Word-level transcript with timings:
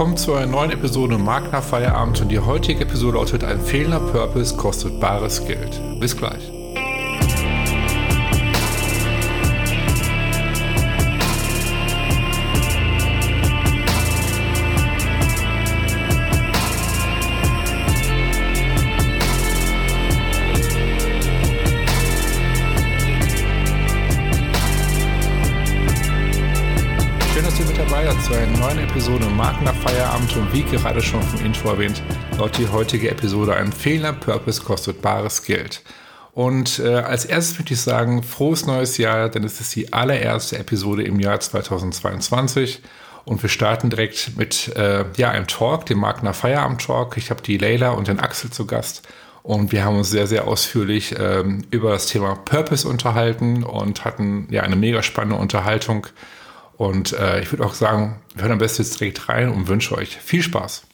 willkommen 0.00 0.16
zu 0.16 0.32
einer 0.32 0.46
neuen 0.46 0.70
Episode 0.70 1.18
Mark 1.18 1.52
nach 1.52 1.62
Feierabend 1.62 2.22
und 2.22 2.30
die 2.30 2.38
heutige 2.38 2.84
Episode 2.84 3.18
lautet 3.18 3.44
Ein 3.44 3.60
fehlender 3.60 4.00
Purpose 4.00 4.56
kostet 4.56 4.98
bares 4.98 5.44
Geld. 5.44 5.78
Bis 6.00 6.16
gleich. 6.16 6.49
Zu 28.30 28.36
einer 28.36 28.58
neuen 28.58 28.78
Episode 28.78 29.26
Marken 29.26 29.66
Feierabend 29.66 30.36
und 30.36 30.52
wie 30.52 30.62
gerade 30.62 31.02
schon 31.02 31.20
vom 31.20 31.44
Intro 31.44 31.70
erwähnt, 31.70 32.00
lautet 32.38 32.58
die 32.58 32.68
heutige 32.68 33.10
Episode 33.10 33.56
ein 33.56 33.72
fehlender 33.72 34.12
Purpose 34.12 34.62
kostet 34.62 35.02
bares 35.02 35.42
Geld. 35.42 35.82
Und 36.32 36.78
äh, 36.78 36.94
als 36.94 37.24
erstes 37.24 37.58
möchte 37.58 37.74
ich 37.74 37.80
sagen, 37.80 38.22
frohes 38.22 38.66
neues 38.66 38.98
Jahr, 38.98 39.30
denn 39.30 39.42
es 39.42 39.60
ist 39.60 39.74
die 39.74 39.92
allererste 39.92 40.58
Episode 40.58 41.02
im 41.02 41.18
Jahr 41.18 41.40
2022 41.40 42.82
und 43.24 43.42
wir 43.42 43.50
starten 43.50 43.90
direkt 43.90 44.36
mit 44.36 44.76
äh, 44.76 45.06
ja, 45.16 45.30
einem 45.30 45.48
Talk, 45.48 45.86
dem 45.86 45.98
Marken 45.98 46.26
nach 46.26 46.36
Feierabend 46.36 46.86
Talk. 46.86 47.16
Ich 47.16 47.30
habe 47.30 47.42
die 47.42 47.58
Leila 47.58 47.90
und 47.90 48.06
den 48.06 48.20
Axel 48.20 48.50
zu 48.50 48.64
Gast 48.64 49.08
und 49.42 49.72
wir 49.72 49.84
haben 49.84 49.96
uns 49.96 50.10
sehr, 50.10 50.28
sehr 50.28 50.46
ausführlich 50.46 51.16
ähm, 51.18 51.64
über 51.72 51.90
das 51.90 52.06
Thema 52.06 52.36
Purpose 52.36 52.86
unterhalten 52.86 53.64
und 53.64 54.04
hatten 54.04 54.46
ja 54.52 54.62
eine 54.62 54.76
mega 54.76 55.02
spannende 55.02 55.40
Unterhaltung 55.40 56.06
und 56.80 57.12
äh, 57.12 57.42
ich 57.42 57.52
würde 57.52 57.66
auch 57.66 57.74
sagen, 57.74 58.22
wir 58.34 58.40
hören 58.40 58.52
am 58.52 58.58
besten 58.58 58.80
jetzt 58.80 58.98
direkt 58.98 59.28
rein 59.28 59.50
und 59.50 59.68
wünsche 59.68 59.94
euch 59.94 60.16
viel 60.16 60.42
Spaß. 60.42 60.86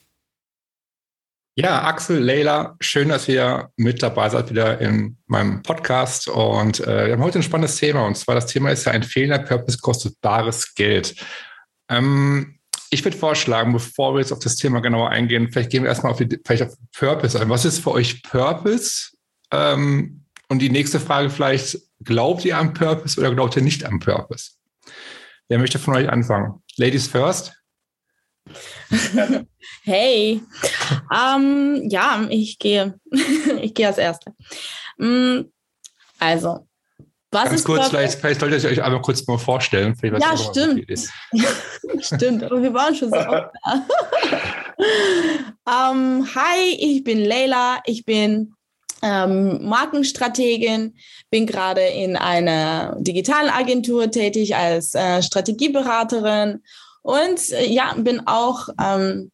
Ja, 1.55 1.85
Axel, 1.85 2.19
Leila, 2.19 2.75
schön, 2.81 3.09
dass 3.11 3.29
ihr 3.29 3.71
mit 3.77 4.03
dabei 4.03 4.29
seid 4.29 4.51
wieder 4.51 4.81
in 4.81 5.17
meinem 5.27 5.63
Podcast. 5.63 6.27
Und 6.27 6.81
äh, 6.81 7.07
wir 7.07 7.13
haben 7.13 7.23
heute 7.23 7.39
ein 7.39 7.45
spannendes 7.45 7.77
Thema. 7.77 8.05
Und 8.05 8.17
zwar 8.17 8.35
das 8.35 8.47
Thema 8.47 8.73
ist 8.73 8.85
ja 8.85 8.91
ein 8.91 9.05
fehlender 9.05 9.39
Purpose 9.39 9.79
kostet 9.79 10.21
bares 10.21 10.75
Geld. 10.75 11.15
Ähm, 11.89 12.59
ich 12.91 13.05
würde 13.05 13.17
vorschlagen, 13.17 13.73
bevor 13.73 14.13
wir 14.13 14.19
jetzt 14.19 14.33
auf 14.33 14.41
das 14.41 14.57
Thema 14.57 14.81
genauer 14.81 15.11
eingehen, 15.11 15.53
vielleicht 15.53 15.71
gehen 15.71 15.85
wir 15.85 15.91
erstmal 15.91 16.11
auf, 16.11 16.19
die, 16.19 16.41
vielleicht 16.45 16.65
auf 16.65 16.75
Purpose 16.99 17.41
ein. 17.41 17.49
Was 17.49 17.65
ist 17.65 17.79
für 17.79 17.93
euch 17.93 18.25
Purpose? 18.25 19.13
Ähm, 19.53 20.25
und 20.49 20.59
die 20.59 20.71
nächste 20.71 20.99
Frage 20.99 21.31
vielleicht, 21.31 21.79
glaubt 22.03 22.45
ihr 22.45 22.59
am 22.59 22.75
Purpose 22.75 23.21
oder 23.21 23.33
glaubt 23.33 23.55
ihr 23.55 23.63
nicht 23.63 23.85
am 23.85 24.01
Purpose? 24.01 24.56
Wer 25.49 25.59
möchte 25.59 25.79
von 25.79 25.95
euch 25.95 26.09
anfangen? 26.09 26.63
Ladies 26.77 27.07
first. 27.07 27.53
hey, 29.85 30.41
ähm, 31.13 31.89
ja, 31.89 32.27
ich 32.31 32.59
gehe, 32.59 32.99
ich 33.61 33.75
gehe 33.75 33.87
als 33.87 33.99
Erste. 33.99 34.35
Mm, 34.99 35.43
also, 36.19 36.69
was 37.31 37.45
Ganz 37.45 37.55
ist 37.57 37.65
kurz, 37.65 37.89
vielleicht, 37.89 38.19
vielleicht 38.21 38.41
solltet 38.41 38.65
ihr 38.65 38.71
euch 38.71 38.83
einmal 38.83 39.03
kurz 39.03 39.27
mal 39.27 39.39
vorstellen. 39.39 39.97
ja, 40.03 40.37
stimmt. 40.37 40.85
stimmt, 42.01 42.45
aber 42.45 42.63
wir 42.63 42.73
waren 42.73 42.95
schon 42.95 43.11
so 43.11 43.17
oft 43.17 43.51
da. 43.65 43.87
um, 45.91 46.27
hi, 46.35 46.77
ich 46.79 47.05
bin 47.05 47.25
Leila, 47.25 47.81
ich 47.85 48.05
bin 48.05 48.56
ähm, 49.07 49.69
Markenstrategin, 49.69 50.97
bin 51.31 51.47
gerade 51.47 51.83
in 51.83 52.17
einer 52.17 52.97
digitalen 52.99 53.51
Agentur 53.51 54.11
tätig 54.11 54.57
als 54.57 54.95
äh, 54.95 55.23
Strategieberaterin 55.23 56.63
und 57.03 57.53
äh, 57.53 57.67
ja, 57.67 57.95
bin 57.97 58.27
auch 58.27 58.69
ähm, 58.83 59.31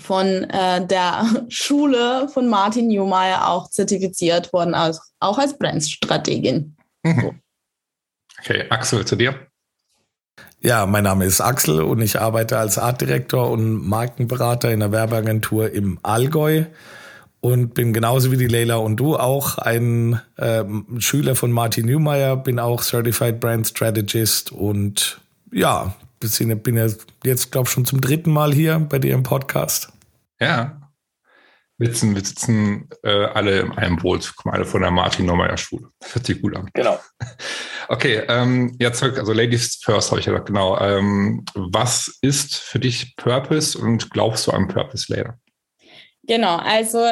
von 0.00 0.26
äh, 0.26 0.86
der 0.86 1.26
Schule 1.48 2.28
von 2.28 2.48
Martin 2.48 2.88
Newmeyer 2.88 3.48
auch 3.48 3.68
zertifiziert 3.68 4.52
worden, 4.52 4.74
als, 4.74 5.12
auch 5.18 5.38
als 5.38 5.58
Brandstrategin. 5.58 6.76
Mhm. 7.02 7.40
Okay, 8.38 8.64
Axel, 8.70 9.04
zu 9.04 9.16
dir. 9.16 9.34
Ja, 10.60 10.86
mein 10.86 11.04
Name 11.04 11.24
ist 11.24 11.40
Axel 11.40 11.80
und 11.80 12.00
ich 12.02 12.20
arbeite 12.20 12.58
als 12.58 12.78
Artdirektor 12.78 13.50
und 13.50 13.88
Markenberater 13.88 14.70
in 14.70 14.80
der 14.80 14.92
Werbeagentur 14.92 15.70
im 15.70 15.98
Allgäu 16.02 16.66
und 17.40 17.74
bin 17.74 17.92
genauso 17.92 18.30
wie 18.30 18.36
die 18.36 18.46
Leila 18.46 18.76
und 18.76 18.96
du 18.96 19.16
auch 19.16 19.58
ein 19.58 20.20
äh, 20.36 20.64
Schüler 20.98 21.34
von 21.34 21.52
Martin 21.52 21.86
Newmeyer, 21.86 22.36
bin 22.36 22.58
auch 22.58 22.82
Certified 22.82 23.40
Brand 23.40 23.66
Strategist 23.66 24.52
und 24.52 25.20
ja, 25.52 25.94
bin 26.20 26.76
ja 26.76 26.86
jetzt, 27.24 27.50
glaube 27.50 27.66
ich, 27.66 27.72
schon 27.72 27.86
zum 27.86 28.00
dritten 28.00 28.30
Mal 28.30 28.52
hier 28.52 28.78
bei 28.78 28.98
dir 28.98 29.14
im 29.14 29.22
Podcast. 29.22 29.92
Ja. 30.38 30.76
Wir 31.78 31.88
sitzen, 31.88 32.14
wir 32.14 32.22
sitzen 32.22 32.90
äh, 33.02 33.24
alle 33.24 33.60
in 33.60 33.72
einem 33.72 33.96
Boot, 33.96 34.36
kommen 34.36 34.54
alle 34.54 34.66
von 34.66 34.82
der 34.82 34.90
Martin 34.90 35.24
Newmeyer 35.24 35.56
Schule. 35.56 35.88
Das 35.98 36.14
hört 36.14 36.26
sich 36.26 36.42
gut 36.42 36.56
an. 36.56 36.68
Genau. 36.74 36.98
Okay, 37.88 38.22
ähm, 38.28 38.76
ja, 38.80 38.92
zurück, 38.92 39.18
also 39.18 39.32
Ladies 39.32 39.80
First 39.82 40.12
habe 40.12 40.20
ich 40.20 40.26
gesagt, 40.26 40.46
genau. 40.46 40.78
Ähm, 40.78 41.44
was 41.56 42.20
ist 42.22 42.54
für 42.54 42.78
dich 42.78 43.16
Purpose 43.16 43.76
und 43.76 44.10
glaubst 44.10 44.46
du 44.46 44.52
an 44.52 44.68
Purpose, 44.68 45.12
Leila? 45.12 45.36
Genau, 46.22 46.58
also 46.58 47.04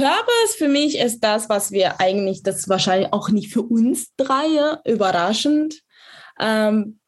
Purpose 0.00 0.56
für 0.56 0.68
mich 0.68 0.96
ist 0.96 1.20
das, 1.20 1.50
was 1.50 1.72
wir 1.72 2.00
eigentlich, 2.00 2.42
das 2.42 2.60
ist 2.60 2.68
wahrscheinlich 2.70 3.12
auch 3.12 3.28
nicht 3.28 3.52
für 3.52 3.60
uns 3.60 4.14
drei 4.16 4.78
überraschend, 4.86 5.82
ähm, 6.40 7.00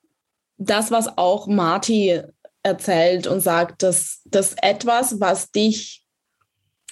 das, 0.59 0.91
was 0.91 1.17
auch 1.17 1.47
Marty 1.47 2.21
erzählt 2.63 3.27
und 3.27 3.41
sagt, 3.41 3.83
dass 3.83 4.21
das 4.27 4.55
etwas, 4.61 5.21
was 5.21 5.51
dich, 5.51 6.05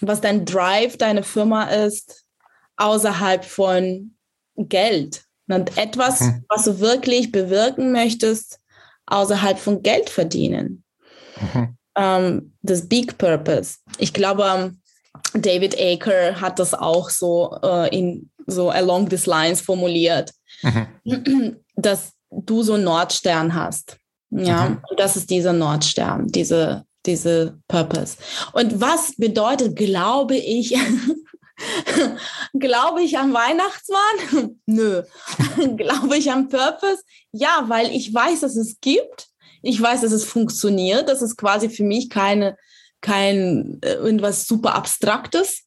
was 0.00 0.22
dein 0.22 0.46
Drive, 0.46 0.96
deine 0.96 1.22
Firma 1.22 1.64
ist, 1.64 2.24
außerhalb 2.78 3.44
von 3.44 4.16
Geld. 4.56 5.24
Und 5.48 5.76
etwas, 5.76 6.20
mhm. 6.22 6.44
was 6.48 6.64
du 6.64 6.80
wirklich 6.80 7.30
bewirken 7.30 7.92
möchtest, 7.92 8.58
außerhalb 9.04 9.58
von 9.58 9.82
Geld 9.82 10.08
verdienen. 10.08 10.82
Mhm. 11.40 11.76
Ähm, 11.94 12.56
das 12.62 12.88
Big 12.88 13.18
Purpose. 13.18 13.78
Ich 13.98 14.14
glaube, 14.14 14.74
David 15.34 15.78
Aker 15.78 16.40
hat 16.40 16.58
das 16.58 16.74
auch 16.74 17.10
so 17.10 17.56
äh, 17.62 17.96
in 17.96 18.30
so 18.46 18.70
along 18.70 19.08
these 19.08 19.28
lines 19.28 19.60
formuliert, 19.60 20.32
mhm. 20.62 21.56
dass 21.76 22.12
du 22.30 22.62
so 22.62 22.74
einen 22.74 22.84
Nordstern 22.84 23.54
hast. 23.54 23.96
Ja, 24.30 24.68
mhm. 24.68 24.82
und 24.88 25.00
das 25.00 25.16
ist 25.16 25.30
dieser 25.30 25.52
Nordstern, 25.52 26.28
diese, 26.28 26.84
diese 27.04 27.58
Purpose. 27.66 28.16
Und 28.52 28.80
was 28.80 29.16
bedeutet, 29.16 29.74
glaube 29.74 30.36
ich, 30.36 30.76
glaube 32.58 33.02
ich 33.02 33.18
am 33.18 33.34
Weihnachtsmann? 33.34 34.56
Nö. 34.66 35.02
glaube 35.76 36.16
ich 36.16 36.30
am 36.30 36.48
Purpose? 36.48 37.02
Ja, 37.32 37.64
weil 37.66 37.90
ich 37.90 38.12
weiß, 38.14 38.40
dass 38.40 38.56
es 38.56 38.80
gibt. 38.80 39.28
Ich 39.62 39.80
weiß, 39.80 40.02
dass 40.02 40.12
es 40.12 40.24
funktioniert. 40.24 41.08
Das 41.08 41.22
ist 41.22 41.36
quasi 41.36 41.68
für 41.68 41.84
mich 41.84 42.08
keine 42.08 42.56
kein 43.00 43.78
äh, 43.82 43.94
irgendwas 43.94 44.46
super 44.46 44.74
Abstraktes, 44.74 45.66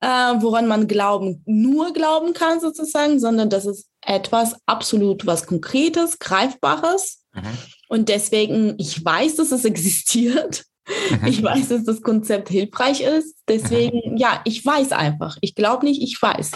äh, 0.00 0.06
woran 0.06 0.66
man 0.66 0.88
glauben, 0.88 1.42
nur 1.46 1.92
glauben 1.92 2.32
kann 2.32 2.60
sozusagen, 2.60 3.18
sondern 3.18 3.50
das 3.50 3.66
ist 3.66 3.88
etwas 4.02 4.56
absolut 4.66 5.26
was 5.26 5.46
Konkretes, 5.46 6.18
Greifbares. 6.18 7.24
Mhm. 7.34 7.58
Und 7.88 8.08
deswegen, 8.08 8.74
ich 8.78 9.04
weiß, 9.04 9.36
dass 9.36 9.52
es 9.52 9.64
existiert. 9.64 10.64
Mhm. 11.10 11.26
Ich 11.26 11.42
weiß, 11.42 11.68
dass 11.68 11.84
das 11.84 12.02
Konzept 12.02 12.48
hilfreich 12.48 13.00
ist. 13.00 13.36
Deswegen, 13.48 14.12
mhm. 14.12 14.16
ja, 14.16 14.40
ich 14.44 14.64
weiß 14.64 14.92
einfach. 14.92 15.36
Ich 15.40 15.54
glaube 15.54 15.84
nicht, 15.84 16.02
ich 16.02 16.20
weiß. 16.20 16.52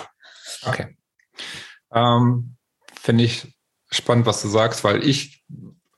Okay. 0.67 0.97
Ähm, 1.93 2.57
Finde 2.95 3.25
ich 3.25 3.49
spannend, 3.91 4.27
was 4.27 4.43
du 4.43 4.49
sagst, 4.49 4.85
weil 4.85 5.07
ich 5.07 5.45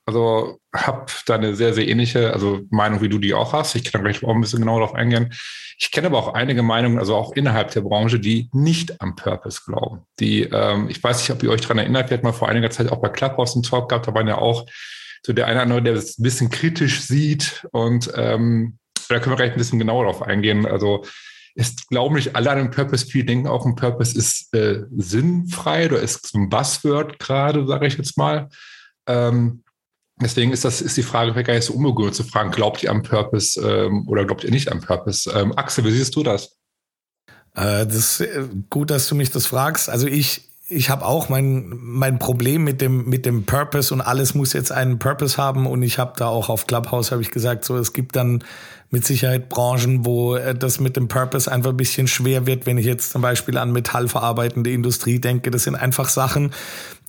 also 0.05 0.59
habe 0.75 1.05
da 1.25 1.35
eine 1.35 1.55
sehr, 1.55 1.73
sehr 1.73 1.87
ähnliche 1.87 2.33
also 2.33 2.61
Meinung, 2.69 3.01
wie 3.01 3.09
du 3.09 3.19
die 3.19 3.33
auch 3.33 3.53
hast. 3.53 3.75
Ich 3.75 3.91
kann 3.91 4.03
gleich 4.03 4.23
auch 4.23 4.35
ein 4.35 4.41
bisschen 4.41 4.59
genauer 4.59 4.81
darauf 4.81 4.95
eingehen. 4.95 5.33
Ich 5.77 5.91
kenne 5.91 6.07
aber 6.07 6.17
auch 6.17 6.33
einige 6.33 6.63
Meinungen, 6.63 6.99
also 6.99 7.15
auch 7.15 7.33
innerhalb 7.33 7.71
der 7.71 7.81
Branche, 7.81 8.19
die 8.19 8.49
nicht 8.53 9.01
am 9.01 9.15
Purpose 9.15 9.61
glauben. 9.65 10.01
Die, 10.19 10.43
ähm, 10.43 10.89
ich 10.89 11.03
weiß 11.03 11.19
nicht, 11.19 11.31
ob 11.31 11.41
ihr 11.43 11.51
euch 11.51 11.61
daran 11.61 11.77
erinnert, 11.77 12.09
wir 12.09 12.17
hatten 12.17 12.25
mal 12.25 12.33
vor 12.33 12.49
einiger 12.49 12.69
Zeit 12.69 12.91
auch 12.91 13.01
bei 13.01 13.09
Clubhouse 13.09 13.55
einen 13.55 13.63
Talk 13.63 13.89
gehabt, 13.89 14.07
da 14.07 14.13
waren 14.13 14.27
ja 14.27 14.37
auch 14.37 14.65
so 15.25 15.31
der 15.31 15.47
eine 15.47 15.55
oder 15.55 15.63
andere, 15.63 15.83
der 15.83 15.93
das 15.93 16.17
ein 16.17 16.23
bisschen 16.23 16.49
kritisch 16.49 17.01
sieht 17.01 17.65
und 17.71 18.11
ähm, 18.15 18.77
da 19.09 19.19
können 19.19 19.33
wir 19.33 19.37
gleich 19.37 19.51
ein 19.51 19.57
bisschen 19.57 19.79
genauer 19.79 20.03
darauf 20.03 20.21
eingehen. 20.21 20.65
Also 20.65 21.05
es 21.55 21.87
glauben 21.87 22.15
nicht 22.15 22.35
alle 22.35 22.51
an 22.51 22.57
den 22.57 22.71
Purpose, 22.71 23.05
viele 23.05 23.25
denken 23.25 23.47
auch, 23.47 23.65
ein 23.65 23.75
Purpose 23.75 24.17
ist 24.17 24.53
äh, 24.53 24.81
sinnfrei 24.95 25.85
oder 25.85 25.99
ist 25.99 26.27
so 26.27 26.37
ein 26.37 26.49
Buzzword 26.49 27.19
gerade, 27.19 27.65
sage 27.67 27.87
ich 27.87 27.97
jetzt 27.97 28.17
mal. 28.17 28.49
Ähm, 29.07 29.62
Deswegen 30.21 30.51
ist 30.51 30.63
das 30.63 30.81
ist 30.81 30.95
die 30.95 31.03
Frage 31.03 31.33
vielleicht 31.33 31.47
gar 31.47 31.55
nicht 31.55 31.65
so 31.65 31.73
unbegürt 31.73 32.15
zu 32.15 32.23
fragen, 32.23 32.51
glaubt 32.51 32.83
ihr 32.83 32.91
am 32.91 33.03
Purpose 33.03 33.59
ähm, 33.59 34.07
oder 34.07 34.25
glaubt 34.25 34.43
ihr 34.43 34.51
nicht 34.51 34.71
am 34.71 34.79
Purpose? 34.79 35.31
Ähm, 35.31 35.57
Axel, 35.57 35.83
wie 35.85 35.91
siehst 35.91 36.15
du 36.15 36.23
das? 36.23 36.57
Äh, 37.55 37.85
das 37.85 37.95
ist 37.95 38.21
äh, 38.21 38.47
gut, 38.69 38.91
dass 38.91 39.07
du 39.07 39.15
mich 39.15 39.31
das 39.31 39.47
fragst. 39.47 39.89
Also 39.89 40.07
ich 40.07 40.49
ich 40.69 40.89
habe 40.89 41.05
auch 41.05 41.29
mein, 41.29 41.77
mein 41.79 42.19
Problem 42.19 42.63
mit 42.63 42.81
dem, 42.81 43.07
mit 43.09 43.25
dem 43.25 43.45
Purpose 43.45 43.93
und 43.93 44.01
alles 44.01 44.33
muss 44.33 44.53
jetzt 44.53 44.71
einen 44.71 44.97
Purpose 44.97 45.37
haben. 45.37 45.67
Und 45.67 45.83
ich 45.83 45.99
habe 45.99 46.13
da 46.17 46.27
auch 46.27 46.49
auf 46.49 46.67
Clubhouse 46.67 47.11
habe 47.11 47.21
ich 47.21 47.31
gesagt, 47.31 47.65
so 47.65 47.77
es 47.77 47.93
gibt 47.93 48.15
dann 48.15 48.43
mit 48.93 49.07
Sicherheit 49.07 49.49
Branchen, 49.49 50.05
wo 50.05 50.35
äh, 50.35 50.53
das 50.53 50.79
mit 50.79 50.95
dem 50.95 51.07
Purpose 51.07 51.51
einfach 51.51 51.71
ein 51.71 51.77
bisschen 51.77 52.07
schwer 52.07 52.45
wird. 52.45 52.67
Wenn 52.67 52.77
ich 52.77 52.85
jetzt 52.85 53.11
zum 53.11 53.23
Beispiel 53.23 53.57
an 53.57 53.71
metallverarbeitende 53.71 54.71
Industrie 54.71 55.19
denke, 55.19 55.49
das 55.49 55.63
sind 55.63 55.75
einfach 55.75 56.09
Sachen, 56.09 56.51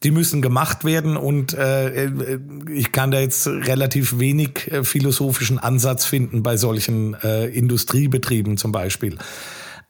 die 0.03 0.11
müssen 0.11 0.41
gemacht 0.41 0.87
werden 0.87 1.19
und 1.19 1.53
äh, 1.53 2.07
äh 2.07 2.41
ich 2.71 2.91
kann 2.91 3.11
da 3.11 3.21
jetzt 3.21 3.47
relativ 3.47 4.19
wenig 4.19 4.73
äh, 4.73 4.83
philosophischen 4.83 5.59
Ansatz 5.59 6.07
finden 6.07 6.43
bei 6.43 6.57
solchen 6.57 7.15
äh, 7.23 7.49
Industriebetrieben 7.49 8.57
zum 8.57 8.73
Beispiel. 8.73 9.19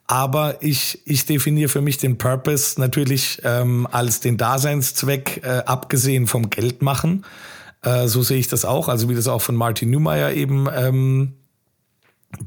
Aber 0.08 0.56
ich, 0.62 1.00
ich 1.06 1.26
definiere 1.26 1.68
für 1.68 1.80
mich 1.80 1.98
den 1.98 2.18
Purpose 2.18 2.80
natürlich 2.80 3.40
ähm, 3.44 3.86
als 3.88 4.18
den 4.18 4.36
Daseinszweck, 4.36 5.42
äh, 5.44 5.62
abgesehen 5.64 6.26
vom 6.26 6.50
Geldmachen. 6.50 7.24
Äh, 7.82 8.08
so 8.08 8.22
sehe 8.22 8.38
ich 8.38 8.48
das 8.48 8.64
auch, 8.64 8.88
also 8.88 9.08
wie 9.08 9.14
das 9.14 9.28
auch 9.28 9.42
von 9.42 9.54
Martin 9.54 9.92
Neumeyer 9.92 10.32
eben 10.32 10.68
ähm, 10.74 11.34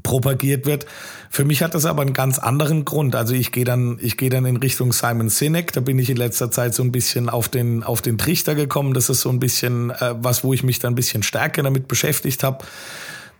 propagiert 0.02 0.66
wird. 0.66 0.86
Für 1.30 1.44
mich 1.44 1.62
hat 1.62 1.74
das 1.74 1.84
aber 1.84 2.02
einen 2.02 2.14
ganz 2.14 2.38
anderen 2.38 2.84
Grund. 2.84 3.14
Also 3.14 3.34
ich 3.34 3.52
gehe 3.52 3.64
dann, 3.64 3.98
ich 4.00 4.16
gehe 4.16 4.30
dann 4.30 4.46
in 4.46 4.56
Richtung 4.56 4.92
Simon 4.92 5.28
Sinek. 5.28 5.72
Da 5.72 5.80
bin 5.80 5.98
ich 5.98 6.10
in 6.10 6.16
letzter 6.16 6.50
Zeit 6.50 6.74
so 6.74 6.82
ein 6.82 6.92
bisschen 6.92 7.28
auf 7.28 7.48
den, 7.48 7.82
auf 7.82 8.02
den 8.02 8.18
Trichter 8.18 8.54
gekommen. 8.54 8.94
Das 8.94 9.08
ist 9.10 9.20
so 9.20 9.28
ein 9.28 9.40
bisschen 9.40 9.90
äh, 9.90 10.14
was, 10.20 10.44
wo 10.44 10.52
ich 10.52 10.62
mich 10.62 10.78
dann 10.78 10.92
ein 10.92 10.96
bisschen 10.96 11.22
stärker 11.22 11.62
damit 11.62 11.88
beschäftigt 11.88 12.42
habe. 12.42 12.64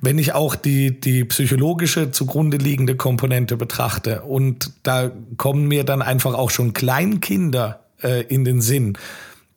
Wenn 0.00 0.18
ich 0.18 0.32
auch 0.32 0.54
die, 0.54 1.00
die 1.00 1.24
psychologische 1.24 2.12
zugrunde 2.12 2.56
liegende 2.56 2.94
Komponente 2.94 3.56
betrachte 3.56 4.22
und 4.22 4.72
da 4.84 5.10
kommen 5.36 5.66
mir 5.66 5.82
dann 5.82 6.02
einfach 6.02 6.34
auch 6.34 6.50
schon 6.50 6.72
Kleinkinder 6.72 7.80
äh, 8.02 8.22
in 8.22 8.44
den 8.44 8.60
Sinn, 8.60 8.96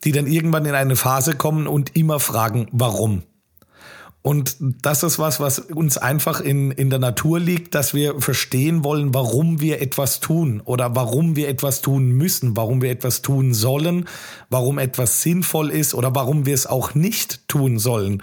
die 0.04 0.10
dann 0.10 0.26
irgendwann 0.26 0.64
in 0.64 0.74
eine 0.74 0.96
Phase 0.96 1.36
kommen 1.36 1.68
und 1.68 1.94
immer 1.94 2.18
fragen, 2.18 2.66
warum? 2.72 3.22
Und 4.22 4.56
das 4.60 5.02
ist 5.02 5.18
was, 5.18 5.40
was 5.40 5.58
uns 5.58 5.98
einfach 5.98 6.40
in, 6.40 6.70
in 6.70 6.90
der 6.90 7.00
Natur 7.00 7.40
liegt, 7.40 7.74
dass 7.74 7.92
wir 7.92 8.20
verstehen 8.20 8.84
wollen, 8.84 9.12
warum 9.12 9.60
wir 9.60 9.82
etwas 9.82 10.20
tun 10.20 10.62
oder 10.64 10.94
warum 10.94 11.34
wir 11.34 11.48
etwas 11.48 11.82
tun 11.82 12.12
müssen, 12.12 12.56
warum 12.56 12.82
wir 12.82 12.92
etwas 12.92 13.22
tun 13.22 13.52
sollen, 13.52 14.06
warum 14.48 14.78
etwas 14.78 15.22
sinnvoll 15.22 15.70
ist 15.70 15.92
oder 15.92 16.14
warum 16.14 16.46
wir 16.46 16.54
es 16.54 16.68
auch 16.68 16.94
nicht 16.94 17.48
tun 17.48 17.80
sollen. 17.80 18.22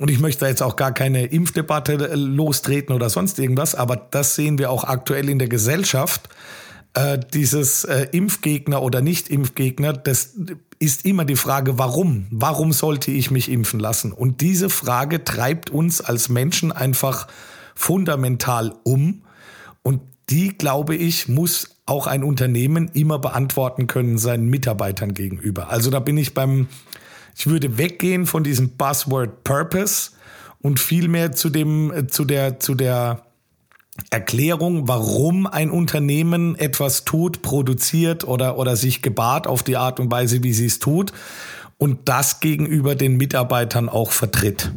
Und 0.00 0.10
ich 0.10 0.18
möchte 0.18 0.40
da 0.40 0.48
jetzt 0.48 0.62
auch 0.62 0.74
gar 0.74 0.92
keine 0.92 1.26
Impfdebatte 1.26 2.10
äh, 2.10 2.16
lostreten 2.16 2.92
oder 2.92 3.08
sonst 3.08 3.38
irgendwas, 3.38 3.76
aber 3.76 3.94
das 3.94 4.34
sehen 4.34 4.58
wir 4.58 4.72
auch 4.72 4.82
aktuell 4.82 5.28
in 5.28 5.38
der 5.38 5.48
Gesellschaft. 5.48 6.28
Äh, 6.94 7.20
dieses 7.32 7.84
äh, 7.84 8.08
Impfgegner 8.10 8.82
oder 8.82 9.00
Nicht-Impfgegner, 9.00 9.92
das 9.92 10.34
ist 10.82 11.04
immer 11.04 11.24
die 11.24 11.36
Frage, 11.36 11.78
warum? 11.78 12.26
Warum 12.30 12.72
sollte 12.72 13.10
ich 13.10 13.30
mich 13.30 13.50
impfen 13.50 13.78
lassen? 13.78 14.12
Und 14.12 14.40
diese 14.40 14.68
Frage 14.68 15.22
treibt 15.22 15.70
uns 15.70 16.00
als 16.00 16.28
Menschen 16.28 16.72
einfach 16.72 17.28
fundamental 17.74 18.74
um. 18.82 19.22
Und 19.82 20.00
die, 20.28 20.58
glaube 20.58 20.96
ich, 20.96 21.28
muss 21.28 21.76
auch 21.86 22.06
ein 22.06 22.24
Unternehmen 22.24 22.90
immer 22.94 23.18
beantworten 23.18 23.86
können 23.86 24.18
seinen 24.18 24.48
Mitarbeitern 24.48 25.14
gegenüber. 25.14 25.70
Also 25.70 25.90
da 25.90 26.00
bin 26.00 26.18
ich 26.18 26.34
beim 26.34 26.66
ich 27.36 27.46
würde 27.46 27.78
weggehen 27.78 28.26
von 28.26 28.44
diesem 28.44 28.76
Buzzword 28.76 29.44
Purpose 29.44 30.10
und 30.60 30.80
vielmehr 30.80 31.32
zu 31.32 31.50
dem, 31.50 31.92
äh, 31.92 32.06
zu 32.06 32.24
der, 32.24 32.60
zu 32.60 32.74
der 32.74 33.24
Erklärung, 34.10 34.88
warum 34.88 35.46
ein 35.46 35.70
Unternehmen 35.70 36.56
etwas 36.56 37.04
tut, 37.04 37.42
produziert 37.42 38.24
oder, 38.24 38.56
oder 38.56 38.76
sich 38.76 39.02
gebahrt 39.02 39.46
auf 39.46 39.62
die 39.62 39.76
Art 39.76 40.00
und 40.00 40.10
Weise, 40.10 40.42
wie 40.42 40.54
sie 40.54 40.66
es 40.66 40.78
tut 40.78 41.12
und 41.76 42.08
das 42.08 42.40
gegenüber 42.40 42.94
den 42.94 43.16
Mitarbeitern 43.16 43.88
auch 43.88 44.12
vertritt. 44.12 44.72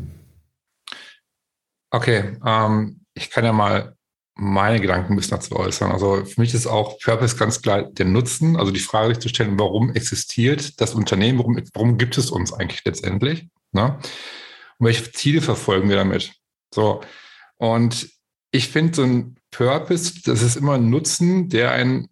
Okay, 1.91 2.37
ähm, 2.45 3.01
ich 3.13 3.29
kann 3.29 3.45
ja 3.45 3.53
mal 3.53 3.95
meine 4.37 4.81
Gedanken 4.81 5.13
ein 5.13 5.15
bisschen 5.15 5.37
dazu 5.37 5.55
äußern. 5.55 5.91
Also 5.91 6.25
für 6.25 6.41
mich 6.41 6.53
ist 6.53 6.67
auch 6.67 6.99
Purpose 6.99 7.37
ganz 7.37 7.61
klar 7.61 7.83
der 7.83 8.05
Nutzen, 8.05 8.57
also 8.57 8.71
die 8.71 8.79
Frage 8.79 9.13
sich 9.13 9.21
zu 9.21 9.29
stellen, 9.29 9.57
warum 9.57 9.93
existiert 9.93 10.81
das 10.81 10.93
Unternehmen, 10.93 11.39
warum, 11.39 11.57
warum 11.73 11.97
gibt 11.97 12.17
es 12.17 12.31
uns 12.31 12.51
eigentlich 12.51 12.83
letztendlich? 12.83 13.47
Ne? 13.71 13.97
Und 14.77 14.85
welche 14.87 15.09
Ziele 15.13 15.41
verfolgen 15.41 15.87
wir 15.87 15.95
damit? 15.95 16.33
So, 16.73 17.01
und 17.57 18.09
ich 18.55 18.69
finde 18.69 18.95
so 18.95 19.03
ein 19.03 19.35
Purpose, 19.51 20.21
das 20.23 20.41
ist 20.41 20.55
immer 20.55 20.75
ein 20.75 20.89
Nutzen, 20.89 21.49
der 21.49 21.71
ein, 21.71 22.07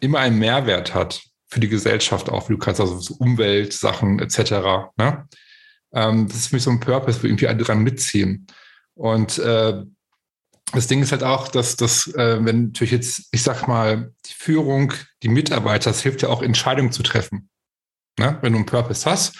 immer 0.00 0.18
einen 0.18 0.38
Mehrwert 0.38 0.94
hat 0.94 1.22
für 1.48 1.60
die 1.60 1.68
Gesellschaft 1.68 2.28
auch, 2.28 2.48
wie 2.48 2.54
du 2.54 2.58
kannst, 2.58 2.80
also 2.80 2.98
so 2.98 3.14
Umweltsachen 3.14 4.18
etc. 4.18 4.50
Ne? 4.96 5.28
Ähm, 5.92 6.26
das 6.26 6.36
ist 6.36 6.46
für 6.48 6.56
mich 6.56 6.62
so 6.62 6.70
ein 6.70 6.80
Purpose, 6.80 7.22
wo 7.22 7.26
irgendwie 7.26 7.48
alle 7.48 7.62
dran 7.62 7.82
mitziehen. 7.82 8.46
Und 8.94 9.38
äh, 9.38 9.82
das 10.72 10.86
Ding 10.86 11.02
ist 11.02 11.12
halt 11.12 11.22
auch, 11.22 11.48
dass 11.48 11.76
das, 11.76 12.08
äh, 12.14 12.44
wenn 12.44 12.66
natürlich 12.66 12.92
jetzt, 12.92 13.28
ich 13.30 13.42
sag 13.42 13.68
mal, 13.68 14.12
die 14.26 14.34
Führung, 14.34 14.92
die 15.22 15.28
Mitarbeiter, 15.28 15.90
das 15.90 16.02
hilft 16.02 16.22
ja 16.22 16.28
auch, 16.28 16.42
Entscheidungen 16.42 16.92
zu 16.92 17.02
treffen. 17.02 17.48
Ne? 18.18 18.38
Wenn 18.40 18.52
du 18.52 18.58
einen 18.58 18.66
Purpose 18.66 19.08
hast, 19.08 19.38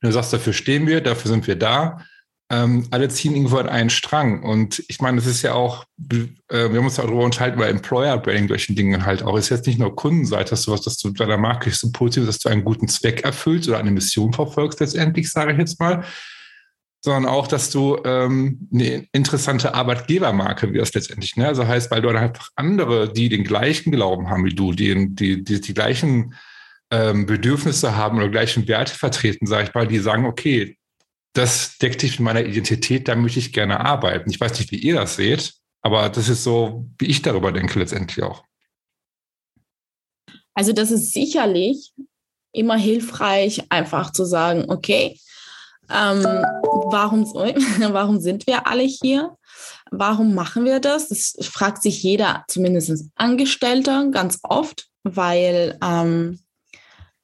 wenn 0.00 0.10
du 0.10 0.14
sagst, 0.14 0.32
dafür 0.32 0.52
stehen 0.52 0.86
wir, 0.86 1.00
dafür 1.00 1.30
sind 1.30 1.46
wir 1.46 1.56
da, 1.56 2.04
ähm, 2.50 2.86
alle 2.90 3.08
ziehen 3.08 3.34
irgendwo 3.34 3.56
an 3.56 3.68
einen 3.68 3.90
Strang. 3.90 4.42
Und 4.42 4.84
ich 4.88 5.00
meine, 5.00 5.16
das 5.16 5.26
ist 5.26 5.42
ja 5.42 5.54
auch, 5.54 5.84
äh, 6.10 6.26
wir 6.48 6.76
haben 6.76 6.84
uns 6.84 6.98
ja 6.98 7.04
darüber 7.04 7.24
unterhalten, 7.24 7.58
bei 7.58 7.68
Employer 7.68 8.18
Branding 8.18 8.48
solchen 8.48 8.76
Dingen 8.76 9.06
halt 9.06 9.22
auch. 9.22 9.36
Es 9.36 9.44
ist 9.44 9.50
jetzt 9.50 9.66
nicht 9.66 9.78
nur 9.78 9.96
Kundenseite, 9.96 10.50
dass 10.50 10.64
du 10.64 10.72
was, 10.72 10.82
dass 10.82 10.98
du 10.98 11.10
deiner 11.10 11.38
Marke 11.38 11.70
so 11.70 11.90
positiv, 11.90 12.26
dass 12.26 12.38
du 12.38 12.50
einen 12.50 12.64
guten 12.64 12.88
Zweck 12.88 13.24
erfüllst 13.24 13.68
oder 13.68 13.78
eine 13.78 13.90
Mission 13.90 14.32
verfolgst 14.32 14.80
letztendlich, 14.80 15.30
sage 15.30 15.52
ich 15.52 15.58
jetzt 15.58 15.80
mal, 15.80 16.04
sondern 17.02 17.26
auch, 17.26 17.46
dass 17.46 17.70
du 17.70 17.98
ähm, 18.04 18.68
eine 18.72 19.06
interessante 19.12 19.74
Arbeitgebermarke 19.74 20.72
wirst 20.72 20.94
letztendlich. 20.94 21.36
Ne? 21.36 21.46
Also 21.46 21.66
heißt, 21.66 21.90
weil 21.90 22.02
du 22.02 22.08
dann 22.08 22.16
einfach 22.16 22.48
andere, 22.56 23.12
die 23.12 23.28
den 23.28 23.44
gleichen 23.44 23.90
Glauben 23.90 24.28
haben 24.28 24.44
wie 24.44 24.54
du, 24.54 24.72
die 24.72 25.14
die, 25.14 25.44
die, 25.44 25.60
die 25.60 25.74
gleichen 25.74 26.34
ähm, 26.90 27.26
Bedürfnisse 27.26 27.96
haben 27.96 28.18
oder 28.18 28.28
gleichen 28.28 28.68
Werte 28.68 28.94
vertreten, 28.94 29.46
sage 29.46 29.64
ich 29.64 29.74
mal, 29.74 29.86
die 29.86 29.98
sagen, 29.98 30.24
okay, 30.26 30.78
das 31.34 31.78
deckt 31.78 32.00
sich 32.00 32.18
mit 32.18 32.24
meiner 32.24 32.44
Identität, 32.44 33.08
da 33.08 33.16
möchte 33.16 33.40
ich 33.40 33.52
gerne 33.52 33.80
arbeiten. 33.80 34.30
Ich 34.30 34.40
weiß 34.40 34.58
nicht, 34.58 34.70
wie 34.70 34.78
ihr 34.78 34.94
das 34.94 35.16
seht, 35.16 35.54
aber 35.82 36.08
das 36.08 36.28
ist 36.28 36.44
so, 36.44 36.86
wie 36.98 37.06
ich 37.06 37.22
darüber 37.22 37.52
denke 37.52 37.78
letztendlich 37.78 38.24
auch. 38.24 38.44
Also 40.54 40.72
das 40.72 40.90
ist 40.92 41.12
sicherlich 41.12 41.92
immer 42.52 42.76
hilfreich, 42.76 43.64
einfach 43.68 44.12
zu 44.12 44.24
sagen, 44.24 44.70
okay, 44.70 45.18
ähm, 45.90 46.22
warum, 46.22 47.24
warum 47.92 48.20
sind 48.20 48.46
wir 48.46 48.66
alle 48.68 48.84
hier? 48.84 49.36
Warum 49.90 50.34
machen 50.34 50.64
wir 50.64 50.80
das? 50.80 51.08
Das 51.08 51.36
fragt 51.42 51.82
sich 51.82 52.02
jeder, 52.02 52.44
zumindest 52.48 53.10
Angestellter, 53.16 54.08
ganz 54.10 54.38
oft, 54.44 54.86
weil, 55.02 55.78
ähm, 55.82 56.38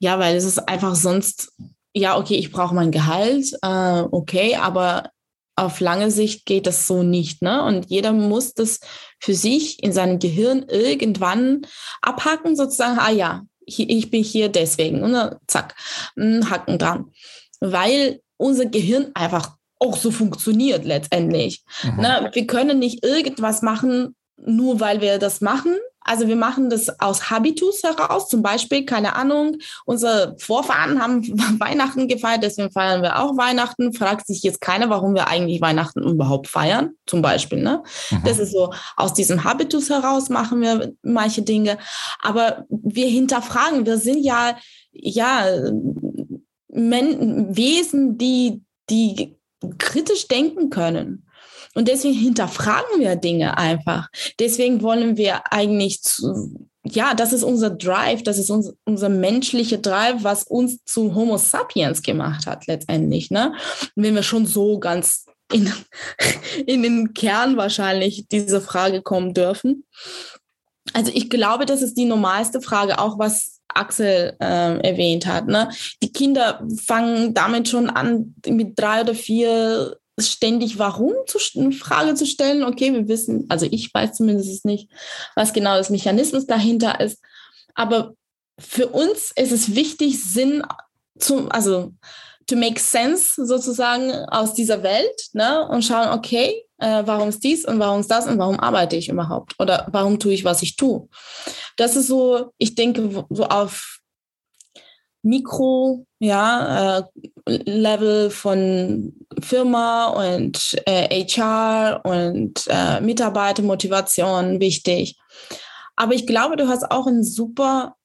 ja, 0.00 0.18
weil 0.18 0.36
es 0.36 0.44
ist 0.44 0.58
einfach 0.58 0.96
sonst, 0.96 1.52
ja, 1.94 2.18
okay, 2.18 2.34
ich 2.34 2.52
brauche 2.52 2.74
mein 2.74 2.90
Gehalt, 2.90 3.52
äh, 3.62 4.02
okay, 4.10 4.56
aber 4.56 5.10
auf 5.56 5.80
lange 5.80 6.10
Sicht 6.10 6.46
geht 6.46 6.66
das 6.66 6.86
so 6.86 7.02
nicht. 7.02 7.42
Ne? 7.42 7.62
Und 7.62 7.90
jeder 7.90 8.12
muss 8.12 8.54
das 8.54 8.80
für 9.18 9.34
sich 9.34 9.82
in 9.82 9.92
seinem 9.92 10.18
Gehirn 10.18 10.64
irgendwann 10.68 11.62
abhacken, 12.00 12.56
sozusagen, 12.56 12.98
ah 12.98 13.10
ja, 13.10 13.42
ich 13.66 14.10
bin 14.10 14.24
hier 14.24 14.48
deswegen. 14.48 15.02
Und 15.02 15.12
dann, 15.12 15.36
zack, 15.46 15.74
Hacken 16.16 16.78
dran. 16.78 17.12
Weil 17.60 18.20
unser 18.36 18.66
Gehirn 18.66 19.10
einfach 19.14 19.56
auch 19.78 19.96
so 19.96 20.10
funktioniert 20.10 20.84
letztendlich. 20.84 21.62
Mhm. 21.82 22.00
Ne? 22.00 22.30
Wir 22.32 22.46
können 22.46 22.78
nicht 22.78 23.04
irgendwas 23.04 23.62
machen, 23.62 24.14
nur 24.36 24.80
weil 24.80 25.00
wir 25.00 25.18
das 25.18 25.40
machen. 25.40 25.76
Also 26.02 26.28
wir 26.28 26.36
machen 26.36 26.70
das 26.70 27.00
aus 27.00 27.30
Habitus 27.30 27.82
heraus. 27.82 28.28
Zum 28.28 28.42
Beispiel, 28.42 28.84
keine 28.84 29.14
Ahnung, 29.16 29.58
unsere 29.84 30.36
Vorfahren 30.38 31.00
haben 31.02 31.22
Weihnachten 31.60 32.08
gefeiert, 32.08 32.42
deswegen 32.42 32.70
feiern 32.70 33.02
wir 33.02 33.18
auch 33.18 33.36
Weihnachten. 33.36 33.92
Fragt 33.92 34.26
sich 34.26 34.42
jetzt 34.42 34.60
keiner, 34.60 34.88
warum 34.90 35.14
wir 35.14 35.28
eigentlich 35.28 35.60
Weihnachten 35.60 36.02
überhaupt 36.02 36.48
feiern, 36.48 36.90
zum 37.06 37.22
Beispiel. 37.22 37.62
Ne? 37.62 37.82
Mhm. 38.10 38.22
Das 38.24 38.38
ist 38.38 38.52
so, 38.52 38.72
aus 38.96 39.12
diesem 39.12 39.44
Habitus 39.44 39.90
heraus 39.90 40.30
machen 40.30 40.60
wir 40.60 40.92
manche 41.02 41.42
Dinge. 41.42 41.78
Aber 42.22 42.64
wir 42.68 43.06
hinterfragen, 43.06 43.86
wir 43.86 43.98
sind 43.98 44.24
ja, 44.24 44.56
ja, 44.92 45.44
Men 46.72 47.56
Wesen, 47.56 48.16
die, 48.16 48.62
die 48.88 49.36
kritisch 49.78 50.28
denken 50.28 50.70
können. 50.70 51.26
Und 51.74 51.86
deswegen 51.88 52.14
hinterfragen 52.14 53.00
wir 53.00 53.16
Dinge 53.16 53.56
einfach. 53.56 54.08
Deswegen 54.38 54.82
wollen 54.82 55.16
wir 55.16 55.52
eigentlich 55.52 56.02
zu, 56.02 56.68
ja, 56.84 57.14
das 57.14 57.32
ist 57.32 57.44
unser 57.44 57.70
Drive, 57.70 58.22
das 58.22 58.38
ist 58.38 58.50
uns, 58.50 58.72
unser 58.84 59.08
menschlicher 59.08 59.78
Drive, 59.78 60.24
was 60.24 60.42
uns 60.44 60.84
zu 60.84 61.14
Homo 61.14 61.36
sapiens 61.36 62.02
gemacht 62.02 62.46
hat 62.46 62.66
letztendlich. 62.66 63.30
Ne? 63.30 63.54
Wenn 63.94 64.14
wir 64.14 64.22
schon 64.22 64.46
so 64.46 64.78
ganz 64.80 65.26
in, 65.52 65.72
in 66.66 66.82
den 66.82 67.14
Kern 67.14 67.56
wahrscheinlich 67.56 68.26
diese 68.30 68.60
Frage 68.60 69.02
kommen 69.02 69.34
dürfen. 69.34 69.84
Also 70.92 71.12
ich 71.14 71.30
glaube, 71.30 71.66
das 71.66 71.82
ist 71.82 71.94
die 71.94 72.04
normalste 72.04 72.60
Frage, 72.60 72.98
auch 72.98 73.18
was 73.18 73.60
Axel 73.68 74.36
äh, 74.40 74.78
erwähnt 74.80 75.26
hat. 75.26 75.46
Ne? 75.46 75.70
Die 76.02 76.12
Kinder 76.12 76.66
fangen 76.84 77.34
damit 77.34 77.68
schon 77.68 77.88
an, 77.88 78.34
mit 78.46 78.76
drei 78.76 79.02
oder 79.02 79.14
vier 79.14 79.96
ständig 80.28 80.78
warum 80.78 81.14
zu 81.26 81.38
Frage 81.72 82.14
zu 82.14 82.26
stellen. 82.26 82.64
Okay, 82.64 82.92
wir 82.92 83.08
wissen, 83.08 83.46
also 83.48 83.66
ich 83.70 83.92
weiß 83.92 84.14
zumindest 84.14 84.64
nicht, 84.64 84.90
was 85.34 85.52
genau 85.52 85.76
das 85.76 85.90
Mechanismus 85.90 86.46
dahinter 86.46 87.00
ist. 87.00 87.18
Aber 87.74 88.14
für 88.58 88.88
uns 88.88 89.32
ist 89.36 89.52
es 89.52 89.74
wichtig, 89.74 90.22
Sinn 90.22 90.62
zu, 91.18 91.48
also 91.48 91.92
to 92.46 92.56
make 92.56 92.80
sense 92.80 93.46
sozusagen 93.46 94.12
aus 94.28 94.54
dieser 94.54 94.82
Welt 94.82 95.28
ne? 95.32 95.66
und 95.68 95.84
schauen, 95.84 96.08
okay, 96.08 96.64
äh, 96.78 97.02
warum 97.04 97.28
ist 97.28 97.44
dies 97.44 97.64
und 97.64 97.78
warum 97.78 98.00
ist 98.00 98.10
das 98.10 98.26
und 98.26 98.38
warum 98.38 98.58
arbeite 98.58 98.96
ich 98.96 99.08
überhaupt 99.08 99.54
oder 99.58 99.86
warum 99.90 100.18
tue 100.18 100.32
ich, 100.32 100.44
was 100.44 100.62
ich 100.62 100.76
tue. 100.76 101.08
Das 101.76 101.96
ist 101.96 102.08
so, 102.08 102.52
ich 102.58 102.74
denke, 102.74 103.24
so 103.30 103.44
auf 103.46 103.99
Mikro, 105.22 106.06
ja, 106.18 106.98
äh, 106.98 107.02
Level 107.46 108.30
von 108.30 109.14
Firma 109.40 110.08
und 110.08 110.76
äh, 110.86 111.24
HR 111.24 112.00
und 112.04 112.64
äh, 112.68 113.00
Mitarbeitermotivation 113.00 114.60
wichtig. 114.60 115.18
Aber 115.96 116.14
ich 116.14 116.26
glaube, 116.26 116.56
du 116.56 116.68
hast 116.68 116.90
auch 116.90 117.06
ein 117.06 117.22
super 117.22 117.96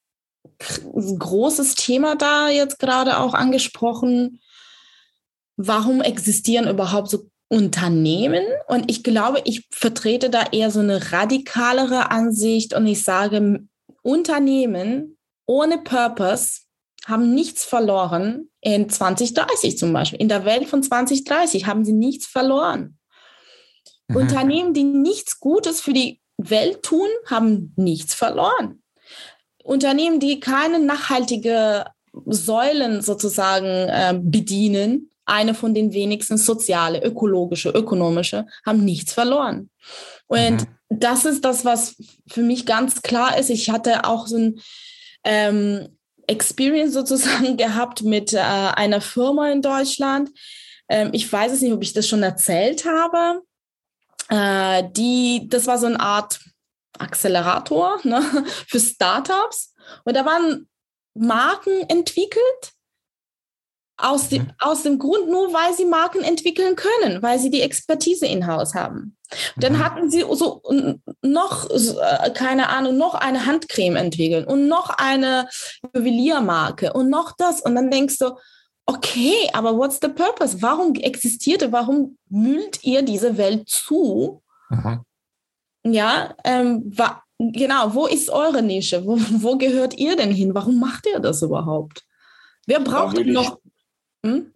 großes 0.60 1.76
Thema 1.76 2.16
da 2.16 2.50
jetzt 2.50 2.80
gerade 2.80 3.20
auch 3.20 3.34
angesprochen. 3.34 4.42
Warum 5.58 6.02
existieren 6.02 6.68
überhaupt 6.68 7.10
so 7.10 7.30
Unternehmen? 7.48 8.44
Und 8.68 8.90
ich 8.92 9.04
glaube, 9.04 9.42
ich 9.46 9.68
vertrete 9.72 10.30
da 10.30 10.44
eher 10.52 10.72
so 10.72 10.80
eine 10.80 11.12
radikalere 11.12 12.12
Ansicht 12.12 12.74
und 12.74 12.86
ich 12.88 13.04
sage, 13.04 13.66
Unternehmen 14.02 15.18
ohne 15.46 15.78
Purpose 15.80 16.65
haben 17.06 17.34
nichts 17.34 17.64
verloren 17.64 18.50
in 18.62 18.90
2030 18.90 19.78
zum 19.78 19.94
Beispiel. 19.94 20.20
In 20.20 20.30
der 20.30 20.44
Welt 20.44 20.68
von 20.68 20.84
2030 20.84 21.68
haben 21.68 21.86
sie 21.86 21.94
nichts 21.94 22.26
verloren. 22.26 22.98
Mhm. 24.08 24.16
Unternehmen, 24.16 24.74
die 24.74 24.84
nichts 24.84 25.40
Gutes 25.40 25.82
für 25.82 25.94
die 25.94 26.20
Welt 26.38 26.84
tun, 26.84 27.08
haben 27.28 27.74
nichts 27.78 28.14
verloren. 28.14 28.82
Unternehmen, 29.64 30.20
die 30.20 30.40
keine 30.40 30.80
nachhaltige 30.80 31.86
Säulen 32.26 33.02
sozusagen 33.02 33.66
äh, 33.66 34.20
bedienen, 34.22 35.10
eine 35.26 35.54
von 35.54 35.74
den 35.74 35.94
wenigsten 35.94 36.38
soziale, 36.38 37.04
ökologische, 37.04 37.70
ökonomische, 37.70 38.46
haben 38.66 38.86
nichts 38.86 39.14
verloren. 39.14 39.70
Und 40.28 40.62
mhm. 40.62 40.68
das 40.90 41.26
ist 41.26 41.44
das, 41.46 41.66
was 41.66 41.96
für 42.28 42.42
mich 42.42 42.66
ganz 42.66 43.02
klar 43.02 43.38
ist. 43.38 43.50
Ich 43.50 43.70
hatte 43.70 44.06
auch 44.06 44.28
so 44.28 44.38
ein 44.38 44.60
ähm, 45.24 45.98
Experience 46.28 46.94
sozusagen 46.94 47.58
gehabt 47.58 48.04
mit 48.04 48.34
äh, 48.34 48.38
einer 48.40 49.02
Firma 49.02 49.50
in 49.50 49.62
Deutschland. 49.62 50.32
Ähm, 50.90 51.10
ich 51.14 51.32
weiß 51.32 51.52
es 51.52 51.62
nicht, 51.62 51.74
ob 51.74 51.82
ich 51.82 51.94
das 51.94 52.08
schon 52.08 52.24
erzählt 52.24 52.86
habe. 52.86 53.42
Äh, 54.30 54.90
die, 54.92 55.48
das 55.50 55.68
war 55.68 55.78
so 55.78 55.88
eine 55.88 56.00
Art 56.00 56.40
Accelerator 56.98 58.00
ne, 58.04 58.22
für 58.68 58.80
Startups. 58.80 59.74
Und 60.04 60.16
da 60.16 60.26
waren 60.26 60.68
Marken 61.14 61.88
entwickelt, 61.90 62.74
aus 63.98 64.30
dem, 64.30 64.44
mhm. 64.44 64.52
aus 64.60 64.84
dem 64.84 65.00
Grund 65.00 65.30
nur, 65.30 65.54
weil 65.54 65.74
sie 65.74 65.86
Marken 65.86 66.24
entwickeln 66.24 66.76
können, 66.76 67.22
weil 67.22 67.40
sie 67.40 67.50
die 67.50 67.62
Expertise 67.62 68.26
in-house 68.26 68.74
haben. 68.74 69.15
Dann 69.58 69.74
mhm. 69.74 69.84
hatten 69.84 70.10
sie 70.10 70.24
so 70.32 70.62
noch, 71.22 71.70
äh, 71.70 72.30
keine 72.32 72.70
Ahnung, 72.70 72.98
noch 72.98 73.16
eine 73.16 73.46
Handcreme 73.46 73.96
entwickeln 73.96 74.46
und 74.46 74.68
noch 74.68 74.90
eine 74.90 75.48
Juweliermarke 75.94 76.94
und 76.94 77.10
noch 77.10 77.34
das. 77.38 77.62
Und 77.62 77.76
dann 77.76 77.92
denkst 77.92 78.18
du, 78.20 78.38
okay, 78.86 79.50
aber 79.54 79.78
what's 79.78 80.00
the 80.02 80.10
purpose? 80.10 80.62
Warum 80.62 80.94
existiert, 80.96 81.72
warum 81.72 82.18
müllt 82.30 82.84
ihr 82.84 83.02
diese 83.02 83.38
Welt 83.38 83.70
zu? 83.70 84.42
Mhm. 84.70 85.02
Ja, 85.84 86.36
ähm, 86.44 86.84
wa 86.96 87.22
genau, 87.38 87.94
wo 87.94 88.08
ist 88.08 88.30
eure 88.30 88.62
Nische? 88.62 89.06
Wo, 89.06 89.18
wo 89.18 89.58
gehört 89.58 89.98
ihr 89.98 90.16
denn 90.16 90.32
hin? 90.32 90.56
Warum 90.56 90.80
macht 90.80 91.06
ihr 91.08 91.20
das 91.20 91.42
überhaupt? 91.42 92.04
Wer 92.66 92.80
braucht 92.80 93.24
noch 93.26 93.60
hm? 94.26 94.52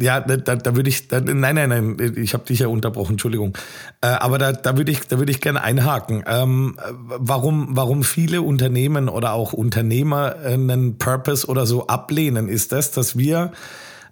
Ja, 0.00 0.18
da, 0.20 0.36
da 0.36 0.74
würde 0.74 0.88
ich, 0.88 1.06
da, 1.06 1.20
nein, 1.20 1.54
nein, 1.54 1.68
nein, 1.68 2.14
ich 2.16 2.34
habe 2.34 2.44
dich 2.44 2.58
ja 2.58 2.66
unterbrochen, 2.66 3.12
Entschuldigung. 3.12 3.56
Äh, 4.00 4.08
aber 4.08 4.38
da, 4.38 4.52
da 4.52 4.76
würde 4.76 4.90
ich, 4.90 5.06
da 5.06 5.20
ich 5.20 5.40
gerne 5.40 5.62
einhaken. 5.62 6.24
Ähm, 6.26 6.76
warum, 6.90 7.68
warum 7.70 8.02
viele 8.02 8.42
Unternehmen 8.42 9.08
oder 9.08 9.34
auch 9.34 9.52
Unternehmer 9.52 10.34
einen 10.44 10.98
Purpose 10.98 11.46
oder 11.46 11.64
so 11.64 11.86
ablehnen, 11.86 12.48
ist 12.48 12.72
das, 12.72 12.90
dass 12.90 13.16
wir 13.16 13.52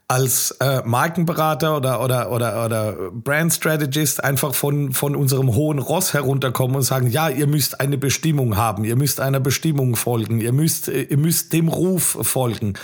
als 0.07 0.53
äh, 0.61 0.83
Markenberater 0.85 1.77
oder, 1.77 2.01
oder, 2.03 2.31
oder, 2.31 2.65
oder 2.65 3.11
Brand 3.13 3.53
Strategist 3.53 4.23
einfach 4.23 4.55
von, 4.55 4.93
von 4.93 5.17
unserem 5.17 5.55
hohen 5.55 5.79
Ross 5.79 6.13
herunterkommen 6.13 6.77
und 6.77 6.83
sagen, 6.83 7.09
ja, 7.09 7.29
ihr 7.29 7.47
müsst 7.47 7.81
eine 7.81 7.99
Bestimmung 7.99 8.57
haben, 8.57 8.85
ihr 8.85 8.97
müsst 8.97 9.21
einer 9.21 9.41
Bestimmung 9.41 9.97
folgen, 9.97 10.41
ihr 10.41 10.53
müsst, 10.53 10.89
ihr 10.89 11.17
müsst 11.17 11.53
dem 11.53 11.69
Ruf 11.69 12.19
folgen. 12.21 12.75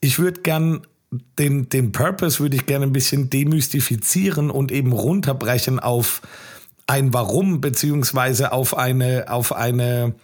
Ich 0.00 0.18
würde 0.18 0.40
gern 0.42 0.82
den, 1.10 1.68
den 1.68 1.92
Purpose 1.92 2.40
würde 2.40 2.56
ich 2.56 2.66
gerne 2.66 2.86
ein 2.86 2.92
bisschen 2.92 3.30
demystifizieren 3.30 4.50
und 4.50 4.70
eben 4.72 4.92
runterbrechen 4.92 5.78
auf 5.78 6.20
ein 6.86 7.12
Warum, 7.12 7.60
beziehungsweise 7.60 8.52
auf 8.52 8.76
eine, 8.76 9.26
auf 9.28 9.54
eine 9.54 10.14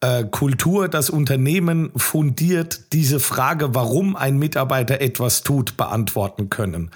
äh, 0.00 0.24
Kultur, 0.24 0.88
das 0.88 1.10
Unternehmen 1.10 1.90
fundiert 1.96 2.92
diese 2.92 3.20
Frage, 3.20 3.74
warum 3.74 4.16
ein 4.16 4.38
Mitarbeiter 4.38 5.00
etwas 5.00 5.42
tut, 5.42 5.76
beantworten 5.76 6.48
können. 6.48 6.90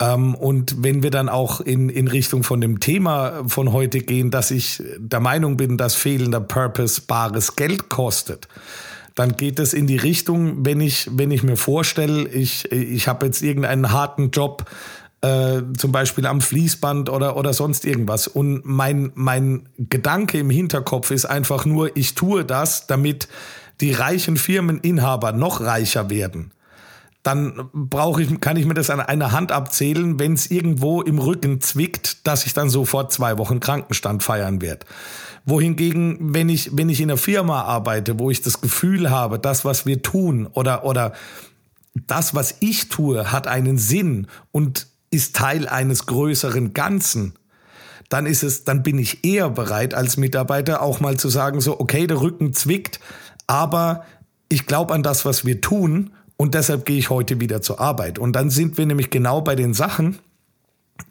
Ähm, 0.00 0.34
und 0.34 0.82
wenn 0.82 1.02
wir 1.02 1.10
dann 1.10 1.28
auch 1.28 1.60
in, 1.60 1.88
in 1.88 2.08
Richtung 2.08 2.44
von 2.44 2.60
dem 2.60 2.80
Thema 2.80 3.44
von 3.46 3.72
heute 3.72 4.00
gehen, 4.00 4.30
dass 4.30 4.50
ich 4.50 4.82
der 4.98 5.20
Meinung 5.20 5.56
bin, 5.56 5.76
dass 5.76 5.94
fehlender 5.94 6.40
Purpose 6.40 7.02
bares 7.02 7.56
Geld 7.56 7.88
kostet, 7.88 8.48
dann 9.18 9.36
geht 9.36 9.58
es 9.58 9.74
in 9.74 9.86
die 9.86 9.96
Richtung, 9.96 10.64
wenn 10.64 10.80
ich, 10.80 11.08
wenn 11.12 11.30
ich 11.30 11.42
mir 11.42 11.56
vorstelle, 11.56 12.28
ich, 12.28 12.70
ich 12.70 13.08
habe 13.08 13.26
jetzt 13.26 13.42
irgendeinen 13.42 13.90
harten 13.90 14.30
Job, 14.30 14.64
äh, 15.22 15.62
zum 15.76 15.90
Beispiel 15.90 16.26
am 16.26 16.40
Fließband 16.40 17.10
oder, 17.10 17.36
oder 17.36 17.52
sonst 17.52 17.84
irgendwas. 17.84 18.28
Und 18.28 18.64
mein, 18.64 19.10
mein 19.16 19.68
Gedanke 19.76 20.38
im 20.38 20.50
Hinterkopf 20.50 21.10
ist 21.10 21.24
einfach 21.24 21.64
nur, 21.64 21.96
ich 21.96 22.14
tue 22.14 22.44
das, 22.44 22.86
damit 22.86 23.28
die 23.80 23.92
reichen 23.92 24.36
Firmeninhaber 24.36 25.32
noch 25.32 25.60
reicher 25.60 26.10
werden. 26.10 26.52
Dann 27.28 27.68
brauche 27.74 28.22
ich, 28.22 28.40
kann 28.40 28.56
ich 28.56 28.64
mir 28.64 28.72
das 28.72 28.88
an 28.88 29.00
einer 29.00 29.32
Hand 29.32 29.52
abzählen, 29.52 30.18
wenn 30.18 30.32
es 30.32 30.50
irgendwo 30.50 31.02
im 31.02 31.18
Rücken 31.18 31.60
zwickt, 31.60 32.26
dass 32.26 32.46
ich 32.46 32.54
dann 32.54 32.70
sofort 32.70 33.12
zwei 33.12 33.36
Wochen 33.36 33.60
Krankenstand 33.60 34.22
feiern 34.22 34.62
werde 34.62 34.86
wohingegen, 35.44 36.34
wenn 36.34 36.48
ich, 36.48 36.76
wenn 36.76 36.88
ich 36.88 37.00
in 37.00 37.10
einer 37.10 37.18
Firma 37.18 37.62
arbeite, 37.62 38.18
wo 38.18 38.30
ich 38.30 38.40
das 38.40 38.62
Gefühl 38.62 39.10
habe, 39.10 39.38
das, 39.38 39.64
was 39.64 39.84
wir 39.86 40.02
tun 40.02 40.46
oder, 40.46 40.84
oder 40.84 41.12
das, 42.06 42.34
was 42.34 42.56
ich 42.60 42.88
tue, 42.88 43.30
hat 43.30 43.46
einen 43.46 43.76
Sinn 43.76 44.26
und 44.50 44.86
ist 45.10 45.36
Teil 45.36 45.68
eines 45.68 46.06
größeren 46.06 46.72
Ganzen, 46.72 47.34
dann 48.08 48.26
ist 48.26 48.42
es, 48.42 48.64
dann 48.64 48.82
bin 48.82 48.98
ich 48.98 49.24
eher 49.24 49.50
bereit 49.50 49.94
als 49.94 50.16
Mitarbeiter 50.16 50.82
auch 50.82 51.00
mal 51.00 51.18
zu 51.18 51.28
sagen, 51.28 51.60
so, 51.60 51.78
okay, 51.78 52.06
der 52.06 52.20
Rücken 52.20 52.54
zwickt, 52.54 53.00
aber 53.46 54.04
ich 54.48 54.66
glaube 54.66 54.94
an 54.94 55.02
das, 55.02 55.24
was 55.24 55.44
wir 55.44 55.60
tun 55.60 56.10
und 56.38 56.54
deshalb 56.54 56.86
gehe 56.86 56.96
ich 56.96 57.10
heute 57.10 57.40
wieder 57.40 57.60
zur 57.60 57.80
Arbeit. 57.80 58.18
Und 58.18 58.32
dann 58.32 58.48
sind 58.48 58.78
wir 58.78 58.86
nämlich 58.86 59.10
genau 59.10 59.42
bei 59.42 59.56
den 59.56 59.74
Sachen, 59.74 60.18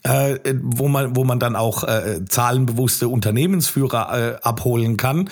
äh, 0.03 0.39
wo 0.61 0.87
man 0.87 1.15
wo 1.15 1.25
man 1.25 1.39
dann 1.39 1.55
auch 1.55 1.83
äh, 1.83 2.25
zahlenbewusste 2.27 3.09
Unternehmensführer 3.09 4.17
äh, 4.17 4.35
abholen 4.41 4.97
kann, 4.97 5.29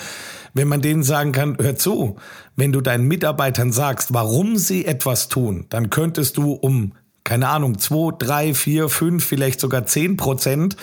wenn 0.54 0.68
man 0.68 0.82
denen 0.82 1.02
sagen 1.02 1.32
kann, 1.32 1.56
hör 1.58 1.76
zu, 1.76 2.16
wenn 2.56 2.72
du 2.72 2.80
deinen 2.80 3.08
Mitarbeitern 3.08 3.72
sagst, 3.72 4.14
warum 4.14 4.56
sie 4.56 4.84
etwas 4.84 5.28
tun, 5.28 5.66
dann 5.70 5.90
könntest 5.90 6.36
du 6.36 6.52
um 6.52 6.92
keine 7.24 7.48
Ahnung 7.48 7.78
zwei, 7.78 8.12
drei, 8.16 8.54
vier, 8.54 8.88
fünf, 8.88 9.24
vielleicht 9.24 9.60
sogar 9.60 9.84
zehn 9.86 10.16
Prozent 10.16 10.76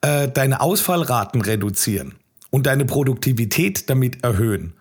äh, 0.00 0.28
deine 0.28 0.60
Ausfallraten 0.60 1.42
reduzieren 1.42 2.14
und 2.50 2.66
deine 2.66 2.84
Produktivität 2.84 3.90
damit 3.90 4.24
erhöhen. 4.24 4.72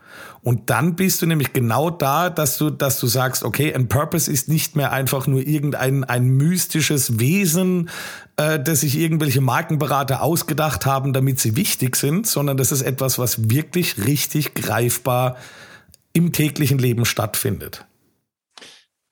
Und 0.43 0.69
dann 0.69 0.95
bist 0.95 1.21
du 1.21 1.27
nämlich 1.27 1.53
genau 1.53 1.89
da, 1.89 2.29
dass 2.29 2.57
du, 2.57 2.69
dass 2.69 2.99
du 2.99 3.07
sagst, 3.07 3.43
okay, 3.43 3.73
ein 3.73 3.87
Purpose 3.87 4.31
ist 4.31 4.47
nicht 4.47 4.75
mehr 4.75 4.91
einfach 4.91 5.27
nur 5.27 5.41
irgendein 5.41 6.03
ein 6.03 6.29
mystisches 6.29 7.19
Wesen, 7.19 7.89
äh, 8.37 8.59
das 8.59 8.81
sich 8.81 8.97
irgendwelche 8.97 9.41
Markenberater 9.41 10.21
ausgedacht 10.21 10.85
haben, 10.85 11.13
damit 11.13 11.39
sie 11.39 11.55
wichtig 11.55 11.95
sind, 11.95 12.25
sondern 12.25 12.57
das 12.57 12.71
ist 12.71 12.81
etwas, 12.81 13.19
was 13.19 13.49
wirklich 13.49 14.03
richtig 14.05 14.55
greifbar 14.55 15.37
im 16.13 16.31
täglichen 16.33 16.79
Leben 16.79 17.05
stattfindet. 17.05 17.85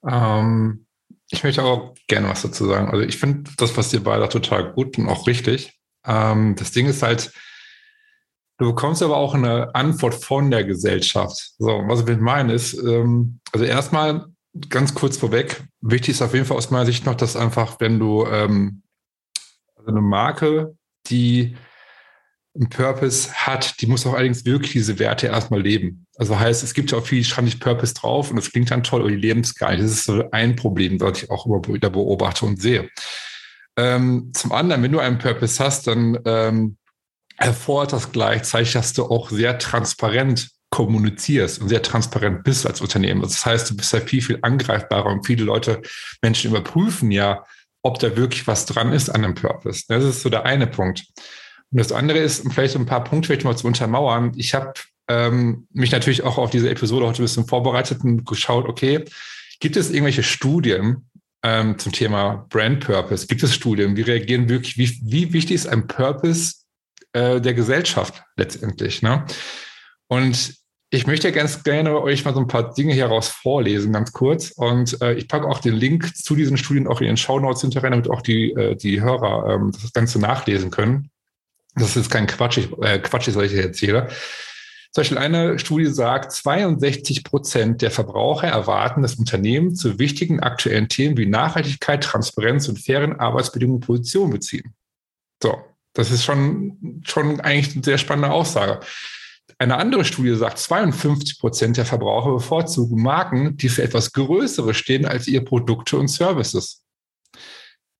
Ähm, 0.05 0.85
ich 1.29 1.43
möchte 1.43 1.63
auch 1.63 1.93
gerne 2.07 2.29
was 2.29 2.41
dazu 2.41 2.65
sagen. 2.65 2.89
Also 2.89 3.03
ich 3.03 3.17
finde 3.17 3.51
das, 3.57 3.77
was 3.77 3.93
ihr 3.93 4.03
beide 4.03 4.27
total 4.29 4.71
gut 4.73 4.97
und 4.97 5.07
auch 5.07 5.27
richtig. 5.27 5.73
Ähm, 6.05 6.55
das 6.57 6.71
Ding 6.71 6.87
ist 6.87 7.03
halt, 7.03 7.31
Du 8.59 8.65
bekommst 8.65 9.01
aber 9.01 9.15
auch 9.15 9.33
eine 9.33 9.73
Antwort 9.73 10.13
von 10.13 10.51
der 10.51 10.65
Gesellschaft. 10.65 11.53
So, 11.57 11.81
was 11.87 12.07
ich 12.07 12.17
meine 12.19 12.53
ist, 12.53 12.73
ähm, 12.73 13.39
also 13.53 13.63
erstmal 13.63 14.25
ganz 14.67 14.93
kurz 14.93 15.15
vorweg, 15.15 15.63
wichtig 15.79 16.09
ist 16.09 16.21
auf 16.21 16.33
jeden 16.33 16.45
Fall 16.45 16.57
aus 16.57 16.69
meiner 16.69 16.85
Sicht 16.85 17.05
noch, 17.05 17.15
dass 17.15 17.37
einfach, 17.37 17.79
wenn 17.79 17.99
du 17.99 18.25
ähm, 18.25 18.83
also 19.77 19.89
eine 19.89 20.01
Marke, 20.01 20.75
die 21.07 21.55
einen 22.53 22.67
Purpose 22.67 23.31
hat, 23.31 23.79
die 23.79 23.87
muss 23.87 24.05
auch 24.05 24.13
allerdings 24.13 24.43
wirklich 24.43 24.73
diese 24.73 24.99
Werte 24.99 25.27
erstmal 25.27 25.61
leben. 25.61 26.05
Also 26.17 26.37
heißt, 26.37 26.61
es 26.61 26.73
gibt 26.73 26.91
ja 26.91 26.97
auch 26.97 27.05
viel, 27.05 27.19
ich 27.19 27.29
schreibe 27.29 27.45
nicht 27.45 27.61
Purpose 27.61 27.93
drauf 27.93 28.29
und 28.29 28.35
das 28.35 28.51
klingt 28.51 28.71
dann 28.71 28.83
toll, 28.83 28.99
aber 28.99 29.09
die 29.09 29.15
leben 29.15 29.39
es 29.39 29.55
gar 29.55 29.71
nicht. 29.71 29.83
Das 29.83 29.91
ist 29.91 30.03
so 30.03 30.29
ein 30.31 30.57
Problem, 30.57 30.99
was 30.99 31.23
ich 31.23 31.31
auch 31.31 31.45
immer 31.45 31.61
wieder 31.65 31.89
beobachte 31.89 32.45
und 32.45 32.61
sehe. 32.61 32.89
Ähm, 33.77 34.31
zum 34.33 34.51
anderen, 34.51 34.83
wenn 34.83 34.91
du 34.91 34.99
einen 34.99 35.19
Purpose 35.19 35.63
hast, 35.63 35.87
dann 35.87 36.19
ähm, 36.25 36.77
erfordert 37.39 37.93
das 37.93 38.11
gleichzeitig, 38.11 38.73
dass 38.73 38.93
du 38.93 39.05
auch 39.05 39.29
sehr 39.29 39.57
transparent 39.57 40.49
kommunizierst 40.69 41.61
und 41.61 41.69
sehr 41.69 41.81
transparent 41.81 42.43
bist 42.43 42.67
als 42.67 42.81
Unternehmen. 42.81 43.21
Das 43.21 43.45
heißt, 43.45 43.69
du 43.69 43.75
bist 43.75 43.91
ja 43.93 44.01
viel, 44.01 44.21
viel 44.21 44.39
angreifbarer 44.41 45.07
und 45.07 45.25
viele 45.25 45.43
Leute, 45.43 45.81
Menschen 46.21 46.51
überprüfen 46.51 47.11
ja, 47.11 47.43
ob 47.81 47.97
da 47.99 48.15
wirklich 48.15 48.45
was 48.45 48.65
dran 48.65 48.91
ist 48.91 49.09
an 49.09 49.23
dem 49.23 49.35
Purpose. 49.35 49.85
Das 49.87 50.03
ist 50.03 50.21
so 50.21 50.29
der 50.29 50.45
eine 50.45 50.67
Punkt. 50.67 51.05
Und 51.71 51.79
das 51.79 51.91
andere 51.91 52.19
ist, 52.19 52.45
um 52.45 52.51
vielleicht 52.51 52.73
so 52.73 52.79
ein 52.79 52.85
paar 52.85 53.03
Punkte 53.03 53.27
vielleicht 53.27 53.45
mal 53.45 53.57
zu 53.57 53.67
untermauern. 53.67 54.33
Ich 54.35 54.53
habe 54.53 54.73
ähm, 55.07 55.67
mich 55.71 55.91
natürlich 55.91 56.23
auch 56.23 56.37
auf 56.37 56.49
diese 56.49 56.69
Episode 56.69 57.07
heute 57.07 57.21
ein 57.21 57.25
bisschen 57.25 57.47
vorbereitet 57.47 58.03
und 58.03 58.25
geschaut, 58.25 58.67
okay, 58.67 59.05
gibt 59.59 59.77
es 59.77 59.89
irgendwelche 59.89 60.23
Studien 60.23 61.09
ähm, 61.41 61.79
zum 61.79 61.93
Thema 61.93 62.45
Brand 62.49 62.85
Purpose? 62.85 63.27
Gibt 63.27 63.43
es 63.43 63.55
Studien? 63.55 63.95
Wie 63.95 64.01
reagieren 64.01 64.49
wirklich, 64.49 64.77
wie, 64.77 64.99
wie 65.03 65.33
wichtig 65.33 65.55
ist 65.55 65.67
ein 65.67 65.87
Purpose 65.87 66.58
äh, 67.19 67.41
der 67.41 67.53
Gesellschaft 67.53 68.23
letztendlich? 68.35 69.01
Ne? 69.01 69.25
Und 70.07 70.59
ich 70.91 71.05
möchte 71.05 71.31
ganz 71.31 71.63
gerne 71.63 72.01
euch 72.01 72.25
mal 72.25 72.33
so 72.33 72.39
ein 72.39 72.47
paar 72.47 72.73
Dinge 72.73 72.93
hieraus 72.93 73.29
vorlesen, 73.29 73.93
ganz 73.93 74.11
kurz. 74.11 74.51
Und 74.51 74.99
äh, 75.01 75.13
ich 75.13 75.27
packe 75.27 75.47
auch 75.47 75.59
den 75.59 75.75
Link 75.75 76.15
zu 76.15 76.35
diesen 76.35 76.57
Studien 76.57 76.87
auch 76.87 76.99
in 77.01 77.07
den 77.07 77.17
Show 77.17 77.39
Notes 77.39 77.61
hinterher, 77.61 77.91
damit 77.91 78.09
auch 78.09 78.21
die, 78.21 78.51
äh, 78.53 78.75
die 78.75 79.01
Hörer 79.01 79.53
ähm, 79.53 79.71
das 79.71 79.93
Ganze 79.93 80.19
nachlesen 80.19 80.71
können. 80.71 81.11
Das 81.75 81.95
ist 81.95 82.09
kein 82.09 82.25
Quatsch, 82.25 82.57
ich, 82.57 82.71
äh, 82.81 82.97
Quatsch, 82.99 83.29
was 83.35 83.51
ich 83.51 83.59
erzähle. 83.59 84.07
Zum 84.91 85.01
Beispiel 85.01 85.17
eine 85.19 85.59
Studie 85.59 85.85
sagt, 85.85 86.31
62 86.31 87.23
Prozent 87.23 87.83
der 87.83 87.91
Verbraucher 87.91 88.47
erwarten, 88.47 89.03
dass 89.03 89.15
Unternehmen 89.15 89.75
zu 89.75 89.99
wichtigen 89.99 90.39
aktuellen 90.39 90.89
Themen 90.89 91.15
wie 91.15 91.27
Nachhaltigkeit, 91.27 92.03
Transparenz 92.03 92.67
und 92.67 92.83
fairen 92.83 93.19
Arbeitsbedingungen 93.19 93.81
Position 93.81 94.31
beziehen. 94.31 94.73
So, 95.43 95.55
das 95.93 96.11
ist 96.11 96.23
schon, 96.23 97.01
schon 97.05 97.39
eigentlich 97.41 97.75
eine 97.75 97.83
sehr 97.83 97.97
spannende 97.97 98.31
Aussage. 98.31 98.79
Eine 99.57 99.77
andere 99.77 100.05
Studie 100.05 100.35
sagt, 100.35 100.59
52 100.59 101.39
Prozent 101.39 101.77
der 101.77 101.85
Verbraucher 101.85 102.31
bevorzugen 102.31 103.01
Marken, 103.01 103.57
die 103.57 103.69
für 103.69 103.83
etwas 103.83 104.13
Größeres 104.13 104.77
stehen 104.77 105.05
als 105.05 105.27
ihre 105.27 105.43
Produkte 105.43 105.97
und 105.97 106.07
Services. 106.07 106.83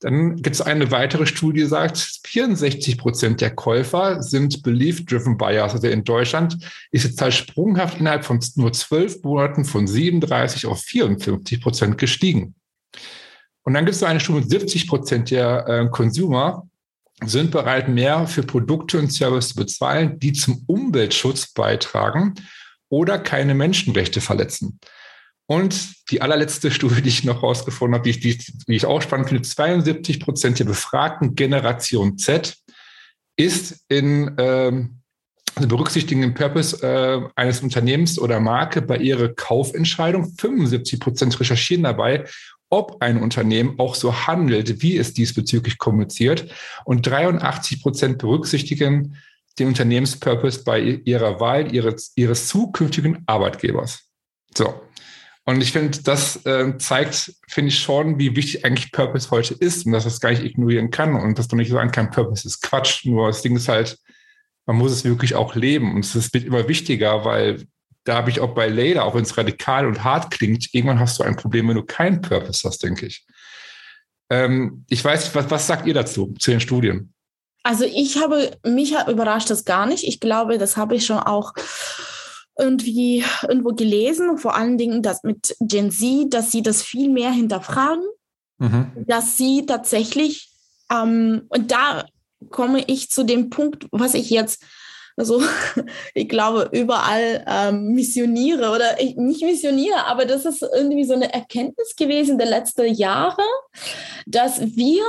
Dann 0.02 0.38
gibt 0.38 0.56
es 0.56 0.62
eine 0.62 0.92
weitere 0.92 1.26
Studie, 1.26 1.62
die 1.62 1.66
sagt, 1.66 2.22
64 2.24 2.98
Prozent 2.98 3.42
der 3.42 3.54
Käufer 3.54 4.24
sind 4.24 4.64
Belief-Driven 4.64 5.38
Buyers. 5.38 5.74
Also 5.74 5.88
in 5.88 6.06
Deutschland 6.06 6.58
ist 6.92 7.06
die 7.06 7.16
Zahl 7.16 7.34
sprunghaft 7.34 8.00
innerhalb 8.00 8.24
von 8.24 8.40
nur 8.56 8.72
zwölf 8.72 9.22
Monaten 9.24 9.66
von 9.66 9.88
37 9.88 10.68
auf 10.68 10.80
54 10.82 11.60
Prozent 11.60 11.98
gestiegen. 11.98 12.56
Und 13.64 13.74
dann 13.74 13.86
gibt 13.86 13.96
es 13.96 14.04
eine 14.04 14.22
Studie, 14.22 14.48
70 14.48 14.88
Prozent 14.88 15.32
der 15.32 15.68
äh, 15.68 15.90
Consumer 15.90 16.69
sind 17.26 17.52
bereit, 17.52 17.90
mehr 17.90 18.28
für 18.28 18.44
Produkte 18.44 18.98
und 19.00 19.12
Services 19.12 19.50
zu 19.50 19.56
bezahlen, 19.56 20.20
die 20.20 20.34
zum 20.34 20.64
Umweltschutz 20.68 21.54
beitragen 21.54 22.36
oder 22.90 23.20
keine 23.20 23.54
Menschenrechte 23.54 24.22
verletzen. 24.22 24.80
Und 25.46 26.10
die 26.12 26.22
allerletzte 26.22 26.72
Studie, 26.72 27.02
die 27.02 27.10
ich 27.10 27.24
noch 27.24 27.44
rausgefunden 27.44 27.96
habe, 27.96 28.04
die 28.04 28.12
ich, 28.12 28.20
die, 28.20 28.38
die 28.68 28.76
ich 28.76 28.86
auch 28.86 29.02
spannend 29.02 29.30
finde, 29.30 29.44
72 29.44 30.20
Prozent 30.20 30.60
der 30.60 30.66
befragten 30.66 31.36
Generation 31.36 32.18
Z 32.18 32.56
ist 33.36 33.86
in 33.88 34.36
ähm, 34.38 35.00
berücksichtigen 35.56 36.22
den 36.22 36.34
Purpose 36.34 36.84
äh, 36.84 37.22
eines 37.36 37.62
Unternehmens 37.62 38.20
oder 38.20 38.40
Marke 38.40 38.82
bei 38.82 38.98
ihrer 38.98 39.30
Kaufentscheidung. 39.30 40.34
75 40.38 41.00
Prozent 41.00 41.40
recherchieren 41.40 41.84
dabei, 41.84 42.26
ob 42.70 43.02
ein 43.02 43.22
Unternehmen 43.22 43.76
auch 43.80 43.96
so 43.96 44.28
handelt, 44.28 44.82
wie 44.82 44.98
es 44.98 45.14
diesbezüglich 45.14 45.78
kommuniziert. 45.78 46.52
Und 46.86 47.06
83 47.08 47.82
Prozent 47.82 48.18
berücksichtigen 48.20 49.18
den 49.58 49.68
Unternehmenspurpose 49.68 50.64
bei 50.64 50.80
ihrer 50.80 51.40
Wahl 51.40 51.74
ihres, 51.74 52.14
ihres 52.16 52.48
zukünftigen 52.48 53.24
Arbeitgebers. 53.26 54.08
So, 54.56 54.74
und 55.50 55.62
ich 55.62 55.72
finde, 55.72 56.00
das 56.04 56.46
äh, 56.46 56.78
zeigt, 56.78 57.34
finde 57.48 57.70
ich 57.70 57.80
schon, 57.80 58.20
wie 58.20 58.36
wichtig 58.36 58.66
eigentlich 58.66 58.92
Purpose 58.92 59.32
heute 59.32 59.56
ist 59.56 59.84
und 59.84 59.94
dass 59.94 60.04
das 60.04 60.20
gar 60.20 60.30
nicht 60.30 60.44
ignorieren 60.44 60.92
kann 60.92 61.16
und 61.16 61.40
dass 61.40 61.48
du 61.48 61.56
nicht 61.56 61.72
sagen 61.72 61.92
kann, 61.92 62.12
Purpose 62.12 62.48
ist 62.48 62.62
Quatsch. 62.62 63.06
Nur 63.06 63.28
das 63.28 63.42
Ding 63.42 63.56
ist 63.56 63.68
halt, 63.68 63.98
man 64.68 64.76
muss 64.76 64.92
es 64.92 65.04
wirklich 65.04 65.34
auch 65.34 65.56
leben 65.56 65.96
und 65.96 66.06
es 66.06 66.34
wird 66.36 66.46
immer 66.46 66.68
wichtiger, 66.68 67.26
weil 67.26 67.66
da 68.04 68.16
habe 68.16 68.30
ich 68.30 68.40
auch 68.40 68.54
bei 68.54 68.68
Leila, 68.68 69.04
auch 69.04 69.16
wenn 69.16 69.24
es 69.24 69.38
radikal 69.38 69.86
und 69.86 70.04
hart 70.04 70.32
klingt, 70.32 70.74
irgendwann 70.74 71.00
hast 71.00 71.20
du 71.20 71.24
ein 71.24 71.36
Problem, 71.36 71.68
wenn 71.68 71.76
du 71.76 71.84
keinen 71.84 72.22
Purpose 72.22 72.68
hast, 72.68 72.84
denke 72.84 73.06
ich. 73.06 73.26
Ähm, 74.30 74.86
ich 74.90 75.04
weiß 75.04 75.34
was, 75.36 75.50
was 75.50 75.68
sagt 75.68 75.88
ihr 75.88 75.94
dazu, 75.94 76.34
zu 76.40 76.52
den 76.52 76.60
Studien? 76.60 77.14
Also 77.64 77.84
ich 77.84 78.22
habe, 78.22 78.58
mich 78.66 78.94
überrascht 79.08 79.50
das 79.50 79.66
gar 79.66 79.86
nicht. 79.86 80.04
Ich 80.06 80.20
glaube, 80.20 80.58
das 80.58 80.78
habe 80.78 80.96
ich 80.96 81.06
schon 81.06 81.20
auch 81.20 81.54
irgendwie 82.58 83.24
irgendwo 83.48 83.74
gelesen, 83.74 84.38
vor 84.38 84.56
allen 84.56 84.78
Dingen 84.78 85.02
das 85.02 85.24
mit 85.24 85.56
Gen 85.60 85.92
Z, 85.92 86.34
dass 86.34 86.52
sie 86.52 86.62
das 86.62 86.84
viel 86.84 87.10
mehr 87.10 87.32
hinterfragen, 87.32 88.04
mhm. 88.58 88.92
dass 89.08 89.38
sie 89.38 89.66
tatsächlich, 89.66 90.50
ähm, 90.92 91.44
und 91.50 91.72
da 91.72 92.06
komme 92.50 92.84
ich 92.88 93.10
zu 93.10 93.24
dem 93.24 93.50
Punkt, 93.50 93.88
was 93.92 94.14
ich 94.14 94.30
jetzt, 94.30 94.64
also 95.20 95.42
ich 96.14 96.30
glaube, 96.30 96.70
überall 96.72 97.46
ähm, 97.46 97.90
missioniere 97.90 98.72
oder 98.72 99.00
ich, 99.02 99.16
nicht 99.18 99.44
missioniere, 99.44 100.06
aber 100.06 100.26
das 100.26 100.46
ist 100.46 100.62
irgendwie 100.62 101.04
so 101.04 101.14
eine 101.14 101.32
Erkenntnis 101.34 101.96
gewesen 101.96 102.38
der 102.38 102.48
letzten 102.48 102.94
Jahre, 102.94 103.44
dass 104.26 104.62
wir 104.62 105.04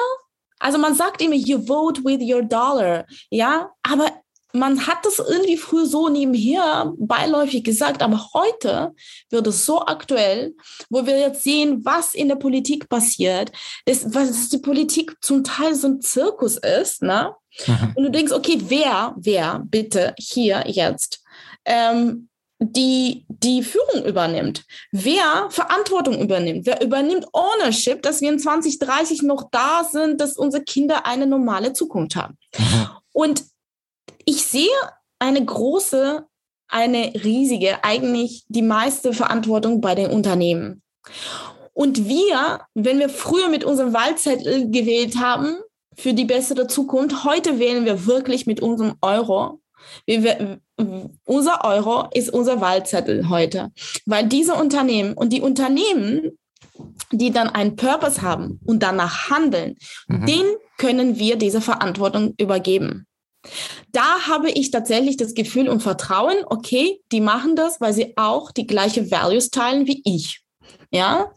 also 0.62 0.76
man 0.76 0.94
sagt 0.94 1.22
immer, 1.22 1.36
you 1.36 1.58
vote 1.58 2.04
with 2.04 2.20
your 2.20 2.42
dollar, 2.42 3.06
ja, 3.30 3.70
aber 3.82 4.12
man 4.52 4.86
hat 4.86 5.04
das 5.04 5.18
irgendwie 5.18 5.56
früher 5.56 5.86
so 5.86 6.08
nebenher 6.08 6.92
beiläufig 6.98 7.64
gesagt, 7.64 8.02
aber 8.02 8.30
heute 8.34 8.94
wird 9.30 9.46
es 9.46 9.64
so 9.64 9.80
aktuell, 9.80 10.54
wo 10.88 11.06
wir 11.06 11.18
jetzt 11.18 11.42
sehen, 11.42 11.84
was 11.84 12.14
in 12.14 12.28
der 12.28 12.36
Politik 12.36 12.88
passiert, 12.88 13.52
das, 13.86 14.14
was 14.14 14.48
die 14.48 14.58
Politik 14.58 15.16
zum 15.20 15.44
Teil 15.44 15.74
so 15.74 15.88
ein 15.88 16.00
Zirkus 16.00 16.56
ist, 16.56 17.02
ne? 17.02 17.34
Mhm. 17.66 17.92
Und 17.96 18.04
du 18.04 18.10
denkst, 18.10 18.32
okay, 18.32 18.60
wer, 18.66 19.14
wer 19.16 19.62
bitte 19.64 20.14
hier 20.18 20.64
jetzt 20.66 21.22
ähm, 21.64 22.28
die, 22.60 23.24
die 23.28 23.62
Führung 23.62 24.04
übernimmt, 24.04 24.64
wer 24.92 25.48
Verantwortung 25.50 26.20
übernimmt, 26.20 26.66
wer 26.66 26.82
übernimmt 26.82 27.26
Ownership, 27.32 28.02
dass 28.02 28.20
wir 28.20 28.30
in 28.30 28.38
2030 28.38 29.22
noch 29.22 29.48
da 29.50 29.84
sind, 29.90 30.20
dass 30.20 30.36
unsere 30.36 30.62
Kinder 30.62 31.06
eine 31.06 31.26
normale 31.26 31.72
Zukunft 31.72 32.16
haben. 32.16 32.36
Mhm. 32.58 32.88
Und 33.12 33.44
ich 34.24 34.44
sehe 34.44 34.68
eine 35.18 35.44
große, 35.44 36.26
eine 36.68 37.12
riesige, 37.24 37.82
eigentlich 37.84 38.44
die 38.48 38.62
meiste 38.62 39.12
Verantwortung 39.12 39.80
bei 39.80 39.94
den 39.94 40.10
Unternehmen. 40.10 40.82
Und 41.72 42.08
wir, 42.08 42.60
wenn 42.74 42.98
wir 42.98 43.08
früher 43.08 43.48
mit 43.48 43.64
unserem 43.64 43.92
Wahlzettel 43.92 44.70
gewählt 44.70 45.16
haben 45.16 45.56
für 45.96 46.12
die 46.12 46.24
bessere 46.24 46.66
Zukunft, 46.66 47.24
heute 47.24 47.58
wählen 47.58 47.84
wir 47.84 48.06
wirklich 48.06 48.46
mit 48.46 48.60
unserem 48.60 48.94
Euro. 49.02 49.60
Wir, 50.06 50.60
unser 51.24 51.64
Euro 51.64 52.08
ist 52.12 52.30
unser 52.30 52.60
Wahlzettel 52.60 53.28
heute, 53.28 53.70
weil 54.06 54.26
diese 54.26 54.54
Unternehmen 54.54 55.14
und 55.14 55.32
die 55.32 55.40
Unternehmen, 55.40 56.38
die 57.12 57.30
dann 57.30 57.48
einen 57.48 57.76
Purpose 57.76 58.22
haben 58.22 58.60
und 58.64 58.82
danach 58.82 59.30
handeln, 59.30 59.76
mhm. 60.06 60.26
denen 60.26 60.56
können 60.76 61.18
wir 61.18 61.36
diese 61.36 61.60
Verantwortung 61.60 62.34
übergeben. 62.38 63.06
Da 63.92 64.26
habe 64.26 64.50
ich 64.50 64.70
tatsächlich 64.70 65.16
das 65.16 65.34
Gefühl 65.34 65.68
und 65.68 65.82
Vertrauen, 65.82 66.36
okay, 66.46 67.00
die 67.10 67.20
machen 67.20 67.56
das, 67.56 67.80
weil 67.80 67.92
sie 67.92 68.16
auch 68.16 68.50
die 68.50 68.66
gleiche 68.66 69.10
Values 69.10 69.50
teilen 69.50 69.86
wie 69.86 70.02
ich. 70.04 70.42
Ja, 70.90 71.32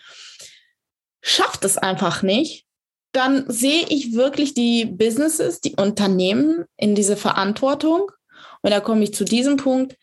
schafft 1.21 1.65
es 1.65 1.77
einfach 1.77 2.21
nicht, 2.21 2.65
dann 3.11 3.45
sehe 3.49 3.85
ich 3.89 4.13
wirklich 4.13 4.53
die 4.53 4.85
Businesses, 4.85 5.61
die 5.61 5.75
Unternehmen 5.75 6.65
in 6.75 6.93
diese 6.93 7.17
Verantwortung. 7.17 8.11
Und 8.61 8.71
da 8.71 8.79
komme 8.79 9.03
ich 9.03 9.13
zu 9.13 9.23
diesem 9.25 9.57
Punkt. 9.57 9.95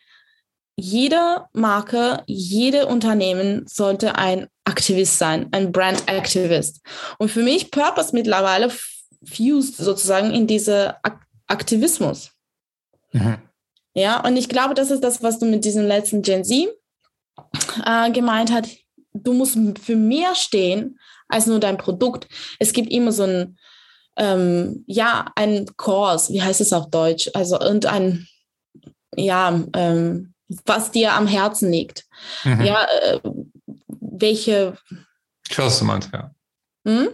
Jede 0.75 1.45
Marke, 1.53 2.23
jede 2.25 2.87
Unternehmen 2.87 3.65
sollte 3.67 4.15
ein 4.15 4.47
Aktivist 4.65 5.17
sein, 5.17 5.47
ein 5.51 5.71
Brand 5.71 6.03
Activist. 6.07 6.81
Und 7.17 7.29
für 7.29 7.43
mich 7.43 7.71
Purpose 7.71 8.13
mittlerweile 8.13 8.69
fused 9.25 9.77
sozusagen 9.77 10.31
in 10.31 10.47
diese 10.47 10.95
Ak 11.03 11.25
Aktivismus. 11.47 12.31
Mhm. 13.11 13.37
Ja, 13.93 14.19
und 14.25 14.35
ich 14.35 14.49
glaube, 14.49 14.73
das 14.73 14.91
ist 14.91 15.03
das, 15.03 15.21
was 15.23 15.39
du 15.39 15.45
mit 15.45 15.63
diesem 15.63 15.85
letzten 15.85 16.21
Gen 16.21 16.43
Z 16.43 16.69
äh, 17.85 18.11
gemeint 18.11 18.51
hast. 18.51 18.77
Du 19.13 19.33
musst 19.33 19.57
für 19.81 19.95
mehr 19.95 20.35
stehen 20.35 20.99
als 21.29 21.45
nur 21.45 21.59
dein 21.59 21.77
Produkt. 21.77 22.27
Es 22.59 22.73
gibt 22.73 22.91
immer 22.91 23.11
so 23.11 23.23
ein, 23.23 23.57
ähm, 24.17 24.83
ja, 24.87 25.31
ein 25.35 25.65
Kurs, 25.77 26.31
wie 26.31 26.41
heißt 26.41 26.61
es 26.61 26.73
auf 26.73 26.89
Deutsch? 26.89 27.29
Also 27.33 27.59
irgendein, 27.59 28.27
ja, 29.15 29.61
ähm, 29.73 30.33
was 30.65 30.91
dir 30.91 31.13
am 31.13 31.27
Herzen 31.27 31.71
liegt. 31.71 32.05
Mhm. 32.43 32.61
Ja, 32.65 32.85
äh, 33.01 33.19
welche. 33.87 34.77
Ich 35.49 35.57
weiß, 35.57 35.65
was 35.65 35.79
du 35.79 35.85
meinst, 35.85 36.09
ja. 36.11 36.31
Hm? 36.85 37.09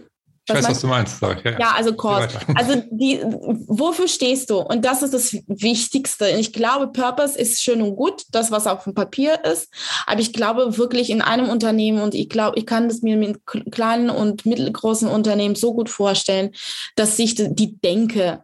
Ich 0.48 0.54
weiß, 0.54 0.70
was 0.70 0.80
du 0.80 0.88
meinst, 0.88 1.22
ich. 1.22 1.44
Ja, 1.44 1.58
ja 1.58 1.72
also 1.76 1.94
Kurs. 1.94 2.34
Also 2.54 2.82
die, 2.90 3.20
wofür 3.22 4.08
stehst 4.08 4.50
du? 4.50 4.58
Und 4.58 4.84
das 4.84 5.02
ist 5.02 5.14
das 5.14 5.32
Wichtigste. 5.46 6.28
Ich 6.30 6.52
glaube, 6.52 6.88
Purpose 6.88 7.38
ist 7.38 7.62
schön 7.62 7.80
und 7.80 7.94
gut, 7.94 8.24
das, 8.32 8.50
was 8.50 8.66
auf 8.66 8.82
dem 8.84 8.94
Papier 8.94 9.44
ist. 9.44 9.72
Aber 10.06 10.20
ich 10.20 10.32
glaube 10.32 10.78
wirklich 10.78 11.10
in 11.10 11.22
einem 11.22 11.48
Unternehmen 11.48 12.02
und 12.02 12.14
ich 12.14 12.28
glaube, 12.28 12.58
ich 12.58 12.66
kann 12.66 12.88
das 12.88 13.02
mir 13.02 13.16
mit 13.16 13.40
kleinen 13.70 14.10
und 14.10 14.44
mittelgroßen 14.44 15.08
Unternehmen 15.08 15.54
so 15.54 15.74
gut 15.74 15.88
vorstellen, 15.88 16.50
dass 16.96 17.16
sich 17.16 17.36
die 17.36 17.80
Denke 17.80 18.42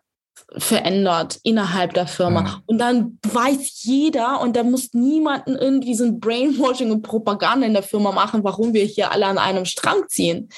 verändert 0.56 1.40
innerhalb 1.42 1.94
der 1.94 2.06
Firma. 2.06 2.42
Mhm. 2.42 2.48
Und 2.66 2.78
dann 2.78 3.18
weiß 3.26 3.82
jeder 3.82 4.40
und 4.40 4.54
da 4.54 4.62
muss 4.62 4.94
niemanden 4.94 5.56
irgendwie 5.56 5.94
so 5.94 6.04
ein 6.04 6.20
Brainwashing 6.20 6.92
und 6.92 7.02
Propaganda 7.02 7.66
in 7.66 7.74
der 7.74 7.82
Firma 7.82 8.12
machen, 8.12 8.44
warum 8.44 8.72
wir 8.72 8.84
hier 8.84 9.10
alle 9.10 9.26
an 9.26 9.38
einem 9.38 9.64
Strang 9.64 10.04
ziehen 10.08 10.48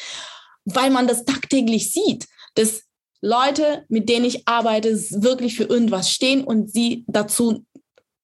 weil 0.75 0.91
man 0.91 1.07
das 1.07 1.25
tagtäglich 1.25 1.93
sieht, 1.93 2.27
dass 2.55 2.83
Leute, 3.23 3.85
mit 3.89 4.09
denen 4.09 4.25
ich 4.25 4.49
arbeite, 4.49 4.99
wirklich 5.23 5.57
für 5.57 5.65
irgendwas 5.65 6.11
stehen 6.11 6.43
und 6.43 6.73
sie 6.73 7.05
dazu 7.07 7.65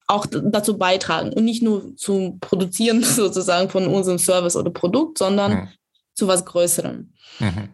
auch 0.09 0.27
dazu 0.31 0.79
beitragen 0.79 1.33
und 1.33 1.45
nicht 1.45 1.63
nur 1.63 1.97
zum 1.97 2.39
Produzieren 2.41 3.03
sozusagen 3.05 3.69
von 3.69 3.87
unserem 3.87 4.19
Service 4.19 4.57
oder 4.57 4.71
Produkt, 4.71 5.19
sondern 5.19 5.53
mhm. 5.53 5.69
zu 6.15 6.29
was 6.29 6.45
Größerem. 6.45 7.13
Mhm. 7.41 7.69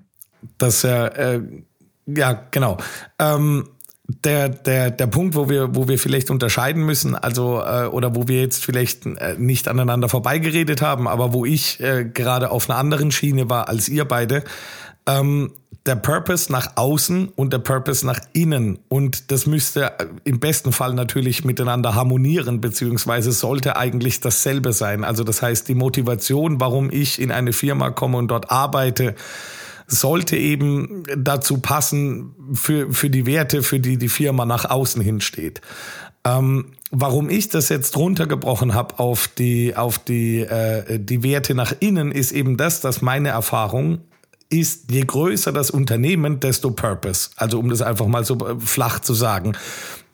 Das 0.59 0.77
ist 0.77 0.83
ja, 0.85 1.07
äh, 1.09 1.43
ja, 2.07 2.33
genau. 2.51 2.79
Ähm, 3.19 3.69
der, 4.05 4.49
der, 4.49 4.91
der 4.91 5.07
Punkt, 5.07 5.35
wo 5.35 5.49
wir, 5.49 5.75
wo 5.75 5.89
wir 5.89 5.99
vielleicht 5.99 6.31
unterscheiden 6.31 6.85
müssen, 6.85 7.15
also 7.15 7.63
äh, 7.63 7.87
oder 7.87 8.15
wo 8.15 8.29
wir 8.29 8.41
jetzt 8.41 8.65
vielleicht 8.65 9.07
äh, 9.07 9.37
nicht 9.39 9.69
aneinander 9.69 10.09
vorbeigeredet 10.09 10.83
haben, 10.83 11.07
aber 11.07 11.33
wo 11.33 11.45
ich 11.45 11.81
äh, 11.81 12.05
gerade 12.05 12.51
auf 12.51 12.69
einer 12.69 12.79
anderen 12.79 13.13
Schiene 13.13 13.49
war 13.49 13.69
als 13.69 13.89
ihr 13.89 14.05
beide, 14.05 14.45
ähm, 15.07 15.53
der 15.87 15.97
Purpose 15.97 16.51
nach 16.53 16.77
außen 16.77 17.29
und 17.35 17.53
der 17.53 17.59
Purpose 17.59 18.07
nach 18.07 18.21
innen. 18.33 18.79
Und 18.89 19.31
das 19.33 19.47
müsste 19.47 19.99
äh, 19.99 20.07
im 20.25 20.39
besten 20.39 20.73
Fall 20.73 20.95
natürlich 20.95 21.45
miteinander 21.45 21.95
harmonieren, 21.95 22.61
beziehungsweise 22.61 23.33
sollte 23.33 23.77
eigentlich 23.77 24.21
dasselbe 24.21 24.73
sein. 24.73 25.05
Also 25.05 25.25
das 25.25 25.43
heißt, 25.43 25.69
die 25.69 25.75
Motivation, 25.75 26.61
warum 26.61 26.91
ich 26.91 27.21
in 27.21 27.33
eine 27.33 27.53
Firma 27.53 27.91
komme 27.91 28.19
und 28.19 28.29
dort 28.29 28.51
arbeite, 28.51 29.15
sollte 29.93 30.37
eben 30.37 31.05
dazu 31.17 31.59
passen 31.59 32.35
für, 32.55 32.93
für 32.93 33.11
die 33.11 33.27
Werte, 33.27 33.63
für 33.63 33.81
die 33.81 33.97
die 33.97 34.09
Firma 34.09 34.45
nach 34.45 34.65
außen 34.65 35.03
hin 35.03 35.21
steht. 35.21 35.61
Ähm, 36.25 36.73
warum 36.91 37.31
ich 37.31 37.49
das 37.49 37.69
jetzt 37.69 37.97
runtergebrochen 37.97 38.75
habe 38.75 38.99
auf 38.99 39.29
die, 39.29 39.77
auf 39.77 39.99
die, 39.99 40.41
äh, 40.41 40.99
die 40.99 41.23
Werte 41.23 41.55
nach 41.55 41.75
innen, 41.81 42.13
ist 42.13 42.33
eben 42.33 42.57
das, 42.57 42.81
dass 42.81 43.03
meine 43.03 43.31
Erfahrung 43.31 44.01
ist, 44.53 44.93
je 44.93 45.01
größer 45.01 45.53
das 45.53 45.71
Unternehmen, 45.71 46.39
desto 46.39 46.71
Purpose. 46.71 47.31
Also 47.37 47.59
um 47.59 47.71
das 47.71 47.83
einfach 47.83 48.07
mal 48.07 48.25
so 48.25 48.37
äh, 48.47 48.61
flach 48.61 49.01
zu 49.01 49.15
sagen. 49.15 49.57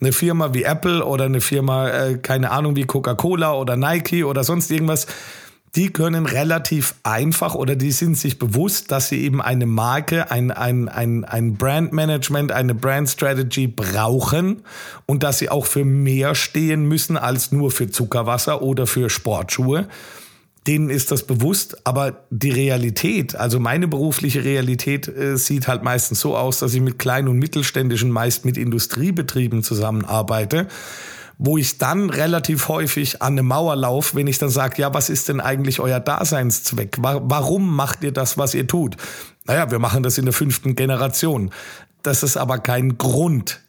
Eine 0.00 0.12
Firma 0.12 0.54
wie 0.54 0.62
Apple 0.62 1.04
oder 1.04 1.24
eine 1.24 1.40
Firma, 1.40 1.88
äh, 1.88 2.18
keine 2.18 2.52
Ahnung, 2.52 2.76
wie 2.76 2.84
Coca-Cola 2.84 3.52
oder 3.54 3.76
Nike 3.76 4.24
oder 4.24 4.44
sonst 4.44 4.70
irgendwas, 4.70 5.08
die 5.78 5.90
können 5.90 6.26
relativ 6.26 6.96
einfach 7.04 7.54
oder 7.54 7.76
die 7.76 7.92
sind 7.92 8.18
sich 8.18 8.40
bewusst, 8.40 8.90
dass 8.90 9.10
sie 9.10 9.22
eben 9.22 9.40
eine 9.40 9.64
Marke, 9.64 10.28
ein, 10.28 10.50
ein, 10.50 10.88
ein, 10.88 11.24
ein 11.24 11.54
Brandmanagement, 11.54 12.50
eine 12.50 12.74
Brand 12.74 13.08
Strategy 13.08 13.68
brauchen 13.68 14.64
und 15.06 15.22
dass 15.22 15.38
sie 15.38 15.50
auch 15.50 15.66
für 15.66 15.84
mehr 15.84 16.34
stehen 16.34 16.86
müssen 16.88 17.16
als 17.16 17.52
nur 17.52 17.70
für 17.70 17.88
Zuckerwasser 17.88 18.60
oder 18.60 18.88
für 18.88 19.08
Sportschuhe. 19.08 19.86
Denen 20.66 20.90
ist 20.90 21.12
das 21.12 21.22
bewusst, 21.22 21.86
aber 21.86 22.24
die 22.30 22.50
Realität, 22.50 23.36
also 23.36 23.60
meine 23.60 23.86
berufliche 23.86 24.42
Realität, 24.42 25.06
äh, 25.06 25.36
sieht 25.36 25.68
halt 25.68 25.84
meistens 25.84 26.18
so 26.18 26.36
aus, 26.36 26.58
dass 26.58 26.74
ich 26.74 26.80
mit 26.80 26.98
kleinen 26.98 27.28
und 27.28 27.38
mittelständischen, 27.38 28.10
meist 28.10 28.44
mit 28.44 28.56
Industriebetrieben 28.56 29.62
zusammenarbeite 29.62 30.66
wo 31.38 31.56
ich 31.56 31.78
dann 31.78 32.10
relativ 32.10 32.68
häufig 32.68 33.22
an 33.22 33.34
eine 33.34 33.44
Mauer 33.44 33.76
laufe, 33.76 34.16
wenn 34.16 34.26
ich 34.26 34.38
dann 34.38 34.48
sage, 34.48 34.82
ja, 34.82 34.92
was 34.92 35.08
ist 35.08 35.28
denn 35.28 35.40
eigentlich 35.40 35.78
euer 35.78 36.00
Daseinszweck? 36.00 36.96
Warum 37.00 37.74
macht 37.74 38.02
ihr 38.02 38.12
das, 38.12 38.36
was 38.36 38.54
ihr 38.54 38.66
tut? 38.66 38.96
Naja, 39.46 39.70
wir 39.70 39.78
machen 39.78 40.02
das 40.02 40.18
in 40.18 40.24
der 40.24 40.34
fünften 40.34 40.74
Generation. 40.74 41.50
Das 42.02 42.24
ist 42.24 42.36
aber 42.36 42.58
kein 42.58 42.98
Grund. 42.98 43.60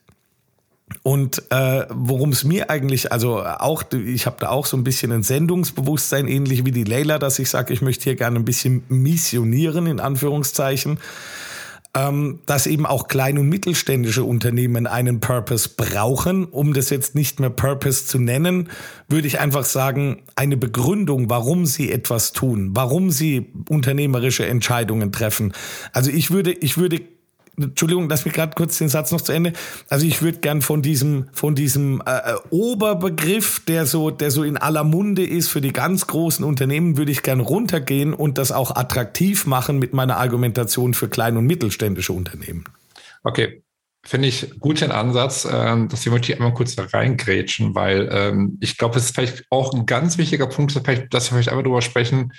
Und 1.03 1.43
äh, 1.51 1.85
worum 1.89 2.31
es 2.31 2.43
mir 2.43 2.71
eigentlich, 2.71 3.11
also 3.11 3.43
auch, 3.43 3.83
ich 3.91 4.25
habe 4.25 4.37
da 4.39 4.49
auch 4.49 4.65
so 4.65 4.75
ein 4.75 4.83
bisschen 4.83 5.11
ein 5.11 5.21
Sendungsbewusstsein, 5.21 6.27
ähnlich 6.27 6.65
wie 6.65 6.71
die 6.71 6.83
Leila, 6.83 7.19
dass 7.19 7.37
ich 7.37 7.51
sage, 7.51 7.73
ich 7.73 7.83
möchte 7.83 8.05
hier 8.05 8.15
gerne 8.15 8.39
ein 8.39 8.45
bisschen 8.45 8.83
missionieren, 8.89 9.85
in 9.85 9.99
Anführungszeichen 9.99 10.97
ähm, 11.95 12.39
dass 12.45 12.67
eben 12.67 12.85
auch 12.85 13.07
klein- 13.07 13.37
und 13.37 13.49
mittelständische 13.49 14.23
Unternehmen 14.23 14.85
einen 14.85 15.19
Purpose 15.19 15.69
brauchen. 15.75 16.45
Um 16.45 16.73
das 16.73 16.89
jetzt 16.89 17.15
nicht 17.15 17.39
mehr 17.39 17.49
Purpose 17.49 18.05
zu 18.05 18.19
nennen, 18.19 18.69
würde 19.07 19.27
ich 19.27 19.39
einfach 19.39 19.63
sagen, 19.63 20.21
eine 20.35 20.57
Begründung, 20.57 21.29
warum 21.29 21.65
sie 21.65 21.91
etwas 21.91 22.31
tun, 22.31 22.71
warum 22.73 23.09
sie 23.09 23.47
unternehmerische 23.69 24.45
Entscheidungen 24.45 25.11
treffen. 25.11 25.53
Also 25.91 26.11
ich 26.11 26.29
würde, 26.31 26.51
ich 26.51 26.77
würde 26.77 27.01
Entschuldigung, 27.61 28.09
lass 28.09 28.25
mich 28.25 28.33
gerade 28.33 28.53
kurz 28.55 28.77
den 28.77 28.89
Satz 28.89 29.11
noch 29.11 29.21
zu 29.21 29.31
Ende. 29.31 29.53
Also 29.89 30.05
ich 30.05 30.21
würde 30.21 30.39
gern 30.39 30.61
von 30.61 30.81
diesem, 30.81 31.27
von 31.33 31.55
diesem 31.55 32.01
äh, 32.05 32.31
äh, 32.31 32.35
Oberbegriff, 32.49 33.61
der 33.67 33.85
so, 33.85 34.11
der 34.11 34.31
so 34.31 34.43
in 34.43 34.57
aller 34.57 34.83
Munde 34.83 35.25
ist 35.25 35.49
für 35.49 35.61
die 35.61 35.73
ganz 35.73 36.07
großen 36.07 36.45
Unternehmen, 36.45 36.97
würde 36.97 37.11
ich 37.11 37.23
gern 37.23 37.39
runtergehen 37.39 38.13
und 38.13 38.37
das 38.37 38.51
auch 38.51 38.75
attraktiv 38.75 39.45
machen 39.45 39.79
mit 39.79 39.93
meiner 39.93 40.17
Argumentation 40.17 40.93
für 40.93 41.09
klein- 41.09 41.37
und 41.37 41.45
mittelständische 41.45 42.13
Unternehmen. 42.13 42.65
Okay, 43.23 43.63
Finde 44.05 44.29
ich 44.29 44.57
gut 44.59 44.79
den 44.79 44.91
Ansatz. 44.91 45.45
Ähm, 45.51 45.89
deswegen 45.91 46.13
möchte 46.13 46.31
ich 46.31 46.37
einmal 46.37 46.53
kurz 46.53 46.75
da 46.75 46.85
reingrätschen, 46.85 47.75
weil 47.75 48.07
ähm, 48.11 48.57
ich 48.61 48.77
glaube, 48.77 48.97
es 48.97 49.05
ist 49.05 49.15
vielleicht 49.15 49.43
auch 49.49 49.73
ein 49.73 49.85
ganz 49.85 50.17
wichtiger 50.17 50.47
Punkt, 50.47 50.73
dass 50.73 50.85
wir 50.85 51.21
vielleicht 51.21 51.49
einmal 51.49 51.63
darüber 51.63 51.81
sprechen, 51.81 52.31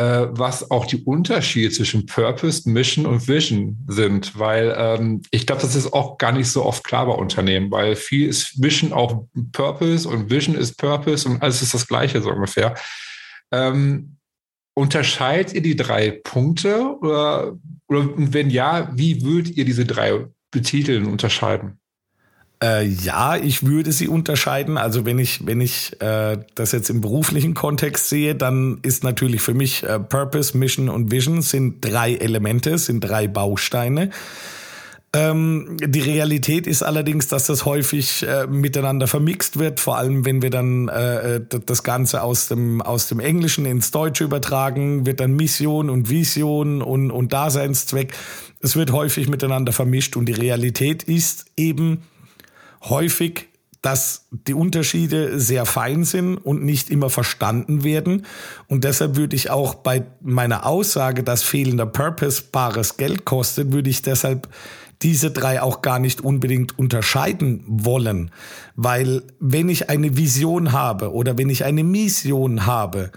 äh, 0.00 0.28
was 0.30 0.70
auch 0.70 0.86
die 0.86 1.04
Unterschiede 1.04 1.70
zwischen 1.70 2.06
Purpose, 2.06 2.68
Mission 2.68 3.04
und 3.04 3.28
Vision 3.28 3.84
sind, 3.86 4.38
weil 4.38 4.74
ähm, 4.74 5.20
ich 5.30 5.46
glaube, 5.46 5.60
das 5.60 5.74
ist 5.74 5.92
auch 5.92 6.16
gar 6.16 6.32
nicht 6.32 6.48
so 6.48 6.64
oft 6.64 6.84
klar 6.84 7.04
bei 7.04 7.12
Unternehmen, 7.12 7.70
weil 7.70 7.96
viel 7.96 8.26
ist 8.26 8.58
Mission 8.58 8.94
auch 8.94 9.26
Purpose 9.52 10.08
und 10.08 10.30
Vision 10.30 10.54
ist 10.54 10.78
Purpose 10.78 11.28
und 11.28 11.42
alles 11.42 11.60
ist 11.60 11.74
das 11.74 11.86
Gleiche 11.86 12.22
so 12.22 12.30
ungefähr. 12.30 12.74
Ähm, 13.52 14.16
unterscheidet 14.74 15.52
ihr 15.52 15.62
die 15.62 15.76
drei 15.76 16.10
Punkte 16.10 16.96
oder, 17.00 17.58
oder 17.86 18.08
wenn 18.16 18.48
ja, 18.48 18.90
wie 18.94 19.22
würdet 19.22 19.54
ihr 19.58 19.66
diese 19.66 19.84
drei 19.84 20.26
betiteln, 20.50 21.04
unterscheiden? 21.04 21.79
Äh, 22.62 22.86
ja, 22.86 23.36
ich 23.36 23.64
würde 23.64 23.90
sie 23.90 24.06
unterscheiden. 24.06 24.76
Also 24.76 25.06
wenn 25.06 25.18
ich, 25.18 25.46
wenn 25.46 25.62
ich 25.62 26.00
äh, 26.02 26.38
das 26.54 26.72
jetzt 26.72 26.90
im 26.90 27.00
beruflichen 27.00 27.54
Kontext 27.54 28.08
sehe, 28.10 28.34
dann 28.34 28.78
ist 28.82 29.02
natürlich 29.02 29.40
für 29.40 29.54
mich 29.54 29.82
äh, 29.82 29.98
Purpose, 29.98 30.56
Mission 30.56 30.90
und 30.90 31.10
Vision 31.10 31.40
sind 31.40 31.82
drei 31.82 32.14
Elemente, 32.14 32.76
sind 32.76 33.00
drei 33.00 33.28
Bausteine. 33.28 34.10
Ähm, 35.12 35.76
die 35.80 36.00
Realität 36.00 36.68
ist 36.68 36.84
allerdings, 36.84 37.26
dass 37.26 37.46
das 37.46 37.64
häufig 37.64 38.24
äh, 38.24 38.46
miteinander 38.46 39.08
vermixt 39.08 39.58
wird, 39.58 39.80
vor 39.80 39.96
allem 39.96 40.24
wenn 40.24 40.40
wir 40.40 40.50
dann 40.50 40.88
äh, 40.88 41.40
das 41.66 41.82
Ganze 41.82 42.22
aus 42.22 42.46
dem, 42.46 42.80
aus 42.80 43.08
dem 43.08 43.18
Englischen 43.18 43.66
ins 43.66 43.90
Deutsche 43.90 44.22
übertragen, 44.22 45.06
wird 45.06 45.18
dann 45.18 45.32
Mission 45.32 45.90
und 45.90 46.10
Vision 46.10 46.80
und, 46.80 47.10
und 47.10 47.32
Daseinszweck. 47.32 48.12
Es 48.60 48.76
wird 48.76 48.92
häufig 48.92 49.28
miteinander 49.28 49.72
vermischt 49.72 50.16
und 50.16 50.26
die 50.26 50.32
Realität 50.32 51.02
ist 51.02 51.46
eben, 51.56 52.02
häufig, 52.82 53.48
dass 53.82 54.26
die 54.30 54.54
Unterschiede 54.54 55.40
sehr 55.40 55.64
fein 55.64 56.04
sind 56.04 56.36
und 56.36 56.62
nicht 56.62 56.90
immer 56.90 57.08
verstanden 57.08 57.82
werden. 57.82 58.26
Und 58.68 58.84
deshalb 58.84 59.16
würde 59.16 59.36
ich 59.36 59.50
auch 59.50 59.74
bei 59.74 60.04
meiner 60.20 60.66
Aussage, 60.66 61.22
dass 61.22 61.42
fehlender 61.42 61.86
Purpose 61.86 62.42
bares 62.52 62.98
Geld 62.98 63.24
kostet, 63.24 63.72
würde 63.72 63.88
ich 63.88 64.02
deshalb 64.02 64.48
diese 65.02 65.30
drei 65.30 65.62
auch 65.62 65.80
gar 65.80 65.98
nicht 65.98 66.20
unbedingt 66.20 66.78
unterscheiden 66.78 67.64
wollen. 67.66 68.30
Weil 68.76 69.22
wenn 69.38 69.70
ich 69.70 69.88
eine 69.88 70.16
Vision 70.16 70.72
habe 70.72 71.14
oder 71.14 71.38
wenn 71.38 71.48
ich 71.48 71.64
eine 71.64 71.84
Mission 71.84 72.66
habe 72.66 73.10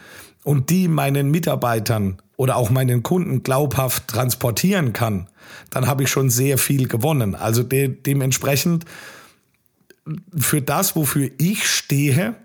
und 0.45 0.69
die 0.69 0.87
meinen 0.87 1.29
Mitarbeitern 1.29 2.21
oder 2.37 2.55
auch 2.55 2.69
meinen 2.69 3.03
Kunden 3.03 3.43
glaubhaft 3.43 4.07
transportieren 4.07 4.93
kann, 4.93 5.27
dann 5.71 5.87
habe 5.87 6.03
ich 6.03 6.09
schon 6.09 6.29
sehr 6.29 6.57
viel 6.57 6.87
gewonnen. 6.87 7.35
Also 7.35 7.63
de 7.63 7.89
dementsprechend 7.89 8.85
für 10.35 10.61
das, 10.61 10.95
wofür 10.95 11.29
ich 11.37 11.67
stehe, 11.67 12.35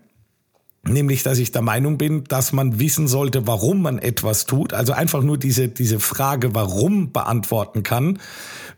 nämlich 0.84 1.22
dass 1.22 1.38
ich 1.38 1.52
der 1.52 1.62
Meinung 1.62 1.98
bin, 1.98 2.24
dass 2.24 2.52
man 2.52 2.78
wissen 2.78 3.08
sollte, 3.08 3.46
warum 3.46 3.82
man 3.82 3.98
etwas 3.98 4.46
tut, 4.46 4.72
also 4.72 4.92
einfach 4.92 5.22
nur 5.22 5.38
diese, 5.38 5.68
diese 5.68 6.00
Frage, 6.00 6.54
warum 6.54 7.12
beantworten 7.12 7.82
kann, 7.82 8.18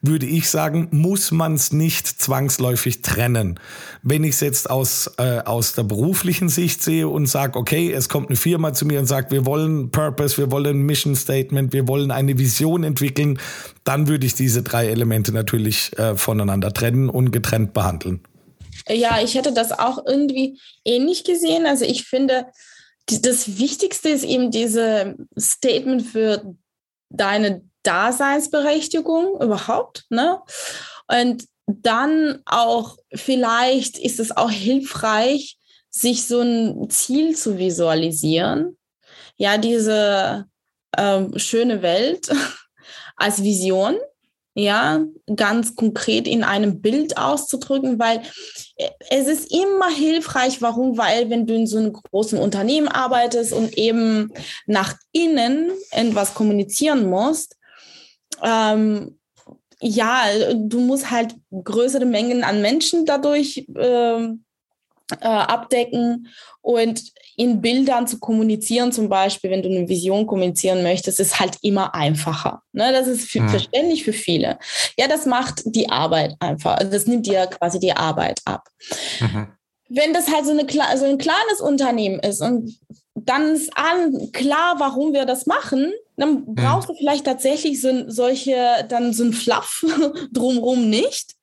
würde 0.03 0.27
ich 0.27 0.49
sagen, 0.49 0.89
muss 0.93 1.31
man 1.31 1.55
es 1.55 1.73
nicht 1.73 2.07
zwangsläufig 2.07 3.03
trennen. 3.03 3.61
Wenn 4.03 4.25
ich 4.25 4.33
es 4.33 4.41
jetzt 4.41 4.71
aus, 4.71 5.13
äh, 5.19 5.41
aus 5.41 5.75
der 5.75 5.83
beruflichen 5.83 6.49
Sicht 6.49 6.83
sehe 6.83 7.07
und 7.07 7.27
sage, 7.27 7.59
okay, 7.59 7.93
es 7.93 8.09
kommt 8.09 8.29
eine 8.29 8.37
Firma 8.37 8.73
zu 8.73 8.87
mir 8.87 8.99
und 8.99 9.07
sagt, 9.07 9.31
wir 9.31 9.45
wollen 9.45 9.91
Purpose, 9.91 10.39
wir 10.39 10.51
wollen 10.51 10.83
Mission 10.83 11.15
Statement, 11.15 11.73
wir 11.73 11.87
wollen 11.87 12.11
eine 12.11 12.39
Vision 12.39 12.83
entwickeln, 12.83 13.39
dann 13.85 14.09
würde 14.09 14.27
ich 14.27 14.35
diese 14.35 14.63
drei 14.63 14.89
Elemente 14.89 15.33
natürlich 15.33 15.97
äh, 15.99 16.17
voneinander 16.17 16.73
trennen 16.73 17.11
und 17.11 17.31
getrennt 17.31 17.75
behandeln. 17.75 18.21
Ja, 18.93 19.21
ich 19.23 19.35
hätte 19.35 19.53
das 19.53 19.73
auch 19.73 20.05
irgendwie 20.07 20.61
ähnlich 20.85 21.25
gesehen. 21.25 21.67
Also 21.67 21.85
ich 21.85 22.05
finde, 22.05 22.47
das 23.07 23.59
Wichtigste 23.59 24.09
ist 24.09 24.25
eben 24.25 24.51
diese 24.51 25.17
Statement 25.39 26.03
für 26.03 26.55
deine 27.09 27.63
Daseinsberechtigung 27.83 29.41
überhaupt. 29.41 30.05
Ne? 30.11 30.41
Und 31.09 31.45
dann 31.67 32.41
auch 32.47 32.97
vielleicht 33.15 33.99
ist 33.99 34.21
es 34.21 34.37
auch 34.37 34.51
hilfreich, 34.51 35.59
sich 35.91 36.27
so 36.27 36.41
ein 36.41 36.89
Ziel 36.91 37.37
zu 37.37 37.59
visualisieren. 37.59 38.77
Ja, 39.37 39.59
diese 39.59 40.47
ähm, 40.97 41.37
schöne 41.39 41.83
Welt 41.83 42.29
als 43.17 43.43
Vision 43.43 43.97
ja, 44.55 45.05
ganz 45.37 45.77
konkret 45.77 46.27
in 46.27 46.43
einem 46.43 46.81
Bild 46.81 47.17
auszudrücken, 47.17 47.99
weil 47.99 48.23
äh, 48.77 48.89
es 49.11 49.27
ist 49.27 49.53
immer 49.53 49.89
hilfreich. 49.89 50.61
Warum? 50.61 50.99
Weil 50.99 51.31
wenn 51.31 51.47
du 51.47 51.55
in 51.55 51.67
so 51.67 51.79
einem 51.79 51.93
großen 51.93 52.39
Unternehmen 52.39 52.89
arbeitest 52.89 53.53
und 53.53 53.77
eben 53.79 54.33
nach 54.67 54.95
innen 55.13 55.71
etwas 55.93 56.35
kommunizieren 56.35 57.09
musst, 57.09 57.57
ähm, 58.43 59.19
ja, 59.83 60.25
du 60.55 60.81
musst 60.81 61.11
halt 61.11 61.35
größere 61.53 62.05
Mengen 62.05 62.45
an 62.45 62.61
Menschen 62.61 63.07
dadurch 63.07 63.65
äh, 63.75 64.29
äh, 65.21 65.27
abdecken 65.27 66.29
und 66.63 67.13
in 67.37 67.61
Bildern 67.61 68.07
zu 68.07 68.19
kommunizieren, 68.19 68.93
zum 68.93 69.09
Beispiel, 69.09 69.51
wenn 69.51 69.63
du 69.63 69.69
eine 69.69 69.89
Vision 69.89 70.27
kommunizieren 70.27 70.83
möchtest, 70.83 71.21
ist 71.21 71.41
halt 71.41 71.57
immer 71.63 71.95
einfacher. 71.95 72.63
Ne? 72.73 72.93
Das 72.93 73.07
ist 73.07 73.31
für, 73.31 73.41
mhm. 73.41 73.49
verständlich 73.49 74.05
für 74.05 74.13
viele. 74.13 74.59
Ja, 74.99 75.09
das 75.09 75.27
macht 75.27 75.63
die 75.65 75.89
Arbeit 75.89 76.35
einfach. 76.41 76.77
Also 76.77 76.93
das 76.93 77.07
nimmt 77.07 77.27
dir 77.27 77.47
quasi 77.47 77.81
die 77.81 77.93
Arbeit 77.93 78.41
ab. 78.45 78.69
Mhm. 79.21 79.49
Wenn 79.89 80.13
das 80.13 80.33
halt 80.33 80.45
so, 80.45 80.53
eine, 80.53 80.67
so 80.99 81.05
ein 81.05 81.19
kleines 81.19 81.61
Unternehmen 81.61 82.21
ist 82.21 82.43
und 82.43 82.79
dann 83.15 83.55
ist 83.55 83.77
an, 83.77 84.31
klar, 84.33 84.77
warum 84.79 85.13
wir 85.13 85.25
das 85.25 85.47
machen, 85.47 85.93
dann 86.17 86.45
mhm. 86.45 86.55
brauchst 86.55 86.89
mhm. 86.89 86.93
du 86.93 86.99
vielleicht 86.99 87.25
tatsächlich 87.25 87.81
so, 87.81 88.09
solche, 88.09 88.85
dann 88.89 89.13
so 89.13 89.25
ein 89.25 89.33
Fluff 89.33 89.85
drumherum 90.33 90.89
nicht 90.91 91.35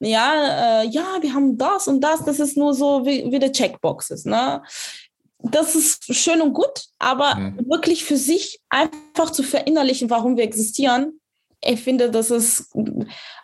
ja, 0.00 0.82
äh, 0.82 0.88
ja, 0.88 1.18
wir 1.20 1.34
haben 1.34 1.56
das 1.56 1.88
und 1.88 2.00
das, 2.00 2.24
das 2.24 2.40
ist 2.40 2.56
nur 2.56 2.74
so 2.74 3.06
wie, 3.06 3.30
wie 3.30 3.38
die 3.38 3.52
Checkboxes, 3.52 4.24
ne? 4.24 4.62
das 5.42 5.74
ist 5.74 6.14
schön 6.14 6.42
und 6.42 6.52
gut, 6.52 6.84
aber 6.98 7.34
mhm. 7.34 7.70
wirklich 7.70 8.04
für 8.04 8.16
sich 8.16 8.60
einfach 8.68 9.30
zu 9.30 9.42
verinnerlichen, 9.42 10.10
warum 10.10 10.36
wir 10.36 10.44
existieren, 10.44 11.20
ich 11.62 11.80
finde, 11.80 12.10
das 12.10 12.30
ist 12.30 12.74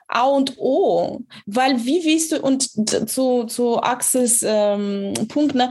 A 0.08 0.22
und 0.22 0.56
O. 0.58 1.20
Weil 1.44 1.84
wie 1.84 2.04
willst 2.04 2.32
du, 2.32 2.40
und 2.40 2.62
zu, 3.10 3.44
zu 3.44 3.82
Axels 3.82 4.42
ähm, 4.42 5.12
Punkt, 5.28 5.54
ne, 5.54 5.70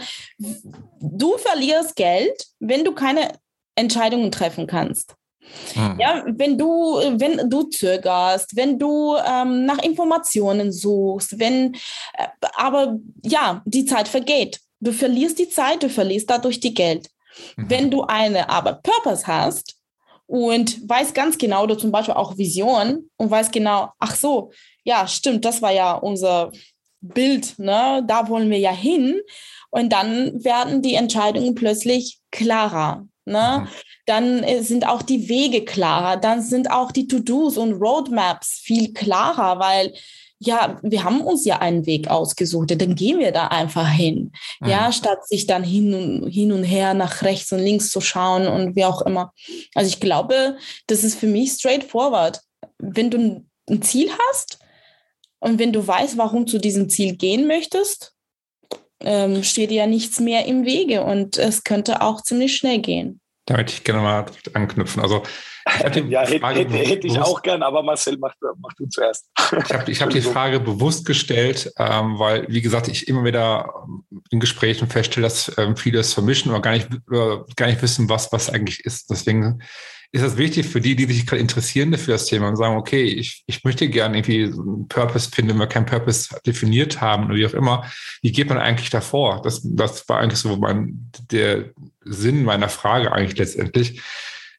du 0.99 1.37
verlierst 1.37 1.95
Geld, 1.95 2.45
wenn 2.59 2.83
du 2.83 2.93
keine 2.93 3.31
Entscheidungen 3.75 4.31
treffen 4.31 4.67
kannst. 4.67 5.15
Mhm. 5.75 5.99
Ja, 5.99 6.23
wenn 6.27 6.57
du, 6.57 6.97
wenn 7.17 7.49
du 7.49 7.63
zögerst, 7.63 8.55
wenn 8.55 8.79
du 8.79 9.15
ähm, 9.17 9.65
nach 9.65 9.79
Informationen 9.79 10.71
suchst, 10.71 11.39
wenn, 11.39 11.73
äh, 12.13 12.27
aber 12.55 12.97
ja, 13.23 13.61
die 13.65 13.85
Zeit 13.85 14.07
vergeht. 14.07 14.59
Du 14.79 14.91
verlierst 14.91 15.39
die 15.39 15.49
Zeit, 15.49 15.83
du 15.83 15.89
verlierst 15.89 16.29
dadurch 16.29 16.59
die 16.59 16.73
Geld. 16.73 17.09
Mhm. 17.55 17.69
Wenn 17.69 17.91
du 17.91 18.03
eine 18.03 18.49
aber 18.49 18.73
Purpose 18.73 19.27
hast 19.27 19.75
und 20.27 20.87
weißt 20.87 21.13
ganz 21.13 21.37
genau, 21.37 21.63
oder 21.63 21.77
zum 21.77 21.91
Beispiel 21.91 22.15
auch 22.15 22.37
Vision 22.37 23.09
und 23.17 23.31
weißt 23.31 23.51
genau, 23.51 23.89
ach 23.99 24.15
so, 24.15 24.51
ja, 24.83 25.07
stimmt, 25.07 25.45
das 25.45 25.61
war 25.61 25.71
ja 25.71 25.93
unser 25.93 26.51
Bild, 27.01 27.57
ne? 27.59 28.03
Da 28.07 28.27
wollen 28.29 28.49
wir 28.49 28.57
ja 28.57 28.71
hin. 28.71 29.19
Und 29.69 29.89
dann 29.89 30.43
werden 30.43 30.81
die 30.81 30.95
Entscheidungen 30.95 31.53
plötzlich 31.53 32.19
klarer. 32.31 33.07
Ne? 33.25 33.67
Dann 34.05 34.43
äh, 34.43 34.61
sind 34.61 34.87
auch 34.87 35.01
die 35.01 35.29
Wege 35.29 35.65
klarer, 35.65 36.17
dann 36.17 36.41
sind 36.41 36.69
auch 36.71 36.91
die 36.91 37.07
To-Dos 37.07 37.57
und 37.57 37.73
Roadmaps 37.73 38.59
viel 38.63 38.93
klarer, 38.93 39.59
weil 39.59 39.93
ja, 40.39 40.79
wir 40.83 41.03
haben 41.03 41.21
uns 41.21 41.45
ja 41.45 41.59
einen 41.59 41.85
Weg 41.85 42.09
ausgesucht, 42.09 42.69
dann 42.71 42.95
gehen 42.95 43.19
wir 43.19 43.31
da 43.31 43.47
einfach 43.47 43.89
hin. 43.89 44.31
Mhm. 44.59 44.69
Ja, 44.69 44.91
statt 44.91 45.27
sich 45.27 45.47
dann 45.47 45.63
hin 45.63 45.93
und, 45.93 46.29
hin 46.29 46.51
und 46.51 46.63
her 46.63 46.93
nach 46.93 47.21
rechts 47.21 47.51
und 47.51 47.59
links 47.59 47.89
zu 47.89 48.01
schauen 48.01 48.47
und 48.47 48.75
wie 48.75 48.85
auch 48.85 49.01
immer. 49.01 49.33
Also 49.73 49.87
ich 49.87 49.99
glaube, 49.99 50.57
das 50.87 51.03
ist 51.03 51.17
für 51.17 51.27
mich 51.27 51.51
straightforward. 51.51 52.41
Wenn 52.77 53.09
du 53.09 53.45
ein 53.69 53.81
Ziel 53.81 54.09
hast 54.29 54.59
und 55.39 55.57
wenn 55.57 55.71
du 55.71 55.85
weißt, 55.85 56.17
warum 56.17 56.45
du 56.45 56.53
zu 56.53 56.57
diesem 56.59 56.89
Ziel 56.89 57.15
gehen 57.15 57.47
möchtest, 57.47 58.13
ähm, 59.01 59.43
steht 59.43 59.71
dir 59.71 59.77
ja 59.77 59.87
nichts 59.87 60.19
mehr 60.19 60.45
im 60.45 60.65
Wege 60.65 61.03
und 61.03 61.37
es 61.37 61.63
könnte 61.63 62.01
auch 62.01 62.21
ziemlich 62.21 62.55
schnell 62.55 62.79
gehen. 62.79 63.21
Da 63.45 63.55
möchte 63.55 63.73
ich 63.73 63.83
gerne 63.83 64.01
mal 64.01 64.25
anknüpfen. 64.53 65.01
Also 65.01 65.23
ja, 66.09 66.21
hätte, 66.21 66.47
hätte, 66.47 66.73
hätte 66.73 67.07
ich 67.07 67.19
auch 67.19 67.41
gern, 67.41 67.63
aber 67.63 67.81
Marcel, 67.81 68.17
mach, 68.17 68.33
mach 68.59 68.73
du 68.73 68.85
zuerst. 68.87 69.29
Ich 69.51 69.73
habe 69.73 69.91
ich 69.91 70.01
hab 70.01 70.09
die 70.11 70.21
Frage 70.21 70.59
bewusst 70.59 71.05
gestellt, 71.05 71.71
ähm, 71.79 72.19
weil, 72.19 72.45
wie 72.49 72.61
gesagt, 72.61 72.87
ich 72.87 73.07
immer 73.07 73.23
wieder 73.23 73.73
in 74.29 74.39
Gesprächen 74.39 74.87
feststelle, 74.87 75.25
dass 75.25 75.51
ähm, 75.57 75.75
viele 75.75 75.99
es 75.99 76.13
vermischen 76.13 76.51
oder 76.51 76.61
gar 76.61 76.73
nicht, 76.73 76.89
oder 77.07 77.45
gar 77.55 77.67
nicht 77.67 77.81
wissen, 77.81 78.09
was 78.09 78.31
was 78.31 78.49
eigentlich 78.49 78.85
ist. 78.85 79.09
Deswegen 79.09 79.61
ist 80.15 80.23
das 80.23 80.37
wichtig 80.37 80.65
für 80.65 80.79
die, 80.79 80.95
die 80.95 81.05
sich 81.05 81.27
gerade 81.27 81.41
interessieren 81.41 81.91
dafür 81.91 82.13
das 82.13 82.25
Thema 82.25 82.47
und 82.47 82.55
sagen, 82.55 82.77
okay, 82.77 83.03
ich, 83.03 83.43
ich 83.47 83.65
möchte 83.65 83.89
gerne 83.89 84.17
irgendwie 84.17 84.45
einen 84.45 84.87
Purpose 84.87 85.29
finden, 85.29 85.51
wenn 85.51 85.59
wir 85.59 85.67
keinen 85.67 85.85
Purpose 85.85 86.33
definiert 86.45 87.01
haben 87.01 87.25
oder 87.25 87.35
wie 87.35 87.45
auch 87.45 87.53
immer. 87.53 87.83
Wie 88.21 88.31
geht 88.31 88.47
man 88.47 88.57
eigentlich 88.57 88.89
davor? 88.89 89.41
Das, 89.43 89.59
das 89.63 90.07
war 90.07 90.19
eigentlich 90.19 90.39
so 90.39 90.55
mein, 90.55 91.11
der 91.31 91.71
Sinn 92.05 92.45
meiner 92.45 92.69
Frage 92.69 93.11
eigentlich 93.11 93.37
letztendlich. 93.37 94.01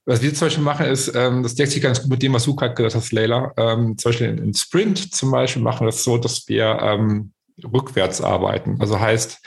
Was 0.04 0.20
wir 0.20 0.34
zum 0.34 0.46
Beispiel 0.46 0.62
machen, 0.62 0.86
ist, 0.86 1.14
ähm, 1.14 1.42
das 1.42 1.54
deckt 1.54 1.72
sich 1.72 1.82
ganz 1.82 2.02
gut 2.02 2.10
mit 2.10 2.22
dem, 2.22 2.34
was 2.34 2.44
du 2.44 2.54
gerade 2.54 2.74
gesagt 2.74 2.94
hast, 2.94 3.12
Leila. 3.12 3.54
Ähm, 3.56 3.96
zum 3.96 4.10
Beispiel 4.10 4.28
in, 4.28 4.38
in, 4.38 4.54
Sprint 4.54 5.14
zum 5.14 5.30
Beispiel 5.30 5.62
machen 5.62 5.86
wir 5.86 5.90
das 5.90 6.04
so, 6.04 6.18
dass 6.18 6.46
wir 6.48 6.78
ähm, 6.82 7.32
rückwärts 7.64 8.20
arbeiten. 8.20 8.76
Also 8.78 9.00
heißt, 9.00 9.40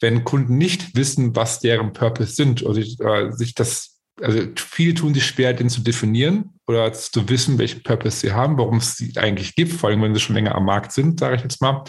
wenn 0.00 0.22
Kunden 0.22 0.58
nicht 0.58 0.94
wissen, 0.94 1.34
was 1.34 1.58
deren 1.58 1.92
Purpose 1.92 2.34
sind 2.34 2.64
oder 2.64 2.78
äh, 2.78 3.32
sich 3.32 3.54
das, 3.54 3.95
also 4.20 4.40
viele 4.56 4.94
tun 4.94 5.14
sich 5.14 5.26
schwer, 5.26 5.52
den 5.52 5.68
zu 5.68 5.80
definieren 5.80 6.58
oder 6.66 6.92
zu 6.92 7.28
wissen, 7.28 7.58
welchen 7.58 7.82
Purpose 7.82 8.18
sie 8.18 8.32
haben, 8.32 8.58
warum 8.58 8.78
es 8.78 8.96
sie 8.96 9.16
eigentlich 9.16 9.54
gibt, 9.54 9.72
vor 9.72 9.90
allem 9.90 10.02
wenn 10.02 10.14
sie 10.14 10.20
schon 10.20 10.36
länger 10.36 10.54
am 10.54 10.64
Markt 10.64 10.92
sind, 10.92 11.20
sage 11.20 11.36
ich 11.36 11.42
jetzt 11.42 11.60
mal. 11.60 11.84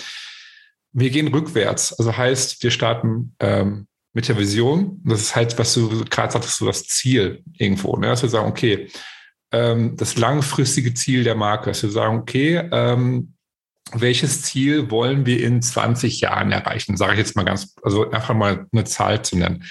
Wir 0.94 1.10
gehen 1.10 1.28
rückwärts. 1.28 1.94
Also 1.94 2.16
heißt, 2.16 2.62
wir 2.64 2.72
starten 2.72 3.36
ähm, 3.40 3.88
mit 4.14 4.28
der 4.28 4.38
Vision. 4.38 5.02
Das 5.06 5.22
ist 5.22 5.36
halt, 5.36 5.58
was 5.60 5.74
du 5.74 6.06
gerade 6.06 6.34
sagtest, 6.34 6.58
so 6.58 6.66
das 6.66 6.86
Ziel 6.86 7.44
irgendwo. 7.54 7.96
Ne? 7.98 8.08
Dass 8.08 8.24
wir 8.24 8.30
sagen, 8.30 8.50
okay, 8.50 8.90
ähm, 9.52 9.96
das 9.96 10.18
langfristige 10.18 10.94
Ziel 10.94 11.24
der 11.24 11.36
Marke, 11.36 11.70
dass 11.70 11.84
wir 11.84 11.92
sagen, 11.92 12.18
okay, 12.18 12.68
ähm, 12.72 13.34
welches 13.94 14.42
Ziel 14.42 14.92
wollen 14.92 15.26
wir 15.26 15.42
in 15.42 15.62
20 15.62 16.20
Jahren 16.20 16.52
erreichen? 16.52 16.98
Sage 16.98 17.14
ich 17.14 17.20
jetzt 17.20 17.36
mal 17.36 17.46
ganz, 17.46 17.76
also 17.84 18.10
einfach 18.12 18.34
mal 18.34 18.66
eine 18.72 18.84
Zahl 18.84 19.24
zu 19.24 19.38
nennen. 19.38 19.64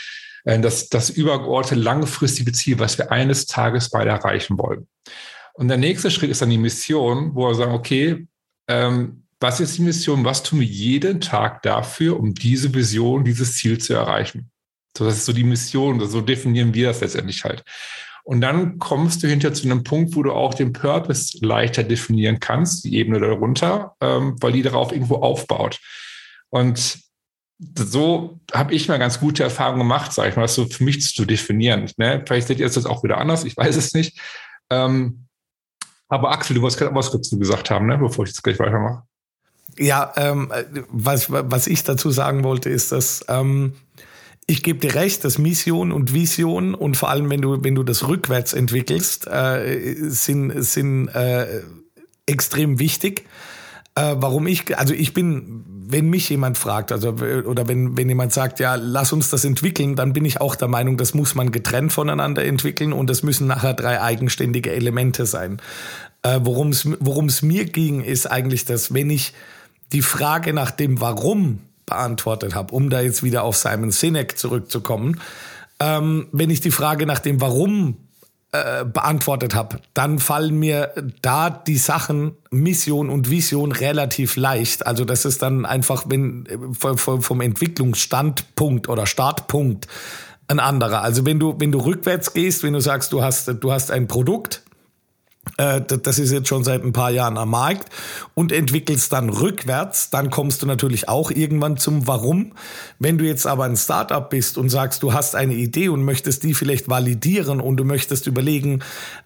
Äh, 0.46 0.60
das, 0.60 0.88
das 0.88 1.10
übergeordnete 1.10 1.74
langfristige 1.74 2.52
Ziel, 2.52 2.78
was 2.78 2.96
wir 2.96 3.12
eines 3.12 3.44
Tages 3.46 3.90
beide 3.90 4.10
erreichen 4.10 4.56
wollen. 4.58 4.86
Und 5.52 5.68
der 5.68 5.76
nächste 5.76 6.10
Schritt 6.10 6.30
ist 6.30 6.40
dann 6.40 6.50
die 6.50 6.58
Mission, 6.58 7.34
wo 7.34 7.48
wir 7.48 7.54
sagen, 7.54 7.72
okay, 7.72 8.26
ähm, 8.68 9.24
was 9.40 9.60
ist 9.60 9.76
die 9.76 9.82
Mission? 9.82 10.24
Was 10.24 10.42
tun 10.42 10.60
wir 10.60 10.66
jeden 10.66 11.20
Tag 11.20 11.62
dafür, 11.62 12.18
um 12.18 12.34
diese 12.34 12.72
Vision, 12.72 13.24
dieses 13.24 13.56
Ziel 13.56 13.78
zu 13.78 13.92
erreichen? 13.94 14.50
So, 14.96 15.04
das 15.04 15.16
ist 15.16 15.26
so 15.26 15.32
die 15.32 15.44
Mission, 15.44 16.00
so 16.08 16.22
definieren 16.22 16.72
wir 16.72 16.88
das 16.88 17.00
letztendlich 17.00 17.44
halt. 17.44 17.62
Und 18.24 18.40
dann 18.40 18.78
kommst 18.78 19.22
du 19.22 19.28
hinter 19.28 19.52
zu 19.52 19.66
einem 19.66 19.84
Punkt, 19.84 20.16
wo 20.16 20.22
du 20.22 20.32
auch 20.32 20.54
den 20.54 20.72
Purpose 20.72 21.38
leichter 21.42 21.84
definieren 21.84 22.40
kannst, 22.40 22.84
die 22.84 22.96
Ebene 22.96 23.20
darunter, 23.20 23.94
ähm, 24.00 24.36
weil 24.40 24.52
die 24.52 24.62
darauf 24.62 24.90
irgendwo 24.90 25.16
aufbaut. 25.16 25.78
Und 26.48 27.05
so 27.58 28.38
habe 28.52 28.74
ich 28.74 28.88
mal 28.88 28.98
ganz 28.98 29.18
gute 29.18 29.42
Erfahrungen 29.42 29.78
gemacht, 29.78 30.12
sage 30.12 30.30
ich 30.30 30.36
mal, 30.36 30.42
das 30.42 30.54
so 30.54 30.66
für 30.66 30.84
mich 30.84 31.02
zu 31.14 31.24
definieren. 31.24 31.90
Ne? 31.96 32.22
Vielleicht 32.26 32.48
seht 32.48 32.58
ihr 32.58 32.68
das 32.68 32.86
auch 32.86 33.02
wieder 33.02 33.18
anders, 33.18 33.44
ich 33.44 33.56
weiß 33.56 33.76
es 33.76 33.94
nicht. 33.94 34.18
Ähm, 34.70 35.26
aber 36.08 36.30
Axel, 36.30 36.54
du 36.54 36.62
wolltest 36.62 36.78
gerade 36.78 36.94
was 36.94 37.10
dazu 37.10 37.38
gesagt 37.38 37.70
haben, 37.70 37.86
ne? 37.86 37.98
bevor 37.98 38.24
ich 38.24 38.30
jetzt 38.30 38.42
gleich 38.42 38.58
weitermache. 38.58 39.02
Ja, 39.78 40.12
ähm, 40.16 40.52
was, 40.88 41.30
was 41.30 41.66
ich 41.66 41.84
dazu 41.84 42.10
sagen 42.10 42.44
wollte, 42.44 42.70
ist, 42.70 42.92
dass 42.92 43.24
ähm, 43.28 43.74
ich 44.46 44.62
gebe 44.62 44.78
dir 44.78 44.94
recht, 44.94 45.24
dass 45.24 45.38
Mission 45.38 45.92
und 45.92 46.14
Vision 46.14 46.74
und 46.74 46.96
vor 46.96 47.10
allem, 47.10 47.28
wenn 47.30 47.42
du, 47.42 47.62
wenn 47.64 47.74
du 47.74 47.82
das 47.82 48.06
rückwärts 48.06 48.52
entwickelst, 48.52 49.26
äh, 49.26 49.94
sind, 50.08 50.52
sind 50.62 51.08
äh, 51.08 51.62
extrem 52.26 52.78
wichtig. 52.78 53.26
Äh, 53.96 54.14
warum 54.18 54.46
ich, 54.46 54.78
also 54.78 54.94
ich 54.94 55.12
bin, 55.12 55.64
wenn 55.88 56.08
mich 56.10 56.28
jemand 56.28 56.58
fragt, 56.58 56.92
also 56.92 57.10
oder 57.10 57.68
wenn, 57.68 57.96
wenn 57.96 58.08
jemand 58.08 58.32
sagt, 58.32 58.60
ja, 58.60 58.74
lass 58.74 59.12
uns 59.12 59.30
das 59.30 59.44
entwickeln, 59.44 59.96
dann 59.96 60.12
bin 60.12 60.24
ich 60.24 60.40
auch 60.40 60.54
der 60.54 60.68
Meinung, 60.68 60.96
das 60.96 61.14
muss 61.14 61.34
man 61.34 61.52
getrennt 61.52 61.92
voneinander 61.92 62.44
entwickeln 62.44 62.92
und 62.92 63.08
das 63.08 63.22
müssen 63.22 63.46
nachher 63.46 63.74
drei 63.74 64.00
eigenständige 64.00 64.72
Elemente 64.72 65.26
sein. 65.26 65.60
Äh, 66.22 66.40
Worum 66.42 66.70
es 66.70 67.42
mir 67.42 67.64
ging, 67.66 68.02
ist 68.02 68.26
eigentlich, 68.26 68.64
dass 68.64 68.92
wenn 68.92 69.10
ich 69.10 69.32
die 69.92 70.02
Frage 70.02 70.52
nach 70.52 70.70
dem 70.70 71.00
Warum 71.00 71.60
beantwortet 71.86 72.54
habe, 72.54 72.74
um 72.74 72.90
da 72.90 73.00
jetzt 73.00 73.22
wieder 73.22 73.44
auf 73.44 73.56
Simon 73.56 73.92
Sinek 73.92 74.36
zurückzukommen. 74.36 75.20
Ähm, 75.78 76.26
wenn 76.32 76.50
ich 76.50 76.60
die 76.60 76.70
Frage 76.70 77.06
nach 77.06 77.20
dem 77.20 77.40
Warum 77.40 77.96
äh, 78.62 78.84
beantwortet 78.84 79.54
habe, 79.54 79.80
dann 79.94 80.18
fallen 80.18 80.58
mir 80.58 80.92
da 81.22 81.50
die 81.50 81.76
Sachen 81.76 82.32
Mission 82.50 83.10
und 83.10 83.30
Vision 83.30 83.72
relativ 83.72 84.36
leicht. 84.36 84.86
Also 84.86 85.04
das 85.04 85.24
ist 85.24 85.42
dann 85.42 85.64
einfach, 85.64 86.04
wenn 86.08 86.46
äh, 86.46 86.96
vom 86.96 87.40
Entwicklungsstandpunkt 87.40 88.88
oder 88.88 89.06
Startpunkt 89.06 89.86
ein 90.48 90.60
anderer. 90.60 91.02
Also 91.02 91.26
wenn 91.26 91.38
du 91.38 91.56
wenn 91.58 91.72
du 91.72 91.78
rückwärts 91.78 92.32
gehst, 92.32 92.62
wenn 92.62 92.72
du 92.72 92.80
sagst, 92.80 93.12
du 93.12 93.22
hast 93.22 93.48
du 93.48 93.72
hast 93.72 93.90
ein 93.90 94.06
Produkt 94.06 94.62
das 95.56 96.18
ist 96.18 96.32
jetzt 96.32 96.48
schon 96.48 96.64
seit 96.64 96.82
ein 96.82 96.92
paar 96.92 97.10
Jahren 97.10 97.38
am 97.38 97.50
Markt 97.50 97.88
und 98.34 98.52
entwickelst 98.52 99.12
dann 99.12 99.30
rückwärts, 99.30 100.10
dann 100.10 100.28
kommst 100.28 100.62
du 100.62 100.66
natürlich 100.66 101.08
auch 101.08 101.30
irgendwann 101.30 101.78
zum 101.78 102.06
Warum. 102.06 102.52
Wenn 102.98 103.16
du 103.16 103.24
jetzt 103.24 103.46
aber 103.46 103.64
ein 103.64 103.76
Startup 103.76 104.28
bist 104.28 104.58
und 104.58 104.68
sagst, 104.68 105.02
du 105.02 105.14
hast 105.14 105.34
eine 105.34 105.54
Idee 105.54 105.88
und 105.88 106.04
möchtest 106.04 106.42
die 106.42 106.52
vielleicht 106.52 106.88
validieren 106.88 107.60
und 107.60 107.78
du 107.78 107.84
möchtest 107.84 108.26
überlegen, 108.26 108.82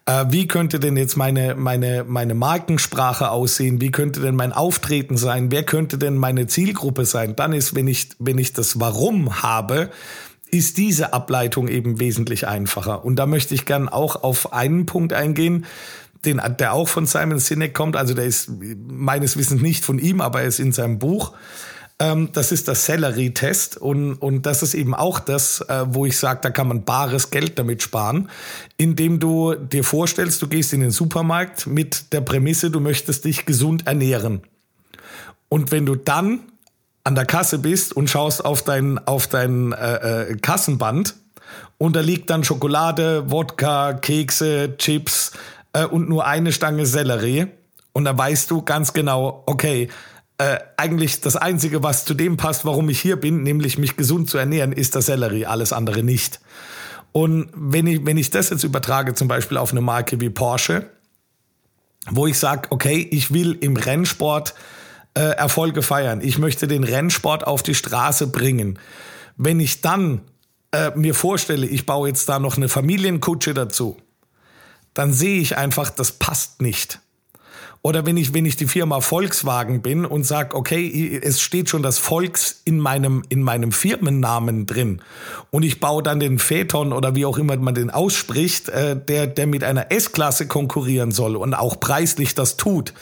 äh, 0.07 0.27
wie 0.29 0.47
könnte 0.47 0.79
denn 0.79 0.97
jetzt 0.97 1.17
meine, 1.17 1.57
meine, 1.57 2.05
meine 2.05 2.35
Markensprache 2.35 3.31
aussehen, 3.31 3.81
wie 3.81 3.91
könnte 3.91 4.21
denn 4.21 4.37
mein 4.37 4.53
Auftreten 4.53 5.17
sein, 5.17 5.51
wer 5.51 5.65
könnte 5.65 5.99
denn 5.99 6.17
meine 6.17 6.47
Zielgruppe 6.47 7.07
sein, 7.07 7.35
dann 7.35 7.53
ist, 7.53 7.75
wenn 7.75 7.89
ich, 7.89 8.11
wenn 8.19 8.39
ich 8.39 8.53
das 8.53 8.79
Warum 8.79 9.43
habe, 9.43 9.91
ist 10.51 10.79
diese 10.79 11.13
Ableitung 11.13 11.69
eben 11.69 12.01
wesentlich 12.01 12.47
einfacher. 12.47 13.05
Und 13.05 13.17
da 13.17 13.27
möchte 13.27 13.55
ich 13.55 13.67
gern 13.67 13.89
auch 13.89 14.23
auf 14.23 14.53
einen 14.53 14.87
Punkt 14.87 15.13
eingehen, 15.13 15.67
den, 16.25 16.41
der 16.59 16.73
auch 16.73 16.89
von 16.89 17.07
Simon 17.07 17.39
Sinek 17.39 17.75
kommt. 17.75 17.97
Also 17.97 18.15
der 18.15 18.27
ist 18.27 18.51
meines 18.89 19.37
Wissens 19.37 19.63
nicht 19.63 19.85
von 19.85 19.99
ihm, 19.99 20.21
aber 20.21 20.43
er 20.43 20.49
ist 20.49 20.61
in 20.61 20.73
seinem 20.73 20.99
Buch. 20.99 21.33
Ähm, 22.01 22.31
das 22.33 22.51
ist 22.51 22.67
das 22.67 22.87
Salary-Test 22.87 23.77
und, 23.77 24.15
und 24.15 24.47
das 24.47 24.63
ist 24.63 24.75
eben 24.75 24.95
auch 24.95 25.21
das, 25.21 25.61
äh, 25.61 25.85
wo 25.89 26.07
ich 26.07 26.19
sage, 26.19 26.41
da 26.43 26.51
kann 26.51 26.67
man 26.67 26.85
bares 26.85 27.31
Geld 27.31 27.59
damit 27.59 27.83
sparen, 27.83 28.31
indem 28.79 29.21
du 29.21 29.55
dir 29.55 29.85
vorstellst, 29.85 30.41
du 30.41 30.49
gehst 30.49 30.73
in 30.73 30.81
den 30.81 30.91
Supermarkt 30.91 31.67
mit 31.67 32.13
der 32.13 32.23
Prämisse, 32.23 32.71
du 32.71 32.81
möchtest 32.81 33.27
dich 33.27 33.45
gesund 33.45 33.87
ernähren. 33.87 34.41
Und 35.51 35.73
wenn 35.73 35.85
du 35.85 35.95
dann 35.95 36.41
an 37.05 37.15
der 37.15 37.27
Kasse 37.27 37.59
bist 37.59 37.95
und 37.95 38.09
schaust 38.09 38.45
auf 38.45 38.63
dein, 38.63 38.99
auf 39.07 39.27
dein 39.27 39.73
äh, 39.73 40.31
äh, 40.31 40.37
Kassenband 40.37 41.17
und 41.77 41.97
da 41.97 42.01
liegt 42.01 42.31
dann 42.31 42.45
Schokolade, 42.45 43.31
Wodka, 43.31 43.95
Kekse, 43.95 44.77
Chips, 44.79 45.33
äh, 45.73 45.85
und 45.85 46.09
nur 46.09 46.27
eine 46.27 46.53
Stange 46.53 46.87
Sellerie. 46.87 47.47
Und 47.93 48.05
dann 48.05 48.17
weißt 48.17 48.51
du 48.51 48.63
ganz 48.63 48.93
genau, 48.93 49.43
okay, 49.47 49.89
äh, 50.39 50.59
eigentlich 50.77 51.21
das 51.21 51.37
Einzige, 51.37 51.83
was 51.83 52.05
zu 52.05 52.15
dem 52.15 52.37
passt, 52.37 52.65
warum 52.65 52.89
ich 52.89 53.01
hier 53.01 53.17
bin, 53.17 53.43
nämlich 53.43 53.77
mich 53.79 53.97
gesund 53.97 54.31
zu 54.31 54.39
ernähren, 54.39 54.73
ist 54.73 54.95
der 54.95 55.03
Sellerie, 55.03 55.47
alles 55.47 55.73
andere 55.73 56.03
nicht. 56.03 56.41
Und 57.13 57.51
wenn 57.55 57.87
ich, 57.87 58.07
wenn 58.07 58.17
ich 58.17 58.31
das 58.31 58.51
jetzt 58.51 58.65
übertrage, 58.65 59.15
zum 59.15 59.29
Beispiel 59.29 59.59
auf 59.59 59.73
eine 59.73 59.81
Marke 59.81 60.21
wie 60.21 60.31
Porsche, 60.31 60.87
wo 62.09 62.27
ich 62.27 62.39
sage, 62.39 62.69
okay, 62.71 63.07
ich 63.11 63.33
will 63.35 63.57
im 63.61 63.77
Rennsport 63.77 64.55
äh, 65.15 65.21
Erfolge 65.21 65.83
feiern, 65.83 66.21
ich 66.23 66.39
möchte 66.39 66.69
den 66.69 66.85
Rennsport 66.85 67.47
auf 67.47 67.63
die 67.63 67.75
Straße 67.75 68.29
bringen. 68.29 68.79
Wenn 69.37 69.61
ich 69.61 69.81
dann 69.81 70.23
äh, 70.73 70.93
mir 70.95 71.15
vorstelle, 71.15 71.67
ich 71.67 71.85
baue 71.85 72.09
jetzt 72.09 72.29
da 72.29 72.39
noch 72.39 72.57
eine 72.57 72.69
Familienkutsche 72.69 73.55
dazu, 73.55 73.97
dann 75.01 75.15
sehe 75.15 75.41
ich 75.41 75.57
einfach, 75.57 75.89
das 75.89 76.13
passt 76.13 76.61
nicht. 76.61 77.01
Oder 77.81 78.05
wenn 78.05 78.19
ich, 78.19 78.35
wenn 78.35 78.45
ich 78.45 78.59
die 78.59 78.67
Firma 78.67 79.01
Volkswagen 79.01 79.81
bin 79.81 80.05
und 80.05 80.25
sage, 80.25 80.55
okay, 80.55 81.19
es 81.23 81.41
steht 81.41 81.71
schon 81.71 81.83
das 81.83 81.97
Volks 81.97 82.61
in 82.67 82.79
meinem, 82.79 83.23
in 83.31 83.43
meinem 83.43 83.73
Firmennamen 83.73 84.67
drin 84.67 85.01
und 85.51 85.63
ich 85.63 85.81
baue 85.81 86.03
dann 86.03 86.21
den 86.21 86.39
Phaeton 86.39 86.93
oder 86.93 87.15
wie 87.15 87.25
auch 87.25 87.39
immer 87.39 87.57
man 87.57 87.75
den 87.75 87.89
ausspricht, 87.89 88.69
äh, 88.69 88.95
der, 88.95 89.27
der 89.27 89.47
mit 89.47 89.65
einer 89.65 89.91
S-Klasse 89.91 90.47
konkurrieren 90.47 91.13
soll 91.13 91.35
und 91.35 91.55
auch 91.55 91.81
preislich 91.81 92.35
das 92.35 92.59
tut, 92.59 92.93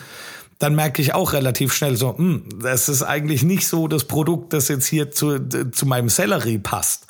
dann 0.61 0.77
merke 0.77 1.03
ich 1.03 1.15
auch 1.15 1.33
relativ 1.33 1.75
schnell 1.75 1.97
so, 1.97 2.17
hm, 2.17 2.45
das 2.63 2.89
ist 2.89 3.03
eigentlich 3.03 3.43
nicht 3.43 3.67
so 3.67 3.89
das 3.89 4.05
Produkt, 4.05 4.53
das 4.53 4.69
jetzt 4.69 4.87
hier 4.87 5.11
zu, 5.11 5.41
zu 5.73 5.85
meinem 5.85 6.11
Sellerie 6.11 6.59
passt. 6.59 7.09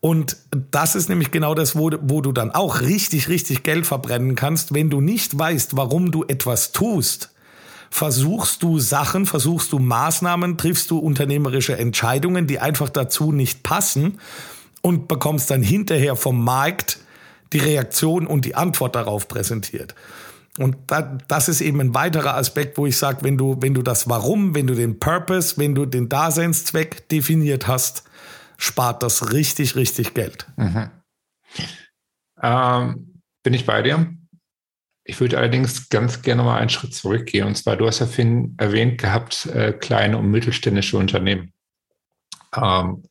Und 0.00 0.36
das 0.70 0.94
ist 0.94 1.08
nämlich 1.08 1.30
genau 1.30 1.54
das, 1.54 1.76
wo, 1.76 1.90
wo 2.02 2.20
du 2.20 2.32
dann 2.32 2.50
auch 2.50 2.80
richtig, 2.80 3.28
richtig 3.28 3.62
Geld 3.62 3.86
verbrennen 3.86 4.34
kannst, 4.36 4.74
wenn 4.74 4.90
du 4.90 5.00
nicht 5.00 5.36
weißt, 5.38 5.76
warum 5.76 6.12
du 6.12 6.24
etwas 6.24 6.72
tust. 6.72 7.30
Versuchst 7.90 8.62
du 8.62 8.78
Sachen, 8.78 9.26
versuchst 9.26 9.72
du 9.72 9.78
Maßnahmen, 9.78 10.58
triffst 10.58 10.90
du 10.90 10.98
unternehmerische 10.98 11.78
Entscheidungen, 11.78 12.46
die 12.46 12.58
einfach 12.58 12.88
dazu 12.88 13.32
nicht 13.32 13.62
passen 13.62 14.20
und 14.82 15.08
bekommst 15.08 15.50
dann 15.50 15.62
hinterher 15.62 16.14
vom 16.14 16.44
Markt 16.44 16.98
die 17.52 17.58
Reaktion 17.58 18.26
und 18.26 18.44
die 18.44 18.54
Antwort 18.54 18.96
darauf 18.96 19.28
präsentiert. 19.28 19.94
Und 20.58 20.76
das 21.28 21.48
ist 21.48 21.60
eben 21.60 21.80
ein 21.80 21.94
weiterer 21.94 22.34
Aspekt, 22.34 22.78
wo 22.78 22.86
ich 22.86 22.96
sage, 22.96 23.18
wenn 23.22 23.36
du, 23.36 23.56
wenn 23.60 23.74
du 23.74 23.82
das 23.82 24.08
Warum, 24.08 24.54
wenn 24.54 24.66
du 24.66 24.74
den 24.74 24.98
Purpose, 24.98 25.58
wenn 25.58 25.74
du 25.74 25.84
den 25.84 26.08
Daseinszweck 26.08 27.08
definiert 27.08 27.66
hast, 27.66 28.04
spart 28.56 29.02
das 29.02 29.32
richtig, 29.32 29.76
richtig 29.76 30.14
Geld. 30.14 30.46
Mhm. 30.56 30.90
Ähm, 32.42 33.22
bin 33.42 33.54
ich 33.54 33.66
bei 33.66 33.82
dir? 33.82 34.14
Ich 35.04 35.20
würde 35.20 35.38
allerdings 35.38 35.88
ganz 35.88 36.22
gerne 36.22 36.42
mal 36.42 36.58
einen 36.58 36.68
Schritt 36.68 36.94
zurückgehen. 36.94 37.46
Und 37.46 37.56
zwar, 37.56 37.76
du 37.76 37.86
hast 37.86 38.00
ja 38.00 38.06
Finn 38.06 38.54
erwähnt 38.58 38.98
gehabt, 38.98 39.46
äh, 39.46 39.72
kleine 39.72 40.18
und 40.18 40.30
mittelständische 40.30 40.98
Unternehmen. 40.98 41.52
Ähm, 42.54 43.04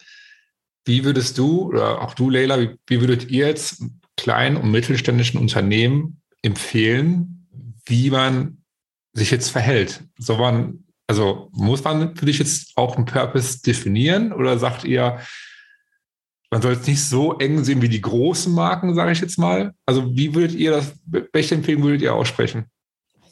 wie 0.86 1.04
würdest 1.04 1.38
du, 1.38 1.64
oder 1.70 2.02
auch 2.02 2.14
du, 2.14 2.30
Leila, 2.30 2.60
wie, 2.60 2.78
wie 2.88 3.00
würdet 3.00 3.30
ihr 3.30 3.48
jetzt 3.48 3.84
kleinen 4.18 4.58
und 4.58 4.72
mittelständischen 4.72 5.40
Unternehmen 5.40 6.22
empfehlen, 6.42 7.48
wie 7.86 8.10
man 8.10 8.64
sich 9.14 9.32
jetzt 9.32 9.50
verhält? 9.50 10.04
Soll 10.18 10.38
man, 10.38 10.85
also 11.08 11.50
muss 11.52 11.84
man 11.84 12.16
für 12.16 12.26
dich 12.26 12.40
jetzt 12.40 12.72
auch 12.76 12.96
einen 12.96 13.06
Purpose 13.06 13.62
definieren 13.62 14.34
oder 14.34 14.58
sagt 14.58 14.84
ihr, 14.84 15.20
man 16.52 16.62
soll 16.62 16.74
es 16.74 16.88
nicht 16.88 17.04
so 17.04 17.38
eng 17.38 17.64
sehen 17.64 17.82
wie 17.82 17.90
die 17.90 18.02
großen 18.02 18.54
Marken, 18.54 18.96
sage 18.96 19.12
ich 19.12 19.22
jetzt 19.22 19.38
mal? 19.38 19.74
Also 19.86 20.16
wie 20.16 20.34
würdet 20.34 20.56
ihr 20.56 20.72
das, 20.72 20.94
welche 21.34 21.56
Empfehlung 21.56 21.84
würdet 21.84 22.02
ihr 22.02 22.14
aussprechen? 22.14 22.66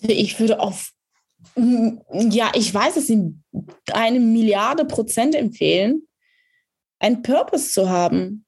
Also 0.02 0.14
ich 0.14 0.40
würde 0.40 0.60
auf, 0.60 0.92
ja, 1.56 2.52
ich 2.54 2.74
weiß 2.74 2.98
es 2.98 3.10
in 3.10 3.44
eine 3.92 4.20
Milliarde 4.20 4.86
Prozent 4.86 5.36
empfehlen, 5.36 6.08
einen 7.00 7.22
Purpose 7.22 7.72
zu 7.72 7.90
haben. 7.90 8.46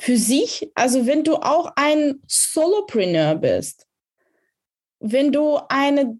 Für 0.00 0.16
sich, 0.16 0.70
also 0.74 1.06
wenn 1.06 1.24
du 1.24 1.36
auch 1.36 1.72
ein 1.74 2.20
Solopreneur 2.26 3.34
bist, 3.36 3.86
wenn 5.00 5.32
du 5.32 5.58
eine 5.68 6.18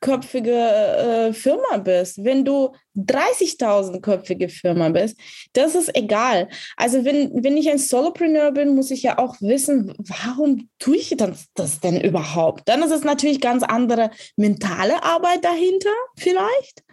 300-köpfige 0.00 1.28
äh, 1.28 1.32
Firma 1.32 1.78
bist, 1.78 2.24
wenn 2.24 2.44
du 2.44 2.74
30.000-köpfige 2.96 4.48
Firma 4.48 4.88
bist, 4.88 5.18
das 5.52 5.74
ist 5.74 5.94
egal. 5.94 6.48
Also 6.76 7.04
wenn, 7.04 7.42
wenn 7.42 7.56
ich 7.56 7.70
ein 7.70 7.78
Solopreneur 7.78 8.52
bin, 8.52 8.74
muss 8.74 8.90
ich 8.90 9.02
ja 9.02 9.18
auch 9.18 9.36
wissen, 9.40 9.94
warum 9.98 10.68
tue 10.78 10.96
ich 10.96 11.14
das, 11.16 11.46
das 11.54 11.80
denn 11.80 12.00
überhaupt? 12.00 12.68
Dann 12.68 12.82
ist 12.82 12.92
es 12.92 13.04
natürlich 13.04 13.40
ganz 13.40 13.62
andere 13.62 14.10
mentale 14.36 15.02
Arbeit 15.02 15.44
dahinter 15.44 15.90
vielleicht. 16.16 16.84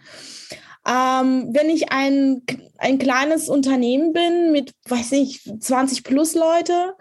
Ähm, 0.86 1.48
wenn 1.50 1.68
ich 1.68 1.90
ein, 1.90 2.42
ein 2.78 2.98
kleines 2.98 3.48
Unternehmen 3.48 4.12
bin 4.12 4.52
mit, 4.52 4.72
weiß 4.88 5.12
ich, 5.12 5.42
20 5.42 6.04
plus 6.04 6.34
Leute, 6.34 6.94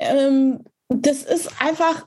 ähm, 0.00 0.64
das 0.88 1.22
ist 1.22 1.50
einfach 1.60 2.06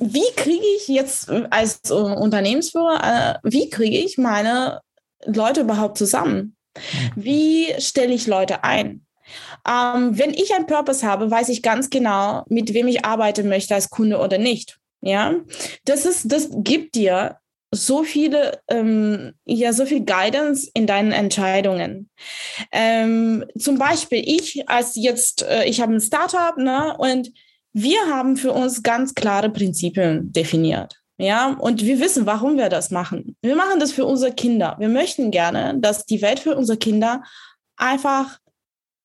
wie 0.00 0.34
kriege 0.36 0.64
ich 0.76 0.88
jetzt 0.88 1.30
als 1.50 1.90
Unternehmensführer, 1.90 3.38
äh, 3.42 3.48
wie 3.48 3.70
kriege 3.70 3.98
ich 3.98 4.18
meine 4.18 4.80
Leute 5.24 5.62
überhaupt 5.62 5.98
zusammen? 5.98 6.56
Wie 7.16 7.68
stelle 7.78 8.12
ich 8.12 8.26
Leute 8.26 8.64
ein? 8.64 9.06
Ähm, 9.68 10.18
wenn 10.18 10.34
ich 10.34 10.54
einen 10.54 10.66
Purpose 10.66 11.06
habe, 11.06 11.30
weiß 11.30 11.48
ich 11.48 11.62
ganz 11.62 11.90
genau, 11.90 12.44
mit 12.48 12.74
wem 12.74 12.88
ich 12.88 13.04
arbeiten 13.04 13.48
möchte 13.48 13.74
als 13.74 13.90
Kunde 13.90 14.18
oder 14.18 14.38
nicht. 14.38 14.78
Ja, 15.00 15.34
das 15.84 16.06
ist, 16.06 16.30
das 16.30 16.48
gibt 16.52 16.94
dir 16.94 17.38
so 17.74 18.04
viele, 18.04 18.60
ähm, 18.68 19.32
ja, 19.44 19.72
so 19.72 19.86
viel 19.86 20.04
Guidance 20.04 20.70
in 20.74 20.86
deinen 20.86 21.10
Entscheidungen. 21.10 22.10
Ähm, 22.70 23.44
zum 23.58 23.78
Beispiel 23.78 24.22
ich 24.24 24.68
als 24.68 24.94
jetzt, 24.94 25.42
äh, 25.42 25.64
ich 25.64 25.80
habe 25.80 25.94
ein 25.94 26.00
Startup, 26.00 26.56
ne, 26.58 26.94
und 26.98 27.32
wir 27.72 27.98
haben 28.08 28.36
für 28.36 28.52
uns 28.52 28.82
ganz 28.82 29.14
klare 29.14 29.50
Prinzipien 29.50 30.32
definiert. 30.32 30.96
Ja, 31.18 31.54
und 31.58 31.82
wir 31.82 32.00
wissen, 32.00 32.26
warum 32.26 32.56
wir 32.56 32.68
das 32.68 32.90
machen. 32.90 33.36
Wir 33.42 33.54
machen 33.54 33.78
das 33.78 33.92
für 33.92 34.04
unsere 34.04 34.32
Kinder. 34.32 34.76
Wir 34.78 34.88
möchten 34.88 35.30
gerne, 35.30 35.74
dass 35.78 36.04
die 36.04 36.20
Welt 36.20 36.40
für 36.40 36.56
unsere 36.56 36.78
Kinder 36.78 37.22
einfach 37.76 38.38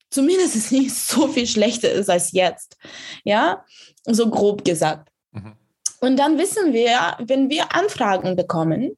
zumindest 0.09 0.71
nicht 0.71 0.95
so 0.95 1.27
viel 1.27 1.47
schlechter 1.47 1.91
ist 1.91 2.09
als 2.09 2.31
jetzt. 2.31 2.77
Ja, 3.23 3.63
so 4.05 4.29
grob 4.29 4.65
gesagt. 4.65 5.09
Mhm. 5.31 5.53
Und 5.99 6.17
dann 6.17 6.37
wissen 6.37 6.73
wir, 6.73 7.17
wenn 7.19 7.49
wir 7.49 7.75
Anfragen 7.75 8.35
bekommen, 8.35 8.97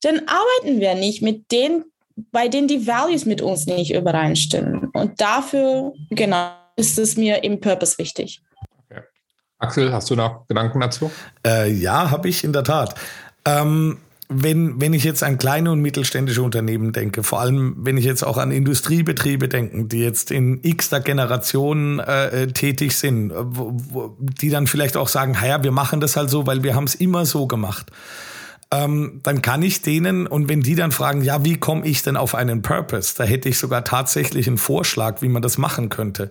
dann 0.00 0.22
arbeiten 0.26 0.80
wir 0.80 0.94
nicht 0.94 1.22
mit 1.22 1.50
denen, 1.50 1.84
bei 2.16 2.48
denen 2.48 2.68
die 2.68 2.86
Values 2.86 3.24
mit 3.24 3.40
uns 3.42 3.66
nicht 3.66 3.94
übereinstimmen. 3.94 4.90
Und 4.94 5.20
dafür, 5.20 5.92
genau, 6.10 6.50
ist 6.76 6.98
es 6.98 7.16
mir 7.16 7.42
im 7.44 7.60
Purpose 7.60 7.98
wichtig. 7.98 8.40
Axel, 9.58 9.92
hast 9.92 10.08
du 10.10 10.16
noch 10.16 10.46
Gedanken 10.46 10.80
dazu? 10.80 11.10
Äh, 11.44 11.72
ja, 11.72 12.10
habe 12.10 12.28
ich 12.28 12.44
in 12.44 12.52
der 12.52 12.64
Tat. 12.64 12.94
Ähm, 13.44 13.98
wenn, 14.28 14.78
wenn 14.80 14.92
ich 14.92 15.04
jetzt 15.04 15.22
an 15.22 15.38
kleine 15.38 15.70
und 15.72 15.80
mittelständische 15.80 16.42
Unternehmen 16.42 16.92
denke, 16.92 17.22
vor 17.22 17.40
allem 17.40 17.76
wenn 17.78 17.96
ich 17.96 18.04
jetzt 18.04 18.22
auch 18.22 18.36
an 18.36 18.52
Industriebetriebe 18.52 19.48
denke, 19.48 19.84
die 19.84 20.00
jetzt 20.00 20.30
in 20.30 20.60
x 20.62 20.90
der 20.90 21.00
Generation 21.00 21.98
äh, 21.98 22.48
tätig 22.48 22.96
sind, 22.96 23.32
wo, 23.34 23.72
wo, 23.74 24.16
die 24.18 24.50
dann 24.50 24.66
vielleicht 24.66 24.98
auch 24.98 25.08
sagen, 25.08 25.34
ja, 25.42 25.62
wir 25.62 25.72
machen 25.72 26.00
das 26.00 26.16
halt 26.16 26.28
so, 26.28 26.46
weil 26.46 26.62
wir 26.62 26.74
haben 26.74 26.84
es 26.84 26.94
immer 26.94 27.24
so 27.24 27.46
gemacht. 27.46 27.90
Ähm, 28.70 29.20
dann 29.22 29.40
kann 29.40 29.62
ich 29.62 29.80
denen, 29.80 30.26
und 30.26 30.50
wenn 30.50 30.60
die 30.60 30.74
dann 30.74 30.92
fragen, 30.92 31.22
ja, 31.22 31.42
wie 31.42 31.56
komme 31.56 31.86
ich 31.86 32.02
denn 32.02 32.18
auf 32.18 32.34
einen 32.34 32.60
Purpose? 32.60 33.14
Da 33.16 33.24
hätte 33.24 33.48
ich 33.48 33.58
sogar 33.58 33.82
tatsächlich 33.82 34.46
einen 34.46 34.58
Vorschlag, 34.58 35.22
wie 35.22 35.28
man 35.28 35.40
das 35.40 35.56
machen 35.56 35.88
könnte. 35.88 36.30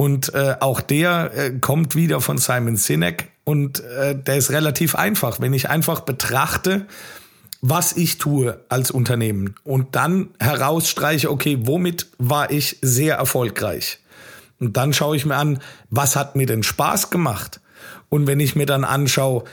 Und 0.00 0.32
äh, 0.32 0.56
auch 0.60 0.80
der 0.80 1.30
äh, 1.36 1.50
kommt 1.60 1.94
wieder 1.94 2.22
von 2.22 2.38
Simon 2.38 2.76
Sinek 2.76 3.28
und 3.44 3.80
äh, 3.80 4.16
der 4.16 4.38
ist 4.38 4.50
relativ 4.50 4.94
einfach. 4.94 5.40
Wenn 5.40 5.52
ich 5.52 5.68
einfach 5.68 6.00
betrachte, 6.00 6.86
was 7.60 7.94
ich 7.98 8.16
tue 8.16 8.64
als 8.70 8.90
Unternehmen 8.90 9.56
und 9.62 9.94
dann 9.96 10.30
herausstreiche, 10.38 11.30
okay, 11.30 11.58
womit 11.60 12.06
war 12.16 12.50
ich 12.50 12.78
sehr 12.80 13.16
erfolgreich? 13.16 13.98
Und 14.58 14.78
dann 14.78 14.94
schaue 14.94 15.16
ich 15.16 15.26
mir 15.26 15.36
an, 15.36 15.58
was 15.90 16.16
hat 16.16 16.34
mir 16.34 16.46
denn 16.46 16.62
Spaß 16.62 17.10
gemacht? 17.10 17.60
Und 18.08 18.26
wenn 18.26 18.40
ich 18.40 18.56
mir 18.56 18.64
dann 18.64 18.84
anschaue, 18.84 19.44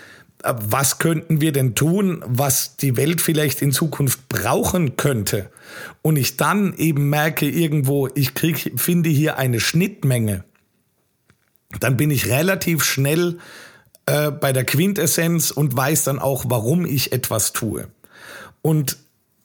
äh, 0.44 0.54
was 0.58 0.98
könnten 0.98 1.42
wir 1.42 1.52
denn 1.52 1.76
tun, 1.76 2.24
was 2.26 2.78
die 2.78 2.96
Welt 2.96 3.20
vielleicht 3.20 3.62
in 3.62 3.74
Zukunft 3.74 4.30
brauchen 4.30 4.96
könnte? 4.96 5.50
Und 6.02 6.18
ich 6.18 6.38
dann 6.38 6.74
eben 6.78 7.10
merke 7.10 7.48
irgendwo, 7.48 8.08
ich 8.14 8.34
krieg, 8.34 8.74
finde 8.76 9.10
hier 9.10 9.38
eine 9.38 9.60
Schnittmenge, 9.60 10.44
dann 11.80 11.98
bin 11.98 12.12
ich 12.12 12.28
relativ 12.28 12.84
schnell 12.84 13.40
äh, 14.06 14.32
bei 14.32 14.54
der 14.54 14.64
Quintessenz 14.64 15.52
und 15.52 15.76
weiß 15.76 16.06
dann 16.06 16.20
auch, 16.20 16.46
warum 16.48 16.86
ich 16.86 17.12
etwas 17.12 17.54
tue. 17.54 17.88
Und 18.62 18.98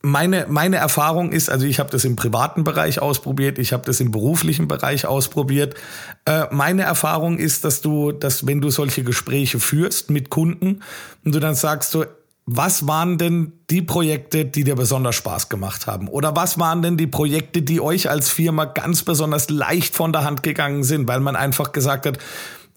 meine, 0.02 0.46
meine 0.48 0.76
Erfahrung 0.76 1.30
ist, 1.30 1.48
also 1.48 1.64
ich 1.64 1.78
habe 1.78 1.90
das 1.90 2.04
im 2.04 2.16
privaten 2.16 2.64
Bereich 2.64 3.00
ausprobiert, 3.00 3.58
ich 3.58 3.72
habe 3.72 3.84
das 3.86 4.00
im 4.00 4.10
beruflichen 4.10 4.66
Bereich 4.66 5.06
ausprobiert. 5.06 5.76
Äh, 6.24 6.46
meine 6.50 6.82
Erfahrung 6.82 7.38
ist, 7.38 7.64
dass 7.64 7.80
du, 7.80 8.10
dass 8.10 8.46
wenn 8.46 8.60
du 8.60 8.70
solche 8.70 9.04
Gespräche 9.04 9.60
führst 9.60 10.10
mit 10.10 10.28
Kunden 10.28 10.80
und 11.24 11.34
du 11.34 11.40
dann 11.40 11.54
sagst 11.54 11.92
so, 11.92 12.04
was 12.46 12.86
waren 12.88 13.18
denn 13.18 13.52
die 13.70 13.82
Projekte, 13.82 14.44
die 14.44 14.64
dir 14.64 14.74
besonders 14.74 15.14
Spaß 15.14 15.48
gemacht 15.48 15.86
haben? 15.86 16.08
Oder 16.08 16.34
was 16.34 16.58
waren 16.58 16.82
denn 16.82 16.96
die 16.96 17.06
Projekte, 17.06 17.62
die 17.62 17.80
euch 17.80 18.10
als 18.10 18.30
Firma 18.30 18.64
ganz 18.64 19.04
besonders 19.04 19.48
leicht 19.48 19.94
von 19.94 20.12
der 20.12 20.24
Hand 20.24 20.42
gegangen 20.42 20.82
sind, 20.82 21.06
weil 21.06 21.20
man 21.20 21.36
einfach 21.36 21.72
gesagt 21.72 22.06
hat, 22.06 22.18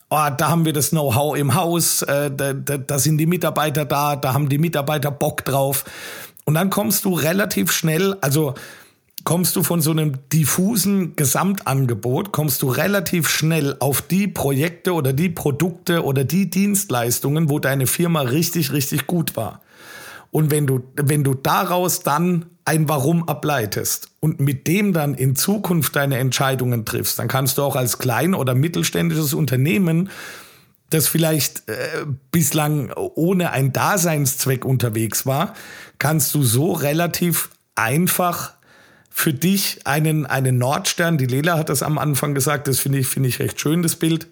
oh, 0.09 0.27
da 0.37 0.49
haben 0.49 0.65
wir 0.65 0.73
das 0.73 0.91
Know-how 0.91 1.35
im 1.35 1.55
Haus, 1.55 2.03
äh, 2.03 2.29
da, 2.31 2.53
da, 2.53 2.77
da 2.77 2.99
sind 2.99 3.17
die 3.17 3.25
Mitarbeiter 3.25 3.85
da, 3.85 4.15
da 4.15 4.33
haben 4.33 4.49
die 4.49 4.59
Mitarbeiter 4.59 5.09
Bock 5.09 5.43
drauf. 5.43 5.83
Und 6.45 6.53
dann 6.53 6.69
kommst 6.69 7.05
du 7.05 7.15
relativ 7.15 7.71
schnell, 7.71 8.15
also 8.21 8.53
kommst 9.25 9.55
du 9.55 9.63
von 9.63 9.81
so 9.81 9.91
einem 9.91 10.13
diffusen 10.31 11.15
Gesamtangebot, 11.15 12.31
kommst 12.31 12.61
du 12.61 12.69
relativ 12.69 13.27
schnell 13.27 13.75
auf 13.79 14.01
die 14.01 14.27
Projekte 14.27 14.93
oder 14.93 15.11
die 15.11 15.29
Produkte 15.29 16.05
oder 16.05 16.23
die 16.23 16.49
Dienstleistungen, 16.49 17.49
wo 17.49 17.59
deine 17.59 17.87
Firma 17.87 18.21
richtig, 18.21 18.71
richtig 18.71 19.07
gut 19.07 19.35
war. 19.35 19.61
Und 20.31 20.51
wenn 20.51 20.67
du, 20.67 20.83
wenn 20.95 21.23
du 21.23 21.33
daraus 21.33 22.01
dann 22.01 22.45
ein 22.65 22.87
Warum 22.87 23.27
ableitest 23.27 24.09
und 24.19 24.39
mit 24.39 24.67
dem 24.67 24.93
dann 24.93 25.13
in 25.13 25.35
Zukunft 25.35 25.95
deine 25.95 26.17
Entscheidungen 26.17 26.85
triffst, 26.85 27.19
dann 27.19 27.27
kannst 27.27 27.57
du 27.57 27.63
auch 27.63 27.75
als 27.75 27.97
klein- 27.97 28.35
oder 28.35 28.53
mittelständisches 28.55 29.33
Unternehmen 29.33 30.09
das 30.89 31.07
vielleicht 31.07 31.67
äh, 31.67 32.05
bislang 32.31 32.91
ohne 32.93 33.51
einen 33.51 33.73
Daseinszweck 33.73 34.65
unterwegs 34.65 35.25
war, 35.25 35.55
kannst 35.97 36.35
du 36.35 36.43
so 36.43 36.73
relativ 36.73 37.49
einfach 37.75 38.54
für 39.17 39.33
dich 39.33 39.79
einen, 39.85 40.25
einen 40.25 40.57
Nordstern, 40.57 41.17
die 41.17 41.25
Lela 41.25 41.57
hat 41.57 41.69
das 41.69 41.83
am 41.83 41.97
Anfang 41.97 42.35
gesagt, 42.35 42.67
das 42.67 42.79
finde 42.79 42.99
ich, 42.99 43.07
finde 43.07 43.29
ich 43.29 43.39
recht 43.39 43.61
schön, 43.61 43.81
das 43.81 43.95
Bild, 43.95 44.27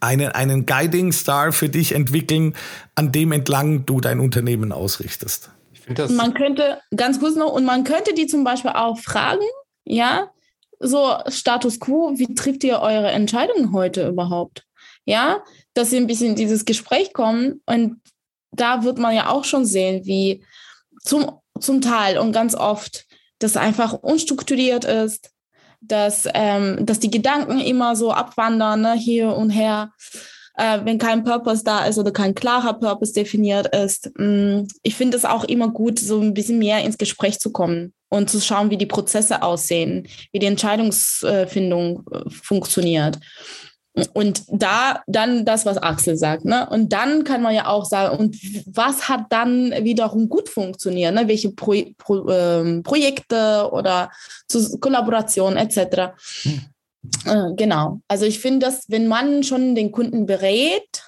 einen, 0.00 0.28
einen 0.28 0.64
Guiding 0.64 1.12
Star 1.12 1.52
für 1.52 1.68
dich 1.68 1.92
entwickeln, 1.92 2.56
an 2.94 3.12
dem 3.12 3.32
entlang 3.32 3.84
du 3.84 4.00
dein 4.00 4.18
Unternehmen 4.18 4.72
ausrichtest. 4.72 5.50
Ich 5.74 5.82
das 5.94 6.10
man 6.10 6.32
könnte, 6.32 6.80
ganz 6.96 7.20
kurz 7.20 7.36
noch, 7.36 7.52
und 7.52 7.66
man 7.66 7.84
könnte 7.84 8.14
die 8.14 8.26
zum 8.26 8.44
Beispiel 8.44 8.70
auch 8.70 8.98
fragen, 8.98 9.44
ja, 9.84 10.30
so 10.80 11.14
Status 11.28 11.78
quo, 11.78 12.14
wie 12.16 12.34
trifft 12.34 12.64
ihr 12.64 12.80
eure 12.80 13.10
Entscheidungen 13.10 13.74
heute 13.74 14.08
überhaupt? 14.08 14.64
Ja, 15.04 15.44
dass 15.74 15.90
sie 15.90 15.98
ein 15.98 16.06
bisschen 16.06 16.30
in 16.30 16.36
dieses 16.36 16.64
Gespräch 16.64 17.12
kommen 17.12 17.60
und 17.66 18.00
da 18.52 18.84
wird 18.84 18.98
man 18.98 19.14
ja 19.14 19.28
auch 19.28 19.44
schon 19.44 19.66
sehen, 19.66 20.06
wie 20.06 20.42
zum, 21.02 21.30
zum 21.60 21.82
Teil 21.82 22.16
und 22.16 22.32
ganz 22.32 22.54
oft 22.54 23.06
das 23.42 23.56
einfach 23.56 23.92
unstrukturiert 23.94 24.84
ist, 24.84 25.30
dass, 25.80 26.28
ähm, 26.34 26.86
dass 26.86 27.00
die 27.00 27.10
Gedanken 27.10 27.58
immer 27.58 27.96
so 27.96 28.12
abwandern, 28.12 28.82
ne, 28.82 28.94
hier 28.94 29.34
und 29.34 29.50
her. 29.50 29.92
äh, 30.54 30.80
wenn 30.84 30.98
kein 30.98 31.24
Purpose 31.24 31.64
da 31.64 31.86
ist 31.86 31.98
oder 31.98 32.12
kein 32.12 32.34
klarer 32.34 32.74
Purpose 32.74 33.14
definiert 33.14 33.74
ist. 33.74 34.10
Mh, 34.18 34.26
mm, 34.26 34.68
ich 34.82 34.94
finde 34.94 35.16
es 35.16 35.24
auch 35.24 35.44
immer 35.44 35.68
gut, 35.68 35.98
so 35.98 36.20
ein 36.20 36.34
bisschen 36.34 36.58
mehr 36.58 36.84
ins 36.84 36.98
Gespräch 36.98 37.40
zu 37.40 37.52
kommen 37.52 37.94
und 38.10 38.28
zu 38.28 38.38
schauen, 38.38 38.68
wie 38.68 38.76
die 38.76 38.86
Prozesse 38.86 39.42
aussehen, 39.42 40.06
wie 40.30 40.38
die 40.38 40.46
Entscheidungsfindung 40.46 42.04
äh, 42.12 42.30
funktioniert. 42.30 43.18
Und 44.14 44.44
da 44.48 45.02
dann 45.06 45.44
das, 45.44 45.66
was 45.66 45.76
Axel 45.76 46.16
sagt. 46.16 46.46
Ne? 46.46 46.66
Und 46.70 46.94
dann 46.94 47.24
kann 47.24 47.42
man 47.42 47.54
ja 47.54 47.66
auch 47.66 47.84
sagen, 47.84 48.16
und 48.16 48.36
was 48.66 49.08
hat 49.08 49.26
dann 49.28 49.70
wiederum 49.84 50.30
gut 50.30 50.48
funktioniert? 50.48 51.14
Ne? 51.14 51.28
Welche 51.28 51.50
Pro, 51.50 51.74
Pro, 51.98 52.28
ähm, 52.30 52.82
Projekte 52.82 53.68
oder 53.70 54.10
Kollaborationen 54.80 55.58
etc. 55.58 56.12
Hm. 56.42 56.60
Äh, 57.26 57.54
genau. 57.56 58.00
Also 58.08 58.24
ich 58.24 58.40
finde, 58.40 58.66
dass 58.66 58.84
wenn 58.88 59.08
man 59.08 59.42
schon 59.42 59.74
den 59.74 59.92
Kunden 59.92 60.24
berät 60.24 61.02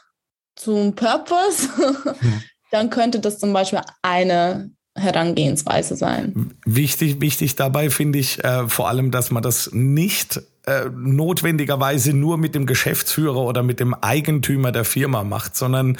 zum 0.55 0.95
Purpose, 0.95 1.69
hm. 2.19 2.43
dann 2.71 2.91
könnte 2.91 3.19
das 3.19 3.39
zum 3.39 3.55
Beispiel 3.55 3.81
eine 4.03 4.71
Herangehensweise 4.97 5.97
sein. 5.97 6.55
Wichtig, 6.67 7.21
wichtig 7.21 7.57
dabei 7.57 7.89
finde 7.89 8.19
ich 8.19 8.45
äh, 8.45 8.69
vor 8.69 8.89
allem, 8.89 9.11
dass 9.11 9.31
man 9.31 9.43
das 9.43 9.71
nicht 9.73 10.43
äh, 10.67 10.87
notwendigerweise 10.95 12.15
nur 12.15 12.39
mit 12.39 12.55
dem 12.55 12.67
Geschäftsführer 12.67 13.41
oder 13.41 13.63
mit 13.63 13.81
dem 13.81 13.95
Eigentümer 13.95 14.73
der 14.73 14.85
Firma 14.85 15.25
macht, 15.25 15.57
sondern 15.57 15.99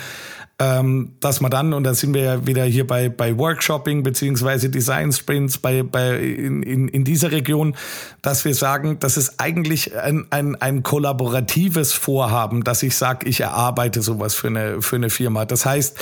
ähm, 0.61 1.17
dass 1.19 1.41
man 1.41 1.51
dann, 1.51 1.73
und 1.73 1.83
da 1.83 1.95
sind 1.95 2.15
wir 2.15 2.23
ja 2.23 2.47
wieder 2.47 2.65
hier 2.65 2.87
bei, 2.87 3.09
bei 3.09 3.37
Workshopping 3.37 4.05
beziehungsweise 4.05 4.71
Design 4.71 5.11
Sprints 5.11 5.59
bei, 5.59 5.83
bei 5.83 6.17
in, 6.17 6.63
in, 6.63 6.87
in 6.87 7.03
dieser 7.03 7.33
Region, 7.33 7.75
dass 8.23 8.45
wir 8.45 8.55
sagen, 8.55 8.99
das 9.01 9.17
ist 9.17 9.41
eigentlich 9.41 9.97
ein, 9.97 10.27
ein, 10.31 10.55
ein 10.55 10.85
kollaboratives 10.85 11.93
Vorhaben, 11.93 12.63
dass 12.63 12.85
ich 12.85 12.95
sage, 12.95 13.29
ich 13.29 13.41
erarbeite 13.41 14.01
sowas 14.01 14.35
für 14.35 14.47
eine, 14.47 14.81
für 14.81 14.97
eine 14.97 15.11
Firma. 15.11 15.45
Das 15.45 15.67
heißt, 15.67 15.99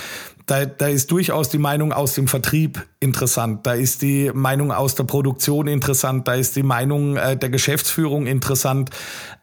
da, 0.52 0.66
da 0.66 0.86
ist 0.86 1.10
durchaus 1.10 1.48
die 1.48 1.56
Meinung 1.56 1.94
aus 1.94 2.12
dem 2.12 2.28
Vertrieb 2.28 2.86
interessant, 3.00 3.66
da 3.66 3.72
ist 3.72 4.02
die 4.02 4.30
Meinung 4.34 4.70
aus 4.70 4.94
der 4.94 5.04
Produktion 5.04 5.66
interessant, 5.66 6.28
da 6.28 6.34
ist 6.34 6.56
die 6.56 6.62
Meinung 6.62 7.16
äh, 7.16 7.38
der 7.38 7.48
Geschäftsführung 7.48 8.26
interessant, 8.26 8.90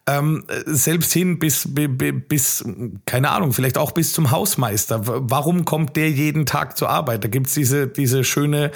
ähm, 0.06 0.44
selbst 0.66 1.12
hin 1.12 1.40
bis, 1.40 1.68
bis, 1.68 2.64
keine 3.06 3.30
Ahnung, 3.32 3.52
vielleicht 3.52 3.76
auch 3.76 3.90
bis 3.90 4.12
zum 4.12 4.30
Hausmeister. 4.30 5.00
Warum 5.04 5.64
kommt 5.64 5.96
der 5.96 6.10
jeden 6.10 6.46
Tag 6.46 6.78
zur 6.78 6.90
Arbeit? 6.90 7.24
Da 7.24 7.28
gibt's 7.28 7.54
diese, 7.54 7.88
diese 7.88 8.22
schöne 8.22 8.70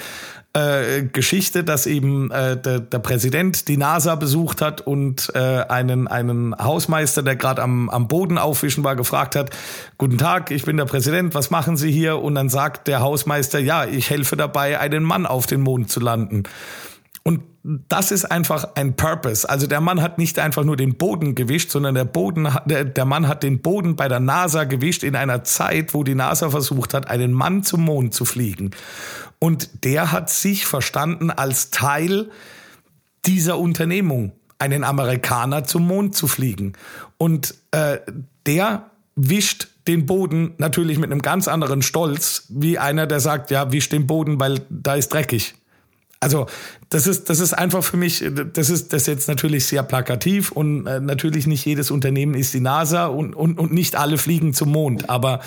äh, 0.55 1.03
Geschichte, 1.03 1.65
dass 1.65 1.85
eben 1.85 2.31
äh, 2.31 2.55
der, 2.55 2.79
der 2.79 2.99
Präsident 2.99 3.67
die 3.67 3.75
NASA 3.75 4.15
besucht 4.15 4.61
hat 4.61 4.79
und 4.79 5.29
äh, 5.35 5.39
einen, 5.39 6.07
einen 6.07 6.55
Hausmeister, 6.57 7.23
der 7.23 7.35
gerade 7.35 7.61
am, 7.61 7.89
am 7.89 8.07
Boden 8.07 8.37
aufwischen 8.37 8.83
war, 8.83 8.95
gefragt 8.95 9.35
hat, 9.35 9.49
Guten 9.97 10.17
Tag, 10.17 10.51
ich 10.51 10.63
bin 10.63 10.77
der 10.77 10.85
Präsident, 10.85 11.35
was 11.35 11.51
machen 11.51 11.75
Sie 11.75 11.91
hier? 11.91 12.21
Und 12.21 12.35
dann 12.35 12.49
sagt 12.49 12.87
der 12.87 13.01
Hausmeister, 13.01 13.59
ja, 13.59 13.85
ich 13.85 14.09
helfe 14.09 14.37
dabei, 14.37 14.79
einen 14.79 15.03
Mann 15.03 15.25
auf 15.25 15.45
den 15.45 15.61
Mond 15.61 15.89
zu 15.91 15.99
landen. 15.99 16.43
Und 17.23 17.41
das 17.63 18.11
ist 18.11 18.25
einfach 18.25 18.75
ein 18.75 18.95
Purpose. 18.95 19.49
Also 19.49 19.65
der 19.65 19.81
Mann 19.81 20.01
hat 20.01 20.19
nicht 20.19 20.37
einfach 20.37 20.63
nur 20.63 20.77
den 20.77 20.95
Boden 20.95 21.33
gewischt, 21.33 21.71
sondern 21.71 21.95
der 21.95 22.05
Boden, 22.05 22.47
der, 22.65 22.85
der 22.85 23.05
Mann 23.05 23.27
hat 23.27 23.41
den 23.41 23.63
Boden 23.63 23.95
bei 23.95 24.07
der 24.07 24.19
NASA 24.19 24.65
gewischt 24.65 25.03
in 25.03 25.15
einer 25.15 25.43
Zeit, 25.43 25.95
wo 25.95 26.03
die 26.03 26.13
NASA 26.13 26.51
versucht 26.51 26.93
hat, 26.93 27.09
einen 27.09 27.33
Mann 27.33 27.63
zum 27.63 27.81
Mond 27.81 28.13
zu 28.13 28.23
fliegen. 28.25 28.71
Und 29.45 29.83
der 29.83 30.11
hat 30.11 30.31
sich 30.31 30.65
verstanden 30.65 31.29
als 31.29 31.69
Teil 31.69 32.31
dieser 33.27 33.59
Unternehmung, 33.59 34.31
einen 34.57 34.83
Amerikaner 34.83 35.65
zum 35.65 35.85
Mond 35.85 36.15
zu 36.15 36.25
fliegen. 36.25 36.73
Und 37.19 37.53
äh, 37.69 37.99
der 38.47 38.89
wischt 39.15 39.67
den 39.85 40.07
Boden 40.07 40.55
natürlich 40.57 40.97
mit 40.97 41.11
einem 41.11 41.21
ganz 41.21 41.47
anderen 41.47 41.83
Stolz, 41.83 42.47
wie 42.49 42.79
einer, 42.79 43.05
der 43.05 43.19
sagt, 43.19 43.51
ja, 43.51 43.71
wisch 43.71 43.87
den 43.87 44.07
Boden, 44.07 44.39
weil 44.39 44.61
da 44.71 44.95
ist 44.95 45.13
dreckig. 45.13 45.53
Also 46.19 46.47
das 46.89 47.05
ist, 47.05 47.29
das 47.29 47.39
ist 47.39 47.53
einfach 47.53 47.83
für 47.83 47.97
mich, 47.97 48.25
das 48.51 48.71
ist 48.71 48.93
das 48.93 49.05
jetzt 49.05 49.27
natürlich 49.27 49.67
sehr 49.67 49.83
plakativ 49.83 50.51
und 50.53 50.87
äh, 50.87 50.99
natürlich 50.99 51.45
nicht 51.45 51.63
jedes 51.63 51.91
Unternehmen 51.91 52.33
ist 52.33 52.55
die 52.55 52.61
NASA 52.61 53.05
und, 53.05 53.35
und, 53.35 53.59
und 53.59 53.71
nicht 53.71 53.95
alle 53.95 54.17
fliegen 54.17 54.55
zum 54.55 54.71
Mond. 54.71 55.07
Aber 55.07 55.41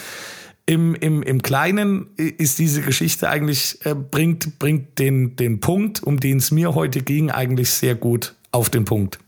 im, 0.69 0.95
im, 0.95 1.23
im 1.23 1.41
Kleinen 1.41 2.15
ist 2.17 2.59
diese 2.59 2.83
Geschichte 2.83 3.31
eigentlich, 3.31 3.79
äh, 3.87 3.95
bringt, 3.95 4.59
bringt 4.59 4.99
den, 4.99 5.35
den 5.35 5.61
Punkt, 5.61 6.03
um 6.03 6.21
den 6.21 6.37
es 6.37 6.51
mir 6.51 6.75
heute 6.75 7.01
ging, 7.01 7.31
eigentlich 7.31 7.71
sehr 7.71 7.95
gut 7.95 8.35
auf 8.53 8.69
den 8.69 8.85
Punkt. 8.85 9.19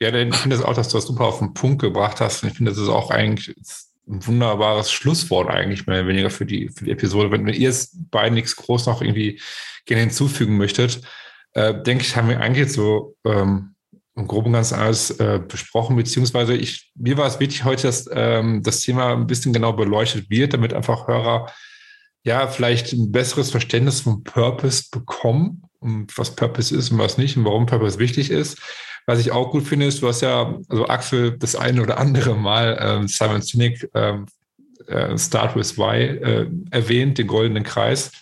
Ja, 0.00 0.08
ich 0.08 0.34
finde 0.34 0.56
es 0.56 0.62
auch, 0.62 0.72
dass 0.72 0.88
du 0.88 0.96
das 0.96 1.04
super 1.04 1.26
auf 1.26 1.38
den 1.38 1.52
Punkt 1.52 1.82
gebracht 1.82 2.22
hast. 2.22 2.42
Und 2.42 2.48
ich 2.48 2.56
finde, 2.56 2.70
das 2.70 2.80
ist 2.80 2.88
auch 2.88 3.10
eigentlich 3.10 3.54
ein 4.08 4.26
wunderbares 4.26 4.90
Schlusswort 4.90 5.50
eigentlich 5.50 5.86
mehr 5.86 6.00
oder 6.00 6.08
weniger 6.08 6.30
für 6.30 6.46
die, 6.46 6.70
für 6.70 6.86
die 6.86 6.92
Episode. 6.92 7.30
Wenn, 7.30 7.44
wenn 7.44 7.54
ihr 7.54 7.68
es 7.68 7.90
beiden 8.10 8.34
nichts 8.34 8.56
groß 8.56 8.86
noch 8.86 9.02
irgendwie 9.02 9.38
gerne 9.84 10.04
hinzufügen 10.04 10.56
möchtet, 10.56 11.02
äh, 11.52 11.74
denke 11.82 12.04
ich, 12.04 12.16
haben 12.16 12.30
wir 12.30 12.40
eigentlich 12.40 12.72
so 12.72 13.16
ähm, 13.26 13.74
im 14.16 14.26
Groben 14.26 14.46
und 14.46 14.52
Ganzen 14.54 14.78
alles 14.78 15.10
äh, 15.18 15.40
besprochen, 15.46 15.96
beziehungsweise 15.96 16.54
ich, 16.54 16.90
mir 16.96 17.16
war 17.16 17.26
es 17.26 17.40
wichtig 17.40 17.64
heute, 17.64 17.82
dass 17.82 18.08
ähm, 18.12 18.62
das 18.62 18.80
Thema 18.80 19.12
ein 19.12 19.26
bisschen 19.26 19.52
genau 19.52 19.72
beleuchtet 19.72 20.28
wird, 20.30 20.52
damit 20.52 20.74
einfach 20.74 21.06
Hörer 21.06 21.46
ja 22.22 22.46
vielleicht 22.48 22.92
ein 22.92 23.12
besseres 23.12 23.50
Verständnis 23.50 24.00
vom 24.00 24.22
Purpose 24.24 24.84
bekommen 24.90 25.62
und 25.78 26.16
was 26.18 26.36
Purpose 26.36 26.76
ist 26.76 26.90
und 26.90 26.98
was 26.98 27.18
nicht 27.18 27.36
und 27.36 27.44
warum 27.44 27.66
Purpose 27.66 27.98
wichtig 27.98 28.30
ist. 28.30 28.58
Was 29.06 29.18
ich 29.18 29.32
auch 29.32 29.50
gut 29.50 29.66
finde, 29.66 29.86
ist, 29.86 30.02
du 30.02 30.08
hast 30.08 30.20
ja, 30.20 30.58
also 30.68 30.86
Axel, 30.86 31.38
das 31.38 31.56
eine 31.56 31.82
oder 31.82 31.98
andere 31.98 32.36
Mal 32.36 32.78
ähm, 32.80 33.08
Simon 33.08 33.42
Sinek 33.42 33.88
ähm, 33.94 34.26
äh, 34.86 35.16
Start 35.16 35.56
with 35.56 35.78
Why 35.78 36.02
äh, 36.04 36.50
erwähnt, 36.70 37.18
den 37.18 37.26
goldenen 37.26 37.62
Kreis. 37.62 38.12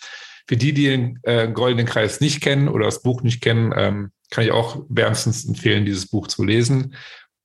Für 0.46 0.56
die, 0.56 0.72
die 0.72 0.84
den 0.84 1.18
äh, 1.24 1.48
goldenen 1.48 1.86
Kreis 1.86 2.20
nicht 2.20 2.40
kennen 2.40 2.68
oder 2.68 2.86
das 2.86 3.02
Buch 3.02 3.22
nicht 3.22 3.42
kennen, 3.42 3.74
ähm, 3.76 4.12
kann 4.30 4.44
ich 4.44 4.52
auch 4.52 4.84
wärmstens 4.88 5.46
empfehlen, 5.46 5.84
dieses 5.84 6.08
Buch 6.08 6.26
zu 6.26 6.44
lesen. 6.44 6.94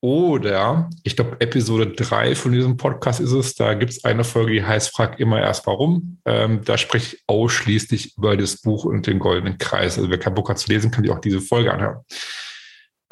Oder, 0.03 0.89
ich 1.03 1.15
glaube, 1.15 1.37
Episode 1.39 1.87
3 1.87 2.35
von 2.35 2.51
diesem 2.51 2.75
Podcast 2.75 3.21
ist 3.21 3.31
es. 3.31 3.55
Da 3.55 3.73
gibt 3.73 3.91
es 3.91 4.03
eine 4.03 4.25
Folge, 4.25 4.51
die 4.51 4.63
heißt 4.63 4.93
Frag 4.93 5.17
immer 5.17 5.39
erst 5.39 5.65
warum. 5.65 6.19
Ähm, 6.25 6.61
da 6.65 6.77
spreche 6.77 7.15
ich 7.15 7.23
ausschließlich 7.25 8.17
über 8.17 8.35
das 8.35 8.57
Buch 8.57 8.83
und 8.83 9.07
den 9.07 9.19
goldenen 9.19 9.57
Kreis. 9.57 9.97
Also 9.97 10.09
wer 10.09 10.19
kein 10.19 10.35
Buch 10.35 10.49
hat 10.49 10.59
zu 10.59 10.69
lesen, 10.69 10.91
kann 10.91 11.05
sich 11.05 11.13
auch 11.13 11.21
diese 11.21 11.39
Folge 11.39 11.73
anhören. 11.73 12.01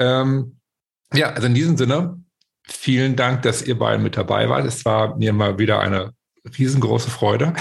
Ähm, 0.00 0.58
ja, 1.14 1.30
also 1.30 1.46
in 1.46 1.54
diesem 1.54 1.78
Sinne, 1.78 2.22
vielen 2.64 3.16
Dank, 3.16 3.40
dass 3.40 3.62
ihr 3.62 3.78
beiden 3.78 4.02
mit 4.02 4.18
dabei 4.18 4.50
wart. 4.50 4.66
Es 4.66 4.84
war 4.84 5.16
mir 5.16 5.32
mal 5.32 5.58
wieder 5.58 5.80
eine 5.80 6.12
riesengroße 6.58 7.10
Freude. 7.10 7.54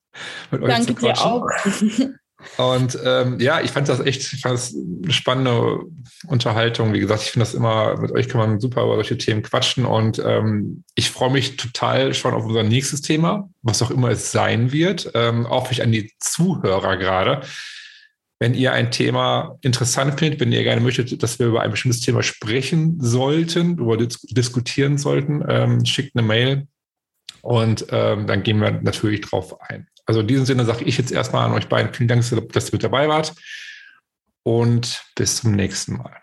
mit 0.50 0.62
euch 0.62 0.68
Danke 0.68 0.86
zu 0.86 0.94
quatschen. 0.94 1.24
dir 1.24 2.06
auch. 2.06 2.18
Und 2.56 2.98
ähm, 3.04 3.40
ja, 3.40 3.60
ich 3.60 3.72
fand 3.72 3.88
das 3.88 4.00
echt, 4.00 4.22
fand 4.40 4.54
das 4.54 4.74
eine 4.74 5.12
spannende 5.12 5.80
Unterhaltung. 6.28 6.92
Wie 6.92 7.00
gesagt, 7.00 7.22
ich 7.22 7.30
finde 7.30 7.44
das 7.44 7.54
immer, 7.54 7.98
mit 8.00 8.12
euch 8.12 8.28
kann 8.28 8.40
man 8.40 8.60
super 8.60 8.84
über 8.84 8.94
solche 8.94 9.18
Themen 9.18 9.42
quatschen. 9.42 9.84
Und 9.84 10.22
ähm, 10.24 10.84
ich 10.94 11.10
freue 11.10 11.32
mich 11.32 11.56
total 11.56 12.14
schon 12.14 12.34
auf 12.34 12.44
unser 12.44 12.62
nächstes 12.62 13.02
Thema, 13.02 13.48
was 13.62 13.82
auch 13.82 13.90
immer 13.90 14.10
es 14.10 14.30
sein 14.30 14.70
wird. 14.70 15.10
Ähm, 15.14 15.46
auch 15.46 15.68
mich 15.68 15.82
an 15.82 15.90
die 15.90 16.12
Zuhörer 16.20 16.96
gerade. 16.96 17.40
Wenn 18.40 18.54
ihr 18.54 18.72
ein 18.72 18.92
Thema 18.92 19.58
interessant 19.62 20.16
findet, 20.18 20.38
wenn 20.38 20.52
ihr 20.52 20.62
gerne 20.62 20.80
möchtet, 20.80 21.20
dass 21.24 21.40
wir 21.40 21.48
über 21.48 21.62
ein 21.62 21.72
bestimmtes 21.72 22.02
Thema 22.02 22.22
sprechen 22.22 23.00
sollten, 23.00 23.78
über 23.78 23.96
dis 23.96 24.20
diskutieren 24.22 24.96
sollten, 24.96 25.44
ähm, 25.48 25.84
schickt 25.84 26.16
eine 26.16 26.24
Mail 26.24 26.68
und 27.42 27.86
ähm, 27.90 28.28
dann 28.28 28.44
gehen 28.44 28.60
wir 28.60 28.70
natürlich 28.70 29.22
drauf 29.22 29.60
ein. 29.60 29.88
Also 30.08 30.20
in 30.20 30.26
diesem 30.26 30.46
Sinne 30.46 30.64
sage 30.64 30.84
ich 30.84 30.96
jetzt 30.96 31.12
erstmal 31.12 31.44
an 31.44 31.52
euch 31.52 31.68
beiden 31.68 31.92
vielen 31.92 32.08
Dank, 32.08 32.22
dass 32.22 32.32
ihr 32.68 32.72
mit 32.72 32.82
dabei 32.82 33.08
wart 33.08 33.34
und 34.42 35.04
bis 35.14 35.36
zum 35.36 35.52
nächsten 35.52 35.98
Mal. 35.98 36.16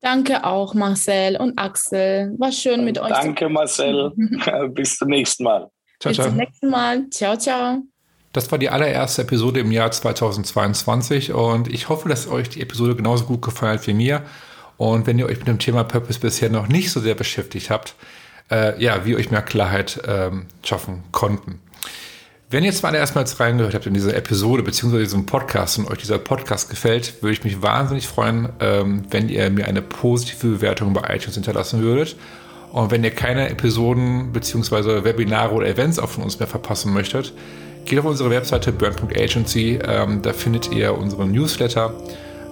Danke 0.00 0.42
auch, 0.42 0.74
Marcel 0.74 1.36
und 1.36 1.56
Axel. 1.56 2.34
War 2.38 2.50
schön 2.50 2.84
mit 2.84 2.98
euch. 2.98 3.10
Danke, 3.10 3.48
Marcel. 3.48 4.10
bis 4.70 4.98
zum 4.98 5.08
nächsten 5.08 5.44
Mal. 5.44 5.70
Ciao, 6.00 6.10
bis 6.10 6.16
ciao. 6.16 6.26
zum 6.26 6.36
nächsten 6.36 6.68
Mal. 6.68 7.08
Ciao, 7.10 7.36
ciao. 7.36 7.82
Das 8.32 8.50
war 8.50 8.58
die 8.58 8.70
allererste 8.70 9.22
Episode 9.22 9.60
im 9.60 9.70
Jahr 9.70 9.92
2022 9.92 11.32
und 11.32 11.72
ich 11.72 11.88
hoffe, 11.88 12.08
dass 12.08 12.26
euch 12.26 12.48
die 12.48 12.60
Episode 12.60 12.96
genauso 12.96 13.26
gut 13.26 13.42
gefallen 13.42 13.78
hat 13.78 13.86
wie 13.86 13.94
mir. 13.94 14.24
Und 14.78 15.06
wenn 15.06 15.20
ihr 15.20 15.26
euch 15.26 15.38
mit 15.38 15.46
dem 15.46 15.60
Thema 15.60 15.84
Purpose 15.84 16.18
bisher 16.18 16.50
noch 16.50 16.66
nicht 16.66 16.90
so 16.90 16.98
sehr 16.98 17.14
beschäftigt 17.14 17.70
habt, 17.70 17.94
äh, 18.50 18.82
ja, 18.82 19.04
wie 19.06 19.14
euch 19.14 19.30
mehr 19.30 19.42
Klarheit 19.42 20.02
ähm, 20.08 20.46
schaffen 20.64 21.04
konnten. 21.12 21.60
Wenn 22.52 22.64
ihr 22.64 22.72
zwar 22.72 22.92
erstmals 22.92 23.40
reingehört 23.40 23.72
habt 23.72 23.86
in 23.86 23.94
diese 23.94 24.14
Episode 24.14 24.62
beziehungsweise 24.62 25.04
diesem 25.04 25.24
Podcast 25.24 25.78
und 25.78 25.90
euch 25.90 26.00
dieser 26.00 26.18
Podcast 26.18 26.68
gefällt, 26.68 27.22
würde 27.22 27.32
ich 27.32 27.44
mich 27.44 27.62
wahnsinnig 27.62 28.06
freuen, 28.06 28.50
ähm, 28.60 29.04
wenn 29.08 29.30
ihr 29.30 29.48
mir 29.48 29.66
eine 29.66 29.80
positive 29.80 30.48
Bewertung 30.48 30.92
bei 30.92 31.00
iTunes 31.16 31.36
hinterlassen 31.36 31.80
würdet. 31.80 32.14
Und 32.70 32.90
wenn 32.90 33.02
ihr 33.04 33.10
keine 33.10 33.48
Episoden 33.48 34.34
beziehungsweise 34.34 35.02
Webinare 35.02 35.54
oder 35.54 35.66
Events 35.66 35.98
auch 35.98 36.10
von 36.10 36.24
uns 36.24 36.40
mehr 36.40 36.46
verpassen 36.46 36.92
möchtet, 36.92 37.32
geht 37.86 37.98
auf 37.98 38.04
unsere 38.04 38.28
Webseite 38.28 38.70
burn.agency. 38.70 39.78
Ähm, 39.88 40.20
da 40.20 40.34
findet 40.34 40.70
ihr 40.72 40.98
unseren 40.98 41.32
Newsletter. 41.32 41.94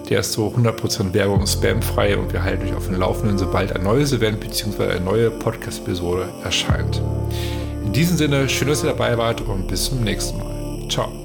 Der 0.09 0.21
ist 0.21 0.33
so 0.33 0.47
100% 0.47 1.13
Werbung 1.13 1.41
und 1.41 1.47
spamfrei 1.47 2.17
und 2.17 2.33
wir 2.33 2.41
halten 2.41 2.65
euch 2.67 2.73
auf 2.73 2.87
dem 2.87 2.95
Laufenden, 2.95 3.37
sobald 3.37 3.75
ein 3.75 3.83
neues 3.83 4.13
Event 4.13 4.39
bzw. 4.39 4.93
eine 4.93 5.01
neue 5.01 5.29
Podcast-Episode 5.29 6.27
erscheint. 6.43 7.03
In 7.85 7.93
diesem 7.93 8.17
Sinne, 8.17 8.47
schön, 8.47 8.67
dass 8.67 8.83
ihr 8.83 8.89
dabei 8.89 9.17
wart 9.17 9.41
und 9.41 9.67
bis 9.67 9.85
zum 9.85 10.03
nächsten 10.03 10.37
Mal. 10.37 10.87
Ciao. 10.89 11.20